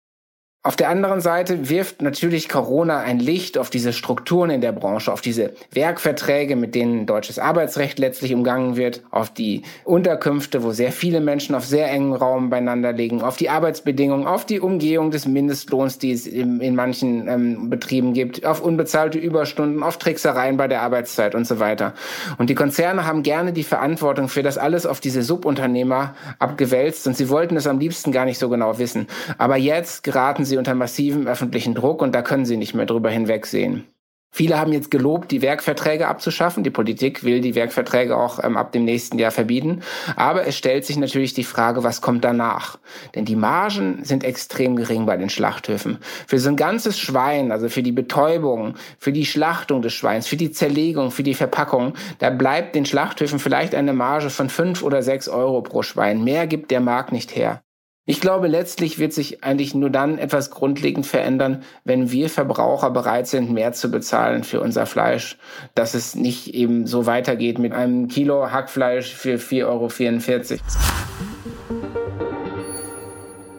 Auf 0.66 0.76
der 0.76 0.88
anderen 0.88 1.20
Seite 1.20 1.68
wirft 1.68 2.00
natürlich 2.00 2.48
Corona 2.48 3.00
ein 3.00 3.18
Licht 3.18 3.58
auf 3.58 3.68
diese 3.68 3.92
Strukturen 3.92 4.48
in 4.48 4.62
der 4.62 4.72
Branche, 4.72 5.12
auf 5.12 5.20
diese 5.20 5.52
Werkverträge, 5.72 6.56
mit 6.56 6.74
denen 6.74 7.04
deutsches 7.04 7.38
Arbeitsrecht 7.38 7.98
letztlich 7.98 8.32
umgangen 8.32 8.74
wird, 8.74 9.02
auf 9.10 9.28
die 9.28 9.60
Unterkünfte, 9.84 10.62
wo 10.62 10.72
sehr 10.72 10.90
viele 10.90 11.20
Menschen 11.20 11.54
auf 11.54 11.66
sehr 11.66 11.90
engem 11.90 12.14
Raum 12.14 12.48
beieinander 12.48 12.94
liegen, 12.94 13.20
auf 13.20 13.36
die 13.36 13.50
Arbeitsbedingungen, 13.50 14.26
auf 14.26 14.46
die 14.46 14.58
Umgehung 14.58 15.10
des 15.10 15.26
Mindestlohns, 15.26 15.98
die 15.98 16.12
es 16.12 16.26
in, 16.26 16.62
in 16.62 16.74
manchen 16.74 17.28
ähm, 17.28 17.68
Betrieben 17.68 18.14
gibt, 18.14 18.46
auf 18.46 18.62
unbezahlte 18.62 19.18
Überstunden, 19.18 19.82
auf 19.82 19.98
Tricksereien 19.98 20.56
bei 20.56 20.66
der 20.66 20.80
Arbeitszeit 20.80 21.34
und 21.34 21.46
so 21.46 21.60
weiter. 21.60 21.92
Und 22.38 22.48
die 22.48 22.54
Konzerne 22.54 23.04
haben 23.04 23.22
gerne 23.22 23.52
die 23.52 23.64
Verantwortung 23.64 24.30
für 24.30 24.42
das 24.42 24.56
alles 24.56 24.86
auf 24.86 25.00
diese 25.00 25.22
Subunternehmer 25.22 26.14
abgewälzt 26.38 27.06
und 27.06 27.18
sie 27.18 27.28
wollten 27.28 27.58
es 27.58 27.66
am 27.66 27.78
liebsten 27.78 28.12
gar 28.12 28.24
nicht 28.24 28.38
so 28.38 28.48
genau 28.48 28.78
wissen. 28.78 29.08
Aber 29.36 29.58
jetzt 29.58 30.04
geraten 30.04 30.46
sie 30.46 30.53
sie 30.54 30.58
unter 30.58 30.74
massivem 30.74 31.26
öffentlichen 31.26 31.74
Druck 31.74 32.00
und 32.00 32.14
da 32.14 32.22
können 32.22 32.46
sie 32.46 32.56
nicht 32.56 32.74
mehr 32.74 32.86
drüber 32.86 33.10
hinwegsehen. 33.10 33.84
Viele 34.30 34.58
haben 34.58 34.72
jetzt 34.72 34.90
gelobt, 34.90 35.30
die 35.30 35.42
Werkverträge 35.42 36.08
abzuschaffen. 36.08 36.64
Die 36.64 36.70
Politik 36.70 37.22
will 37.22 37.40
die 37.40 37.54
Werkverträge 37.54 38.16
auch 38.16 38.42
ähm, 38.42 38.56
ab 38.56 38.72
dem 38.72 38.84
nächsten 38.84 39.16
Jahr 39.16 39.30
verbieten. 39.30 39.82
Aber 40.16 40.44
es 40.44 40.56
stellt 40.56 40.84
sich 40.84 40.96
natürlich 40.96 41.34
die 41.34 41.44
Frage, 41.44 41.84
was 41.84 42.00
kommt 42.00 42.24
danach? 42.24 42.78
Denn 43.14 43.24
die 43.24 43.36
Margen 43.36 44.02
sind 44.02 44.24
extrem 44.24 44.74
gering 44.74 45.06
bei 45.06 45.16
den 45.16 45.30
Schlachthöfen. 45.30 45.98
Für 46.26 46.40
so 46.40 46.48
ein 46.48 46.56
ganzes 46.56 46.98
Schwein, 46.98 47.52
also 47.52 47.68
für 47.68 47.84
die 47.84 47.92
Betäubung, 47.92 48.74
für 48.98 49.12
die 49.12 49.24
Schlachtung 49.24 49.82
des 49.82 49.92
Schweins, 49.92 50.26
für 50.26 50.36
die 50.36 50.50
Zerlegung, 50.50 51.12
für 51.12 51.22
die 51.22 51.34
Verpackung, 51.34 51.94
da 52.18 52.30
bleibt 52.30 52.74
den 52.74 52.86
Schlachthöfen 52.86 53.38
vielleicht 53.38 53.72
eine 53.72 53.92
Marge 53.92 54.30
von 54.30 54.50
fünf 54.50 54.82
oder 54.82 55.04
sechs 55.04 55.28
Euro 55.28 55.62
pro 55.62 55.82
Schwein. 55.82 56.24
Mehr 56.24 56.48
gibt 56.48 56.72
der 56.72 56.80
Markt 56.80 57.12
nicht 57.12 57.36
her. 57.36 57.63
Ich 58.06 58.20
glaube, 58.20 58.48
letztlich 58.48 58.98
wird 58.98 59.14
sich 59.14 59.42
eigentlich 59.42 59.74
nur 59.74 59.88
dann 59.88 60.18
etwas 60.18 60.50
grundlegend 60.50 61.06
verändern, 61.06 61.62
wenn 61.84 62.10
wir 62.10 62.28
Verbraucher 62.28 62.90
bereit 62.90 63.26
sind, 63.26 63.50
mehr 63.50 63.72
zu 63.72 63.90
bezahlen 63.90 64.44
für 64.44 64.60
unser 64.60 64.84
Fleisch, 64.84 65.38
dass 65.74 65.94
es 65.94 66.14
nicht 66.14 66.52
eben 66.52 66.86
so 66.86 67.06
weitergeht 67.06 67.58
mit 67.58 67.72
einem 67.72 68.08
Kilo 68.08 68.50
Hackfleisch 68.50 69.14
für 69.14 69.36
4,44 69.36 69.64
Euro. 69.64 69.88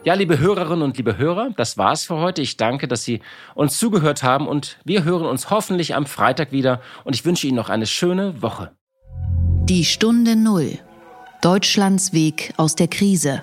Ja, 0.04 0.14
liebe 0.14 0.38
Hörerinnen 0.38 0.82
und 0.82 0.96
liebe 0.96 1.18
Hörer, 1.18 1.50
das 1.56 1.76
war's 1.76 2.04
für 2.04 2.18
heute. 2.18 2.40
Ich 2.40 2.56
danke, 2.56 2.86
dass 2.86 3.02
Sie 3.02 3.22
uns 3.56 3.76
zugehört 3.76 4.22
haben 4.22 4.46
und 4.46 4.78
wir 4.84 5.02
hören 5.02 5.26
uns 5.26 5.50
hoffentlich 5.50 5.96
am 5.96 6.06
Freitag 6.06 6.52
wieder 6.52 6.80
und 7.02 7.16
ich 7.16 7.24
wünsche 7.24 7.48
Ihnen 7.48 7.56
noch 7.56 7.68
eine 7.68 7.86
schöne 7.86 8.40
Woche. 8.42 8.70
Die 9.64 9.84
Stunde 9.84 10.36
Null. 10.36 10.78
Deutschlands 11.42 12.12
Weg 12.12 12.54
aus 12.56 12.76
der 12.76 12.86
Krise. 12.86 13.42